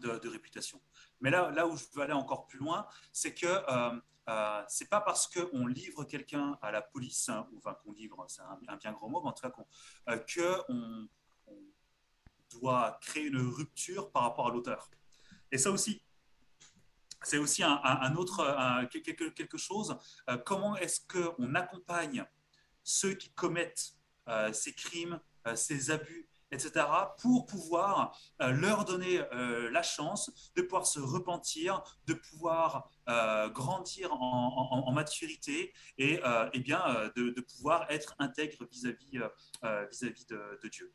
de, 0.00 0.28
réputation. 0.28 0.80
Mais 1.20 1.30
là, 1.30 1.50
là 1.50 1.66
où 1.66 1.76
je 1.76 1.84
veux 1.94 2.02
aller 2.02 2.12
encore 2.12 2.46
plus 2.46 2.58
loin, 2.58 2.86
c'est 3.12 3.34
que 3.34 3.46
euh, 3.46 4.00
euh, 4.28 4.62
c'est 4.68 4.88
pas 4.88 5.00
parce 5.00 5.28
qu'on 5.28 5.66
livre 5.66 6.04
quelqu'un 6.04 6.58
à 6.60 6.72
la 6.72 6.82
police, 6.82 7.28
hein, 7.28 7.46
ou 7.52 7.58
enfin 7.58 7.74
qu'on 7.74 7.92
livre, 7.92 8.24
c'est 8.28 8.42
un, 8.42 8.76
bien 8.76 8.92
grand 8.92 9.08
mot, 9.08 9.20
mais 9.22 9.28
en 9.28 9.32
tout 9.32 9.42
cas 9.42 9.50
qu'on 9.50 9.66
euh, 10.08 10.62
on, 10.68 11.08
doit 12.50 12.98
créer 13.02 13.24
une 13.24 13.38
rupture 13.38 14.10
par 14.10 14.22
rapport 14.22 14.48
à 14.48 14.50
l'auteur. 14.50 14.88
Et 15.52 15.58
ça 15.58 15.70
aussi, 15.70 16.02
c'est 17.22 17.38
aussi 17.38 17.62
un, 17.62 18.14
autre 18.16 18.86
quelque, 18.90 19.28
quelque, 19.30 19.58
chose. 19.58 19.96
Euh, 20.30 20.38
comment 20.38 20.76
est-ce 20.76 21.00
qu'on 21.06 21.54
accompagne 21.54 22.24
ceux 22.84 23.14
qui 23.14 23.30
commettent 23.30 23.96
ces 24.52 24.72
crimes, 24.74 25.20
ces 25.54 25.90
abus, 25.90 26.28
etc., 26.56 26.86
pour 27.20 27.46
pouvoir 27.46 28.18
euh, 28.40 28.50
leur 28.50 28.84
donner 28.84 29.20
euh, 29.32 29.70
la 29.70 29.82
chance 29.82 30.50
de 30.56 30.62
pouvoir 30.62 30.86
se 30.86 31.00
repentir, 31.00 31.82
de 32.06 32.14
pouvoir 32.14 32.90
euh, 33.08 33.48
grandir 33.50 34.12
en, 34.12 34.90
maturité 34.92 35.74
et, 35.98 36.20
et 36.54 36.60
bien 36.60 37.10
de, 37.14 37.40
pouvoir 37.40 37.90
être 37.90 38.14
intègre 38.18 38.66
vis-à-vis 38.70 39.20
vis-à-vis 39.90 40.26
de, 40.26 40.68
Dieu. 40.68 40.90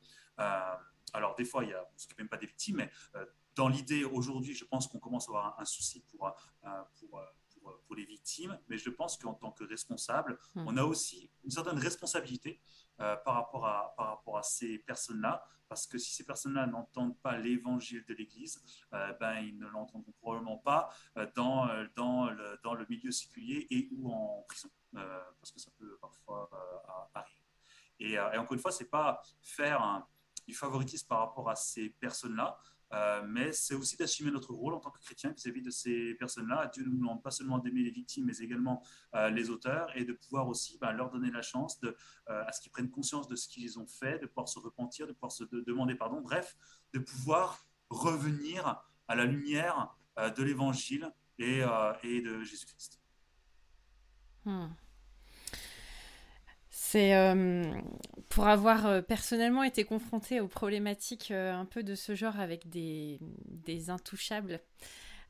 alors 1.13 1.35
des 1.35 1.45
fois, 1.45 1.63
il 1.63 1.69
y 1.69 1.73
a, 1.73 1.87
même 2.17 2.29
pas 2.29 2.37
des 2.37 2.47
victimes, 2.47 2.77
mais 2.77 2.91
dans 3.53 3.67
l'idée 3.67 4.03
aujourd'hui, 4.03 4.55
je 4.55 4.65
pense 4.65 4.87
qu'on 4.87 4.97
commence 4.97 5.27
à 5.27 5.31
avoir 5.31 5.59
un, 5.59 5.65
souci 5.65 6.03
pour, 6.09 6.33
pour, 7.61 7.95
les 7.95 8.05
victimes, 8.05 8.57
mais 8.69 8.77
je 8.77 8.89
pense 8.89 9.17
qu'en 9.17 9.33
tant 9.33 9.51
que 9.51 9.63
responsable, 9.63 10.39
hmm. 10.55 10.65
on 10.67 10.77
a 10.77 10.83
aussi 10.83 11.29
une 11.43 11.51
certaine 11.51 11.77
responsabilité 11.77 12.61
par, 12.97 13.33
rapport 13.33 13.65
à, 13.65 13.93
par 13.97 14.07
rapport 14.07 14.37
à 14.37 14.43
ces 14.43 14.77
personnes-là, 14.77 15.43
parce 15.67 15.87
que 15.87 15.97
si 15.97 16.13
ces 16.13 16.23
personnes-là 16.23 16.67
n'entendent 16.67 17.17
pas 17.17 17.37
l'évangile 17.37 18.05
de 18.05 18.13
l'Église, 18.13 18.61
ben, 18.91 19.39
ils 19.39 19.57
ne 19.57 19.67
l'entendront 19.67 20.11
probablement 20.19 20.57
pas 20.57 20.89
dans, 21.35 21.67
dans, 21.95 22.29
le, 22.29 22.59
dans 22.63 22.75
le 22.75 22.85
milieu 22.87 23.09
séculier 23.09 23.67
et 23.71 23.89
ou 23.91 24.11
en 24.11 24.45
prison, 24.47 24.69
parce 24.93 25.51
que 25.51 25.59
ça 25.59 25.71
peut 25.79 25.97
parfois 25.99 26.49
arriver. 27.15 27.41
Et, 27.99 28.13
et, 28.13 28.37
encore 28.37 28.53
une 28.53 28.59
fois, 28.59 28.71
c'est 28.71 28.89
pas 28.89 29.23
faire 29.41 29.81
un, 29.81 30.07
du 30.47 30.53
favoritisme 30.53 31.07
par 31.07 31.19
rapport 31.19 31.49
à 31.49 31.55
ces 31.55 31.89
personnes-là, 31.89 32.57
euh, 32.93 33.21
mais 33.27 33.51
c'est 33.51 33.75
aussi 33.75 33.95
d'assumer 33.97 34.31
notre 34.31 34.53
rôle 34.53 34.73
en 34.73 34.79
tant 34.79 34.91
que 34.91 34.99
chrétien 34.99 35.31
vis-à-vis 35.31 35.61
de 35.61 35.69
ces 35.69 36.13
personnes-là. 36.15 36.69
Dieu 36.73 36.83
nous 36.83 36.97
demande 36.97 37.23
pas 37.23 37.31
seulement 37.31 37.57
d'aimer 37.57 37.83
les 37.83 37.91
victimes, 37.91 38.25
mais 38.25 38.37
également 38.37 38.83
euh, 39.15 39.29
les 39.29 39.49
auteurs 39.49 39.95
et 39.95 40.05
de 40.05 40.13
pouvoir 40.13 40.47
aussi 40.47 40.77
ben, 40.79 40.91
leur 40.91 41.09
donner 41.09 41.31
la 41.31 41.41
chance 41.41 41.79
de, 41.79 41.95
euh, 42.29 42.43
à 42.45 42.51
ce 42.51 42.61
qu'ils 42.61 42.71
prennent 42.71 42.89
conscience 42.89 43.27
de 43.27 43.35
ce 43.35 43.47
qu'ils 43.47 43.79
ont 43.79 43.87
fait, 43.87 44.19
de 44.19 44.25
pouvoir 44.25 44.47
se 44.47 44.59
repentir, 44.59 45.07
de 45.07 45.13
pouvoir 45.13 45.31
se 45.31 45.43
demander 45.43 45.95
pardon, 45.95 46.21
bref, 46.21 46.55
de 46.93 46.99
pouvoir 46.99 47.65
revenir 47.89 48.83
à 49.07 49.15
la 49.15 49.25
lumière 49.25 49.95
de 50.17 50.43
l'évangile 50.43 51.11
et, 51.39 51.61
et, 52.03 52.21
de 52.21 52.43
Jésus-Christ. 52.43 53.01
Hmm. 54.45 54.67
C'est 56.91 57.15
euh, 57.15 57.63
pour 58.27 58.49
avoir 58.49 58.85
euh, 58.85 59.01
personnellement 59.01 59.63
été 59.63 59.85
confrontée 59.85 60.41
aux 60.41 60.49
problématiques 60.49 61.31
euh, 61.31 61.53
un 61.53 61.63
peu 61.63 61.83
de 61.83 61.95
ce 61.95 62.15
genre 62.15 62.37
avec 62.37 62.67
des, 62.67 63.17
intouchables. 63.87 64.59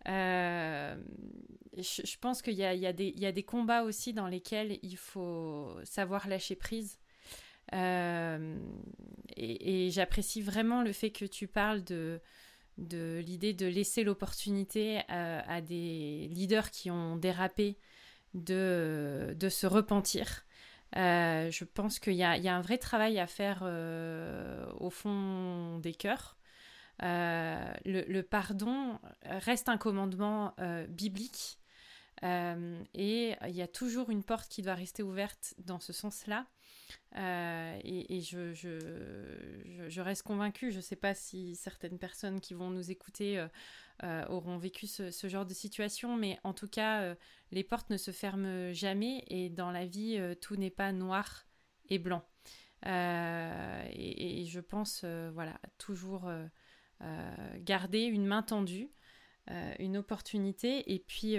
Je, 0.07 0.95
pense 2.19 2.41
qu'il 2.41 2.55
y, 2.55 2.65
a, 2.65 2.93
des 2.93 3.43
combats 3.43 3.83
aussi 3.83 4.11
dans 4.11 4.25
lesquels 4.25 4.79
il 4.81 4.97
faut 4.97 5.77
savoir 5.83 6.27
lâcher 6.27 6.55
prise. 6.55 6.97
et, 7.71 9.89
j'apprécie 9.91 10.41
vraiment 10.41 10.81
le 10.81 10.93
fait 10.93 11.11
que 11.11 11.25
tu 11.25 11.45
parles 11.45 11.83
de, 11.83 12.19
l'idée 12.79 13.53
de 13.53 13.67
laisser 13.67 14.03
l'opportunité 14.03 15.01
à, 15.09 15.61
des 15.61 16.27
leaders 16.31 16.71
qui 16.71 16.89
ont 16.89 17.17
dérapé 17.17 17.77
de 18.33 19.47
se 19.47 19.67
repentir. 19.67 20.43
Euh, 20.97 21.49
je 21.51 21.63
pense 21.63 21.99
qu'il 21.99 22.13
y, 22.13 22.23
a 22.23 22.55
un 22.55 22.61
vrai 22.61 22.77
travail 22.77 23.19
à 23.19 23.27
faire 23.27 23.61
euh, 23.63 24.65
au 24.79 24.89
fond 24.89 25.79
des 25.79 25.93
cœurs. 25.93 26.37
Euh, 27.03 27.73
le, 27.85 28.21
pardon 28.21 28.99
reste 29.23 29.69
un 29.69 29.77
commandement 29.77 30.53
biblique 30.89 31.59
et 32.23 33.35
il 33.47 33.55
y 33.55 33.61
a 33.61 33.67
toujours 33.67 34.09
une 34.09 34.23
porte 34.23 34.49
qui 34.49 34.61
doit 34.61 34.75
rester 34.75 35.01
ouverte 35.01 35.55
dans 35.59 35.79
ce 35.79 35.93
sens-là. 35.93 36.45
et, 37.15 38.21
je, 38.21 38.53
je, 38.53 40.01
reste 40.01 40.23
convaincue, 40.23 40.71
je 40.71 40.77
ne 40.77 40.81
sais 40.81 40.95
pas 40.95 41.15
si 41.15 41.55
certaines 41.55 41.97
personnes 41.97 42.41
qui 42.41 42.53
vont 42.53 42.69
nous 42.69 42.91
écouter 42.91 43.43
euh, 44.03 44.25
auront 44.29 44.57
vécu 44.57 44.87
ce, 44.87 45.11
genre 45.27 45.45
de 45.45 45.53
situation, 45.53 46.17
mais 46.17 46.39
en 46.43 46.53
tout 46.53 46.67
cas, 46.67 47.01
euh, 47.01 47.15
les 47.51 47.63
portes 47.63 47.91
ne 47.91 47.97
se 47.97 48.09
ferment 48.09 48.73
jamais 48.73 49.23
et 49.27 49.51
dans 49.51 49.69
la 49.69 49.85
vie, 49.85 50.17
euh, 50.17 50.33
tout 50.33 50.55
n'est 50.55 50.71
pas 50.71 50.91
noir 50.91 51.45
et 51.87 51.99
blanc. 51.99 52.23
Et, 52.83 54.45
je 54.47 54.59
pense, 54.59 55.05
voilà, 55.05 55.59
toujours 55.77 56.31
garder 57.59 58.01
une 58.05 58.25
main 58.25 58.41
tendue, 58.41 58.89
une 59.77 59.97
opportunité, 59.97 60.91
et 60.91 60.97
puis 60.97 61.37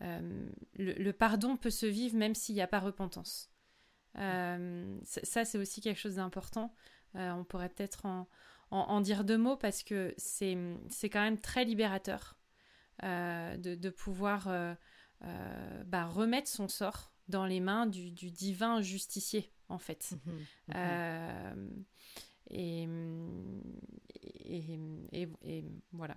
le, 0.00 1.10
pardon 1.12 1.56
peut 1.56 1.70
se 1.70 1.86
vivre 1.86 2.16
même 2.16 2.34
s'il 2.34 2.56
n'y 2.56 2.62
a 2.62 2.66
pas 2.66 2.80
repentance. 2.80 3.48
ça, 4.16 5.44
c'est 5.44 5.58
aussi 5.58 5.80
quelque 5.80 6.00
chose 6.00 6.16
d'important. 6.16 6.74
on 7.14 7.44
pourrait 7.44 7.68
peut-être 7.68 8.06
en, 8.06 8.26
en, 8.72 9.00
dire 9.02 9.24
deux 9.24 9.38
mots 9.38 9.56
parce 9.56 9.82
que 9.82 10.14
c'est 10.16 10.56
quand 11.10 11.20
même 11.20 11.38
très 11.38 11.64
libérateur 11.64 12.36
euh, 13.04 13.56
de, 13.56 13.90
pouvoir 13.90 14.48
euh, 14.48 14.74
euh, 15.24 15.82
bah, 15.84 16.06
remettre 16.06 16.48
son 16.48 16.68
sort 16.68 17.12
dans 17.28 17.44
les 17.44 17.60
mains 17.60 17.86
du, 17.86 18.10
divin 18.10 18.80
justicier, 18.80 19.52
en 19.68 19.78
fait. 19.78 20.12
Mmh 20.66 20.74
mmh 20.74 21.82
et, 22.54 22.86
et, 25.12 25.64
voilà. 25.92 26.16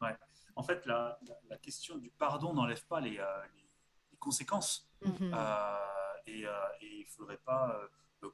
Ouais. 0.00 0.14
En 0.56 0.62
fait, 0.62 0.84
la, 0.84 1.18
la, 1.48 1.56
question 1.56 1.96
du 1.96 2.10
pardon 2.10 2.52
n'enlève 2.52 2.84
pas 2.84 3.00
les, 3.00 3.12
les, 3.12 4.18
conséquences. 4.18 4.90
Mmh 5.04 5.34
et 6.26 6.46
il 6.82 7.00
ne 7.00 7.04
faudrait 7.06 7.38
pas 7.38 7.80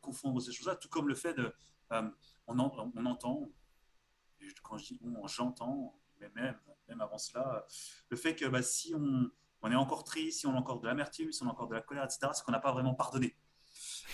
confondre 0.02 0.40
ces 0.42 0.52
choses-là, 0.52 0.76
tout 0.76 0.88
comme 0.88 1.08
le 1.08 1.14
fait 1.14 1.34
de 1.34 1.54
euh, 1.92 2.10
on, 2.46 2.58
on, 2.58 3.06
entend, 3.06 3.50
quand 4.62 4.78
je 4.78 4.94
dis 4.94 5.00
j'entends, 5.26 5.98
mais 6.20 6.30
même, 6.34 6.58
même 6.88 7.00
avant 7.00 7.18
cela, 7.18 7.66
le 8.08 8.16
fait 8.16 8.34
que 8.34 8.46
bah, 8.46 8.62
si 8.62 8.94
on, 8.94 9.30
on, 9.62 9.70
est 9.70 9.76
encore 9.76 10.04
triste, 10.04 10.40
si 10.40 10.46
on 10.46 10.54
a 10.54 10.58
encore 10.58 10.80
de 10.80 10.86
l'amertume, 10.86 11.32
si 11.32 11.42
on 11.42 11.46
a 11.46 11.50
encore 11.50 11.68
de 11.68 11.74
la 11.74 11.80
colère, 11.80 12.04
etc., 12.04 12.28
c'est 12.32 12.44
qu'on 12.44 12.52
n'a 12.52 12.60
pas 12.60 12.72
vraiment 12.72 12.94
pardonné. 12.94 13.36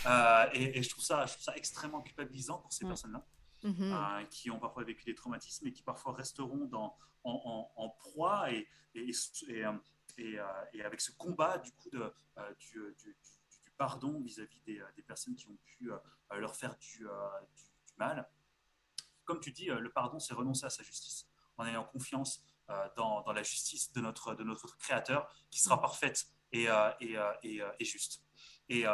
Euh, 0.06 0.46
et, 0.52 0.82
je, 0.82 0.88
trouve 0.88 1.04
ça, 1.04 1.26
je, 1.26 1.32
trouve 1.32 1.44
ça, 1.44 1.56
extrêmement 1.56 2.02
culpabilisant 2.02 2.58
pour 2.58 2.72
ces 2.72 2.84
personnes-là, 2.87 3.24
mm-hmm. 3.64 4.22
euh, 4.22 4.24
qui 4.26 4.50
ont 4.50 4.58
parfois 4.58 4.84
vécu 4.84 5.04
des 5.04 5.14
traumatismes 5.14 5.66
et 5.66 5.72
qui 5.72 5.82
parfois 5.82 6.14
resteront 6.14 6.66
dans, 6.66 6.96
en, 7.24 7.88
proie 7.98 8.52
et, 8.52 8.68
et, 8.94 9.10
et, 10.18 10.82
avec 10.84 11.00
ce 11.00 11.12
combat 11.12 11.58
du 11.58 11.72
coup 11.72 11.90
de, 11.90 12.12
du, 12.58 12.94
du, 12.98 13.16
pardon 13.76 14.20
vis-à-vis 14.20 14.60
des, 14.62 14.82
des, 14.96 15.02
personnes 15.02 15.34
qui 15.34 15.48
ont 15.48 15.58
pu 15.64 15.90
leur 16.30 16.56
faire 16.56 16.76
du, 16.76 17.06
mal. 17.98 18.28
Comme 19.24 19.40
tu 19.40 19.52
dis, 19.52 19.70
euh, 19.70 19.80
le 19.80 19.90
pardon, 19.90 20.18
c'est 20.18 20.34
renoncer 20.34 20.66
à 20.66 20.70
sa 20.70 20.82
justice, 20.82 21.26
en 21.56 21.66
ayant 21.66 21.84
confiance 21.84 22.42
euh, 22.70 22.88
dans, 22.96 23.22
dans, 23.22 23.32
la 23.32 23.42
justice 23.42 23.92
de 23.92 24.00
notre, 24.00 24.34
de 24.34 24.44
notre 24.44 24.76
Créateur, 24.78 25.28
qui 25.50 25.60
sera 25.60 25.80
parfaite 25.80 26.26
et, 26.52 26.68
euh, 26.68 26.90
et, 27.00 27.60
et, 27.78 27.84
juste. 27.84 28.22
Et, 28.68 28.87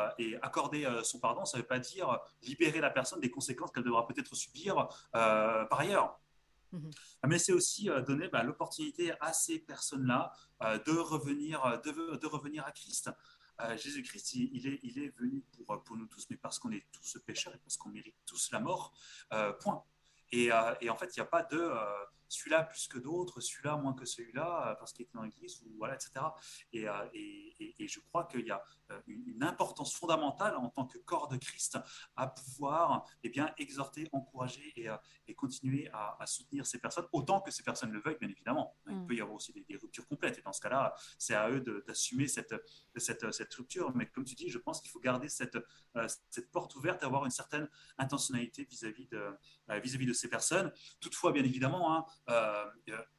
accorder 0.43 0.89
son 1.05 1.21
pardon, 1.21 1.45
ça 1.45 1.59
ne 1.59 1.63
veut 1.63 1.69
pas 1.69 1.79
dire 1.79 2.19
libérer 2.43 2.81
la 2.81 2.91
personne 2.91 3.21
des 3.21 3.31
conséquences 3.31 3.71
qu'elle 3.71 3.85
devra 3.85 4.07
peut-être 4.07 4.35
subir 4.35 4.89
par 5.13 5.81
ailleurs. 5.81 6.19
Mhm. 6.73 6.91
Mais 7.27 7.39
c'est 7.39 7.53
aussi 7.53 7.89
donner 8.07 8.29
bah, 8.29 8.45
l'opportunité 8.45 9.13
à 9.21 9.33
ces 9.33 9.59
personnes-là 9.59 10.33
de, 10.63 10.99
revenir, 10.99 11.81
de, 11.85 12.17
de, 12.17 12.27
revenir 12.27 12.65
à 12.65 12.73
Christ. 12.73 13.11
Jésus-Christ, 13.77 14.35
il, 14.35 14.67
est, 14.67 14.81
il 14.83 14.99
est 14.99 15.17
venu 15.19 15.43
pour, 15.53 15.83
pour 15.83 15.97
nous 15.97 16.07
tous, 16.07 16.27
mais 16.31 16.37
parce 16.37 16.59
qu'on 16.59 16.73
est 16.73 16.87
tous 16.93 17.19
pécheurs 17.27 17.55
et 17.55 17.59
parce 17.59 17.77
qu'on 17.77 17.91
mérite 17.91 18.17
tous 18.27 18.51
la 18.53 18.61
mort. 18.61 18.93
Euh, 19.33 19.53
point. 19.53 19.85
Et, 20.33 20.53
euh, 20.53 20.75
et, 20.81 20.91
en 20.91 20.97
fait, 20.97 21.17
il 21.17 21.21
n'y 21.21 21.23
a 21.23 21.27
pas 21.27 21.43
de 21.43 21.59
euh, 21.59 22.05
celui-là 22.31 22.65
plus 22.65 22.89
que 22.89 22.99
d'autres, 22.99 23.41
celui-là 23.41 23.77
moins 23.77 23.95
que 23.95 24.05
celui-là, 24.05 24.77
parce 24.79 24.93
qu'il 24.93 25.07
est 25.07 25.15
dans 25.15 25.23
l'Église, 25.23 25.63
ou 25.63 25.77
voilà, 25.79 25.95
etc. 25.95 26.13
Et, 26.73 26.87
et, 27.13 27.83
et, 27.83 27.89
je 27.89 28.01
crois 28.01 28.25
qu'il 28.25 28.47
y 28.47 28.51
a 28.51 28.63
une, 29.07 29.43
importance 29.43 29.95
fondamentale 29.95 30.57
en 30.57 30.69
tant 30.69 30.87
que 30.87 30.99
corps 30.99 31.29
de 31.29 31.37
Christ 31.37 31.79
à 32.15 32.29
pouvoir 32.29 33.07
eh 33.23 33.31
bien, 33.31 33.53
exhorter, 33.59 34.09
encourager 34.13 34.73
et, 34.77 34.89
et 35.31 35.35
continuer 35.35 35.89
à, 35.93 36.25
soutenir 36.27 36.67
ces 36.67 36.79
personnes, 36.79 37.07
autant 37.13 37.41
que 37.41 37.51
ces 37.51 37.63
personnes 37.63 37.93
le 37.93 38.01
veuillent, 38.01 38.19
bien 38.21 38.29
évidemment. 38.29 38.77
Il 38.89 38.97
mm. 38.97 39.07
peut 39.07 39.15
y 39.15 39.21
avoir 39.21 39.37
aussi 39.37 39.53
des, 39.53 39.77
ruptures 39.77 40.07
complètes, 40.07 40.39
et 40.39 40.43
dans 40.43 40.53
ce 40.53 40.61
cas-là, 40.61 40.95
c'est 41.19 41.35
à 41.35 41.49
eux 41.51 41.61
d'assumer 41.87 42.29
cette, 42.29 42.55
cette, 42.97 43.31
cette, 43.33 43.55
rupture. 43.55 43.95
Mais 43.95 44.07
comme 44.07 44.25
tu 44.25 44.35
dis, 44.35 44.49
je 44.49 44.59
pense 44.59 44.81
qu'il 44.81 44.91
faut 44.91 45.01
garder 45.01 45.29
cette, 45.29 45.59
cette 46.29 46.51
porte 46.51 46.75
ouverte, 46.77 47.03
avoir 47.03 47.25
une 47.25 47.31
certaine 47.31 47.69
intentionnalité 47.99 48.65
vis-à-vis 48.65 49.07
de, 49.09 49.39
vis-à-vis 49.83 50.07
de 50.07 50.13
ces 50.13 50.29
personnes. 50.29 50.73
Toutefois, 51.01 51.33
bien 51.33 51.45
évidemment, 51.45 51.95
hein, 51.95 52.05
euh, 52.29 52.65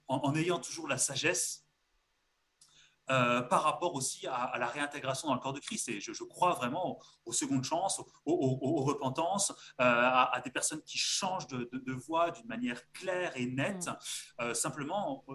en, 0.08 0.36
ayant 0.36 0.60
toujours 0.60 0.88
la 0.88 0.98
sagesse 0.98 1.66
euh, 3.10 3.42
par 3.42 3.64
rapport 3.64 3.96
aussi 3.96 4.28
à, 4.28 4.58
la 4.58 4.68
réintégration 4.68 5.28
dans 5.28 5.34
le 5.34 5.40
corps 5.40 5.54
de 5.54 5.60
Christ. 5.60 5.90
Et 5.90 6.00
je, 6.00 6.24
crois 6.24 6.54
vraiment 6.54 7.02
aux, 7.26 7.34
secondes 7.34 7.64
chances, 7.64 8.02
aux, 8.26 8.84
repentances, 8.84 9.52
euh, 9.80 9.84
à, 9.84 10.42
des 10.44 10.52
personnes 10.52 10.82
qui 10.84 10.98
changent 10.98 11.48
de, 11.48 11.70
de, 11.72 11.94
voie 11.94 12.32
d'une 12.32 12.48
manière 12.48 12.82
claire 12.92 13.34
et 13.36 13.48
nette, 13.48 13.90
mm. 14.40 14.54
simplement 14.54 15.26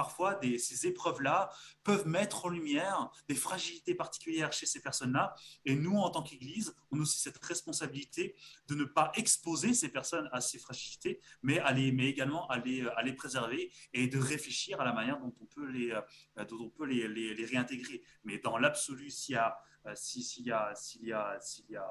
parfois 0.00 0.40
ces 0.56 0.86
épreuves-là 0.86 1.50
peuvent 1.84 2.06
mettre 2.06 2.46
en 2.46 2.48
lumière 2.48 3.10
des 3.28 3.34
fragilités 3.34 3.94
particulières 3.94 4.50
chez 4.50 4.64
ces 4.64 4.80
personnes-là. 4.80 5.34
Et 5.66 5.74
nous, 5.76 5.98
en 5.98 6.08
tant 6.08 6.22
qu'Église, 6.22 6.74
on 6.90 6.98
a 6.98 7.02
aussi 7.02 7.18
cette 7.20 7.36
responsabilité 7.44 8.34
de 8.68 8.74
ne 8.76 8.84
pas 8.84 9.12
exposer 9.14 9.74
ces 9.74 9.90
personnes 9.90 10.26
à 10.32 10.40
ces 10.40 10.58
fragilités, 10.58 11.20
mais, 11.42 11.58
à 11.58 11.74
mais 11.74 12.06
également 12.06 12.48
à 12.48 12.56
les, 12.60 13.12
préserver 13.12 13.70
et 13.92 14.06
de 14.06 14.18
réfléchir 14.18 14.80
à 14.80 14.84
la 14.86 14.94
manière 14.94 15.20
dont 15.20 15.34
on 15.38 15.44
peut 15.44 15.66
les, 15.66 15.90
euh, 15.90 16.44
dont 16.46 16.60
on 16.64 16.70
peut 16.70 16.86
les, 16.86 17.06
les, 17.06 17.44
réintégrer. 17.44 18.02
Mais 18.24 18.38
dans 18.38 18.56
l'absolu, 18.56 19.10
s'il 19.10 19.34
y 19.34 19.36
a, 19.36 19.54
euh, 19.84 19.92
s'il 19.94 20.46
y 20.46 20.50
a, 20.50 20.74
s'il 20.74 21.04
y 21.04 21.12
a, 21.12 21.38
s'il 21.42 21.68
y 21.68 21.76
a 21.76 21.86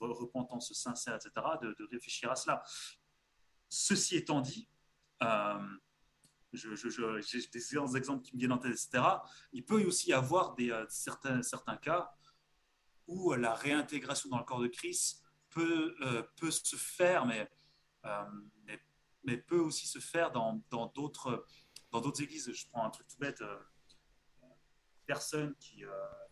repentance 0.00 0.72
sincère, 0.72 1.14
etc., 1.14 1.30
de 1.62 1.88
réfléchir 1.92 2.32
à 2.32 2.34
cela. 2.34 2.64
Ceci 3.68 4.16
étant 4.16 4.40
dit, 4.40 4.68
j'ai 6.52 7.46
des 7.52 7.96
exemples 7.96 8.22
qui 8.22 8.34
me 8.34 8.38
viennent 8.38 8.52
en 8.52 8.58
tête, 8.58 8.72
etc. 8.72 9.02
Il 9.52 9.64
peut 9.64 9.84
aussi 9.84 10.10
y 10.10 10.12
avoir 10.12 10.54
des, 10.54 10.72
certains, 10.88 11.40
cas 11.80 12.12
où 13.06 13.32
la 13.34 13.54
réintégration 13.54 14.28
dans 14.30 14.38
le 14.38 14.44
corps 14.44 14.60
de 14.60 14.68
Christ 14.68 15.22
peut, 15.50 15.94
peut 16.36 16.50
se 16.50 16.76
faire, 16.76 17.26
mais, 17.26 17.48
peut 19.48 19.60
aussi 19.60 19.86
se 19.86 19.98
faire 19.98 20.30
dans 20.30 20.62
d'autres 20.94 21.46
églises. 22.20 22.52
Je 22.52 22.66
prends 22.68 22.84
un 22.84 22.90
truc 22.90 23.06
tout 23.08 23.18
bête 23.18 23.42
personne 25.06 25.54
qui, 25.56 25.84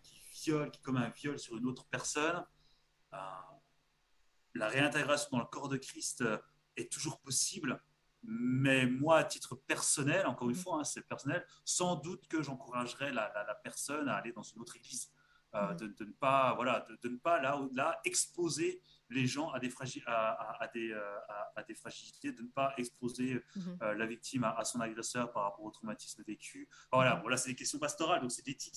qui 0.02 0.20
viole, 0.44 0.70
qui 0.70 0.80
commet 0.80 1.00
un 1.00 1.10
viol 1.10 1.38
sur 1.38 1.56
une 1.56 1.66
autre 1.66 1.86
personne, 1.90 2.44
euh, 3.12 3.16
la 4.54 4.68
réintégration 4.68 5.28
dans 5.32 5.40
le 5.40 5.46
corps 5.46 5.68
de 5.68 5.76
Christ 5.76 6.22
euh, 6.22 6.38
est 6.76 6.90
toujours 6.90 7.20
possible. 7.20 7.82
Mais 8.22 8.86
moi, 8.86 9.18
à 9.18 9.24
titre 9.24 9.54
personnel, 9.54 10.26
encore 10.26 10.48
une 10.50 10.56
fois, 10.56 10.80
hein, 10.80 10.84
c'est 10.84 11.06
personnel, 11.06 11.44
sans 11.64 11.96
doute 11.96 12.26
que 12.28 12.42
j'encouragerais 12.42 13.12
la, 13.12 13.28
personne 13.62 14.08
à 14.08 14.16
aller 14.16 14.32
dans 14.32 14.42
une 14.42 14.60
autre 14.60 14.76
église, 14.76 15.10
euh, 15.54 15.74
de, 15.74 16.04
ne 16.04 16.12
pas, 16.12 16.54
voilà, 16.54 16.86
de, 17.02 17.08
ne 17.08 17.16
pas 17.16 17.40
là, 17.40 17.60
là 17.74 18.00
exposer 18.04 18.82
les 19.10 19.26
gens 19.26 19.50
à 19.50 19.58
des, 19.58 19.70
à, 20.06 20.70
des, 20.72 20.92
euh, 20.92 21.18
à, 21.56 21.62
des 21.64 21.74
fragilités, 21.74 22.32
de 22.32 22.42
ne 22.42 22.48
pas 22.48 22.72
exposer 22.76 23.42
euh, 23.82 23.94
la 23.94 24.06
victime 24.06 24.44
à, 24.44 24.64
son 24.64 24.80
agresseur 24.80 25.32
par 25.32 25.44
rapport 25.44 25.64
au 25.64 25.70
traumatisme 25.70 26.22
vécu. 26.26 26.68
Voilà, 26.92 27.16
mhm. 27.16 27.22
voilà 27.22 27.36
c'est 27.36 27.50
des 27.50 27.56
questions 27.56 27.78
pastorales, 27.78 28.20
donc 28.20 28.30
c'est 28.30 28.44
d'éthique. 28.44 28.74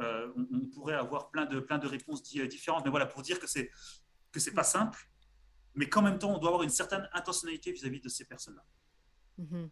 Euh, 0.00 0.32
on, 0.36 0.66
pourrait 0.66 0.94
avoir 0.94 1.30
plein 1.30 1.44
de, 1.44 1.60
plein 1.60 1.78
de 1.78 1.86
réponses 1.86 2.22
différentes, 2.22 2.84
mais 2.84 2.90
voilà, 2.90 3.06
pour 3.06 3.22
dire 3.22 3.38
que 3.38 3.46
c'est 3.46 3.70
que 4.32 4.40
c'est 4.40 4.54
pas 4.54 4.64
simple, 4.64 4.98
mais 5.76 5.88
qu'en 5.88 6.02
même 6.02 6.18
temps, 6.18 6.34
on 6.34 6.38
doit 6.38 6.48
avoir 6.48 6.62
une 6.62 6.70
certaine 6.70 7.08
intentionnalité 7.12 7.70
vis-à-vis 7.70 8.00
de 8.00 8.08
ces 8.08 8.24
personnes-là. 8.24 8.64
Mhm. 9.38 9.70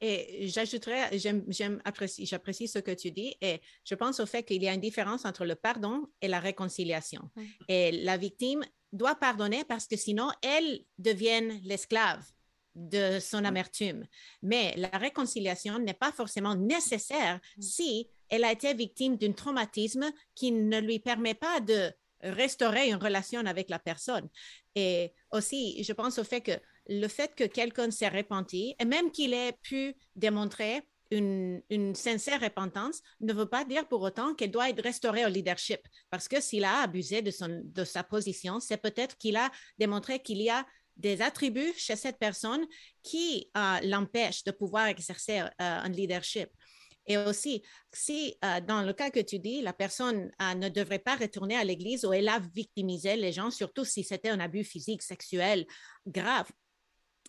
Et 0.00 0.46
j'ajouterais, 0.48 1.18
j'apprécie 1.18 2.68
ce 2.68 2.78
que 2.78 2.90
tu 2.90 3.10
dis 3.10 3.34
et 3.40 3.60
je 3.82 3.94
pense 3.94 4.20
au 4.20 4.26
fait 4.26 4.42
qu'il 4.42 4.62
y 4.62 4.68
a 4.68 4.74
une 4.74 4.80
différence 4.80 5.24
entre 5.24 5.46
le 5.46 5.54
pardon 5.54 6.06
et 6.20 6.28
la 6.28 6.38
réconciliation. 6.38 7.30
Et 7.68 7.92
la 7.92 8.18
victime 8.18 8.62
doit 8.92 9.14
pardonner 9.14 9.64
parce 9.64 9.86
que 9.86 9.96
sinon, 9.96 10.28
elle 10.42 10.84
devient 10.98 11.60
l'esclave 11.62 12.22
de 12.74 13.20
son 13.20 13.44
amertume. 13.44 14.04
Mais 14.42 14.74
la 14.76 14.88
réconciliation 14.98 15.78
n'est 15.78 15.94
pas 15.94 16.12
forcément 16.12 16.56
nécessaire 16.56 17.40
mm. 17.56 17.62
si 17.62 18.08
elle 18.28 18.44
a 18.44 18.52
été 18.52 18.74
victime 18.74 19.16
d'un 19.16 19.32
traumatisme 19.32 20.10
qui 20.34 20.50
ne 20.50 20.80
lui 20.80 20.98
permet 20.98 21.34
pas 21.34 21.60
de 21.60 21.92
restaurer 22.24 22.88
une 22.88 22.96
relation 22.96 23.40
avec 23.46 23.70
la 23.70 23.78
personne. 23.78 24.28
Et 24.74 25.12
aussi, 25.30 25.82
je 25.82 25.92
pense 25.92 26.18
au 26.18 26.24
fait 26.24 26.40
que 26.40 26.52
le 26.88 27.08
fait 27.08 27.34
que 27.34 27.44
quelqu'un 27.44 27.90
s'est 27.90 28.08
repenti, 28.08 28.74
et 28.78 28.84
même 28.84 29.10
qu'il 29.10 29.32
ait 29.32 29.56
pu 29.62 29.94
démontrer 30.16 30.82
une, 31.10 31.94
sincère 31.94 32.40
repentance 32.40 33.00
ne 33.20 33.32
veut 33.32 33.46
pas 33.46 33.64
dire 33.64 33.86
pour 33.86 34.02
autant 34.02 34.34
qu'elle 34.34 34.50
doit 34.50 34.70
être 34.70 34.82
restaurée 34.82 35.24
au 35.24 35.28
leadership. 35.28 35.80
Parce 36.10 36.28
que 36.28 36.40
s'il 36.40 36.64
a 36.64 36.80
abusé 36.80 37.22
de, 37.22 37.84
sa 37.84 38.02
position, 38.02 38.60
c'est 38.60 38.78
peut-être 38.78 39.16
qu'il 39.16 39.36
a 39.36 39.50
démontré 39.78 40.20
qu'il 40.20 40.42
y 40.42 40.50
a 40.50 40.66
des 40.96 41.22
attributs 41.22 41.72
chez 41.76 41.96
cette 41.96 42.18
personne 42.18 42.64
qui 43.02 43.50
euh, 43.56 43.80
l'empêchent 43.82 44.44
de 44.44 44.52
pouvoir 44.52 44.86
exercer 44.86 45.40
euh, 45.40 45.48
un 45.58 45.88
leadership. 45.88 46.48
Et 47.06 47.16
aussi, 47.16 47.62
si 47.92 48.36
euh, 48.44 48.60
dans 48.60 48.82
le 48.82 48.92
cas 48.92 49.10
que 49.10 49.20
tu 49.20 49.38
dis, 49.38 49.60
la 49.60 49.72
personne 49.72 50.30
ne 50.40 50.68
devrait 50.68 50.98
pas 50.98 51.16
retourner 51.16 51.56
à 51.56 51.64
l'église 51.64 52.04
où 52.04 52.12
elle 52.12 52.28
a 52.28 52.40
victimisé 52.54 53.16
les 53.16 53.32
gens, 53.32 53.50
surtout 53.50 53.84
si 53.84 54.04
c'était 54.04 54.30
un 54.30 54.40
abus 54.40 54.64
physique, 54.64 55.02
sexuel 55.02 55.66
grave, 56.06 56.50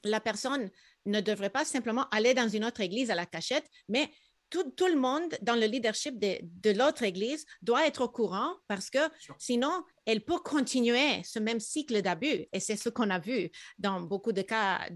la 0.04 0.22
personne 0.22 0.70
ne 1.06 1.20
devrait 1.20 1.50
pas 1.50 1.66
simplement 1.66 2.08
aller 2.10 2.34
dans 2.34 2.48
une 2.48 2.66
autre 2.66 2.82
église 2.82 3.12
à 3.12 3.16
la 3.16 3.26
cachette, 3.26 3.68
mais 3.90 4.10
tout, 4.50 4.72
tout 4.72 4.88
le 4.88 4.96
monde 4.96 5.36
dans 5.42 5.56
le 5.56 5.66
leadership 5.66 6.20
de, 6.20 6.38
de 6.42 6.72
l'autre 6.72 7.04
église 7.04 7.46
doit 7.62 7.86
être 7.88 8.04
au 8.04 8.10
courant 8.10 8.56
parce 8.68 8.90
que 8.90 9.00
sinon, 9.38 9.84
elle 10.06 10.24
peut 10.24 10.40
continuer 10.40 11.24
ce 11.24 11.40
même 11.40 11.60
cycle 11.60 12.02
d'abus. 12.02 12.46
Et 12.54 12.60
c'est 12.60 12.76
ce 12.76 12.90
qu'on 12.90 13.10
a 13.10 13.20
vu 13.20 13.50
dans 13.78 14.02
beaucoup 14.02 14.32
de 14.32 14.42
cas 14.42 14.88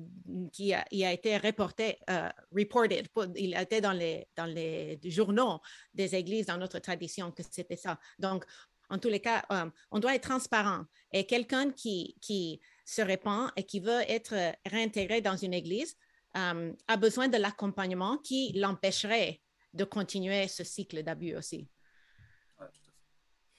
qui 0.52 0.74
a, 0.74 0.86
a 0.92 1.14
été 1.14 1.38
reporté, 1.38 1.98
uh, 2.10 2.30
reported, 2.56 3.08
il 3.36 3.56
a 3.56 3.64
été 3.64 3.82
dans 3.82 3.94
les, 3.94 4.28
dans 4.36 4.46
les 4.46 5.00
journaux 5.06 5.60
des 5.94 6.16
églises 6.16 6.46
dans 6.46 6.58
notre 6.58 6.80
tradition 6.80 7.32
que 7.32 7.44
c'était 7.50 7.76
ça. 7.76 8.00
Donc, 8.20 8.46
en 8.90 8.98
tous 8.98 9.10
les 9.10 9.20
cas, 9.20 9.46
um, 9.50 9.72
on 9.92 10.00
doit 10.00 10.16
être 10.16 10.28
transparent. 10.28 10.84
Et 11.12 11.26
quelqu'un 11.26 11.72
qui, 11.72 12.16
qui 12.22 12.60
se 12.86 13.02
répand 13.02 13.52
et 13.56 13.64
qui 13.64 13.80
veut 13.80 14.02
être 14.08 14.34
réintégré 14.66 15.22
dans 15.22 15.38
une 15.38 15.54
église 15.54 15.96
euh, 16.38 16.74
a 16.88 16.98
besoin 16.98 17.28
de 17.28 17.38
l'accompagnement 17.38 18.18
qui 18.18 18.54
l'empêcherait 18.54 19.42
de 19.74 19.84
continuer 19.84 20.48
ce 20.48 20.64
cycle 20.64 21.04
d'abus 21.04 21.36
aussi. 21.36 21.68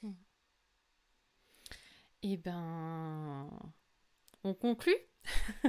Hmm. 0.03 0.12
Eh 2.23 2.37
ben, 2.37 3.49
on 4.45 4.55
conclut? 4.55 4.97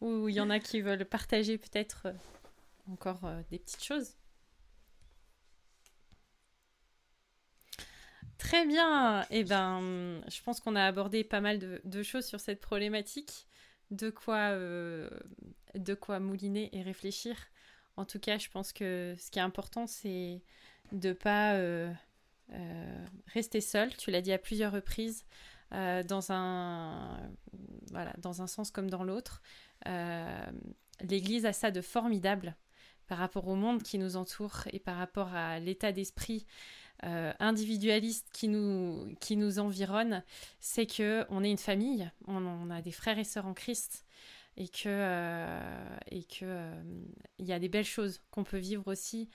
Ou 0.00 0.28
il 0.28 0.34
y 0.34 0.40
en 0.40 0.50
a 0.50 0.60
qui 0.60 0.80
veulent 0.80 1.04
partager 1.04 1.58
peut-être 1.58 2.06
euh, 2.06 2.12
encore 2.90 3.24
euh, 3.24 3.42
des 3.50 3.58
petites 3.58 3.84
choses? 3.84 4.16
Très 8.38 8.66
bien. 8.66 9.26
Eh 9.30 9.44
ben, 9.44 10.20
je 10.28 10.42
pense 10.42 10.60
qu'on 10.60 10.76
a 10.76 10.84
abordé 10.84 11.24
pas 11.24 11.40
mal 11.40 11.80
de, 11.82 12.02
choses 12.02 12.26
sur 12.26 12.38
cette 12.38 12.60
problématique, 12.60 13.46
de 13.90 14.10
quoi, 14.10 14.50
euh, 14.50 15.08
de 15.74 15.94
quoi 15.94 16.20
mouliner 16.20 16.70
et 16.76 16.82
réfléchir. 16.82 17.36
En 17.96 18.04
tout 18.04 18.18
cas, 18.18 18.38
je 18.38 18.48
pense 18.48 18.72
que 18.72 19.14
ce 19.18 19.30
qui 19.30 19.38
est 19.38 19.42
important, 19.42 19.86
c'est 19.86 20.42
de 20.92 21.12
pas 21.12 21.54
euh, 21.54 21.92
euh, 22.52 23.06
rester 23.32 23.60
seul. 23.60 23.94
Tu 23.96 24.10
l'as 24.10 24.22
dit 24.22 24.32
à 24.32 24.38
plusieurs 24.38 24.72
reprises, 24.72 25.24
dans 25.72 26.30
un 26.30 27.18
dans 28.18 28.40
un 28.40 28.46
sens 28.46 28.70
comme 28.70 28.88
dans 28.88 29.02
l'autre. 29.02 29.42
L'Église 31.00 31.44
a 31.44 31.52
ça 31.52 31.72
de 31.72 31.80
formidable 31.80 32.56
par 33.08 33.18
rapport 33.18 33.48
au 33.48 33.56
monde 33.56 33.82
qui 33.82 33.98
nous 33.98 34.16
entoure 34.16 34.62
et 34.72 34.78
par 34.78 34.96
rapport 34.96 35.34
à 35.34 35.58
l'état 35.58 35.92
d'esprit 35.92 36.46
euh, 37.04 37.32
individualiste 37.40 38.26
qui 38.32 38.48
nous, 38.48 39.14
qui 39.20 39.36
nous 39.36 39.58
environne, 39.58 40.22
c'est 40.60 40.86
que 40.86 41.26
on 41.28 41.44
est 41.44 41.50
une 41.50 41.58
famille, 41.58 42.10
on, 42.26 42.70
a 42.70 42.80
des 42.80 42.90
frères 42.90 43.18
et 43.18 43.24
sœurs 43.24 43.46
en 43.46 43.52
Christ 43.52 44.06
et 44.56 44.68
que 44.68 44.84
euh, 44.86 45.98
et 46.10 46.24
que 46.24 46.44
euh, 46.44 46.82
il 47.38 47.44
y 47.44 47.52
a 47.52 47.58
des 47.58 47.68
belles 47.68 47.84
choses 47.84 48.22
qu'on 48.30 48.44
peut 48.44 48.58
vivre 48.58 48.88
aussi 48.88 49.28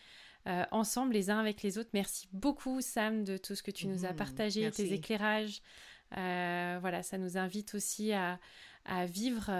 ensemble 0.71 1.13
les 1.13 1.29
uns 1.29 1.37
avec 1.37 1.61
les 1.61 1.77
autres. 1.77 1.91
Merci 1.93 2.27
beaucoup 2.33 2.81
Sam 2.81 3.23
de 3.23 3.37
tout 3.37 3.53
ce 3.53 3.61
que 3.61 3.69
tu 3.69 3.85
nous 3.85 4.05
as 4.05 4.13
mmh, 4.13 4.15
partagé, 4.15 4.71
tes 4.71 4.91
éclairages. 4.91 5.61
voilà, 6.09 7.03
ça 7.03 7.19
nous 7.19 7.37
invite 7.37 7.75
aussi 7.75 8.11
à, 8.11 8.39
à 8.85 9.05
vivre 9.05 9.51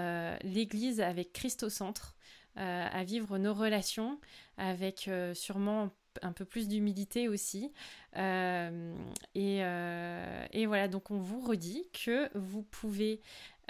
l'Église 0.42 1.00
avec 1.00 1.32
Christ 1.32 1.62
au 1.62 1.68
centre, 1.68 2.16
à 2.56 3.04
vivre 3.04 3.38
nos 3.38 3.54
relations 3.54 4.18
avec 4.56 5.08
sûrement 5.34 5.92
un 6.22 6.32
peu 6.32 6.44
plus 6.44 6.68
d'humilité 6.68 7.28
aussi. 7.28 7.72
Euh, 8.16 8.94
euh, 9.36 10.46
et, 10.52 10.66
voilà, 10.66 10.88
donc 10.88 11.10
on 11.10 11.18
vous 11.18 11.40
redit 11.40 11.86
que 11.92 12.30
vous 12.36 12.62
pouvez 12.62 13.20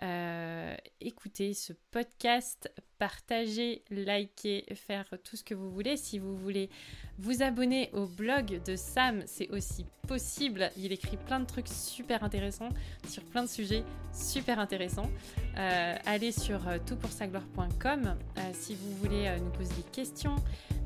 euh, 0.02 0.74
écouter 1.00 1.54
ce 1.54 1.72
podcast, 1.90 2.72
partager, 3.02 3.82
liker, 3.90 4.64
faire 4.76 5.06
tout 5.24 5.34
ce 5.34 5.42
que 5.42 5.56
vous 5.56 5.72
voulez. 5.72 5.96
Si 5.96 6.20
vous 6.20 6.36
voulez 6.36 6.70
vous 7.18 7.42
abonner 7.42 7.90
au 7.94 8.06
blog 8.06 8.62
de 8.64 8.76
Sam, 8.76 9.24
c'est 9.26 9.50
aussi 9.50 9.84
possible. 10.06 10.70
Il 10.76 10.92
écrit 10.92 11.16
plein 11.16 11.40
de 11.40 11.44
trucs 11.44 11.66
super 11.66 12.22
intéressants 12.22 12.68
sur 13.08 13.24
plein 13.24 13.42
de 13.42 13.48
sujets 13.48 13.82
super 14.12 14.60
intéressants. 14.60 15.10
allez 15.56 16.30
sur 16.30 16.60
toutpoursagloire.com 16.86 18.14
si 18.52 18.76
vous 18.76 18.92
voulez 18.98 19.36
nous 19.40 19.50
poser 19.50 19.74
des 19.74 19.90
questions, 19.90 20.36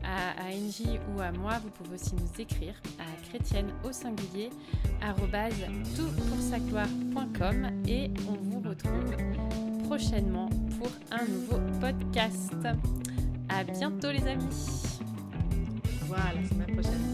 à, 0.02 0.30
à 0.42 0.52
ou 1.14 1.20
à 1.20 1.32
moi, 1.32 1.58
vous 1.58 1.68
pouvez 1.68 1.96
aussi 1.96 2.14
nous 2.14 2.40
écrire 2.40 2.80
à 2.98 3.28
chrétienne 3.28 3.74
au 3.84 3.92
singulier 3.92 4.48
toutpoursagloire.com 5.94 7.82
et 7.86 8.10
on 8.26 8.36
vous 8.42 8.60
retrouve 8.66 9.14
prochainement 9.86 10.48
pour 10.79 10.91
un 11.11 11.24
nouveau 11.24 11.59
podcast. 11.81 12.55
À 13.49 13.64
bientôt 13.64 14.11
les 14.11 14.27
amis. 14.27 14.99
Voilà, 16.07 16.35
la 16.35 16.49
semaine 16.49 16.77
prochaine. 16.77 17.05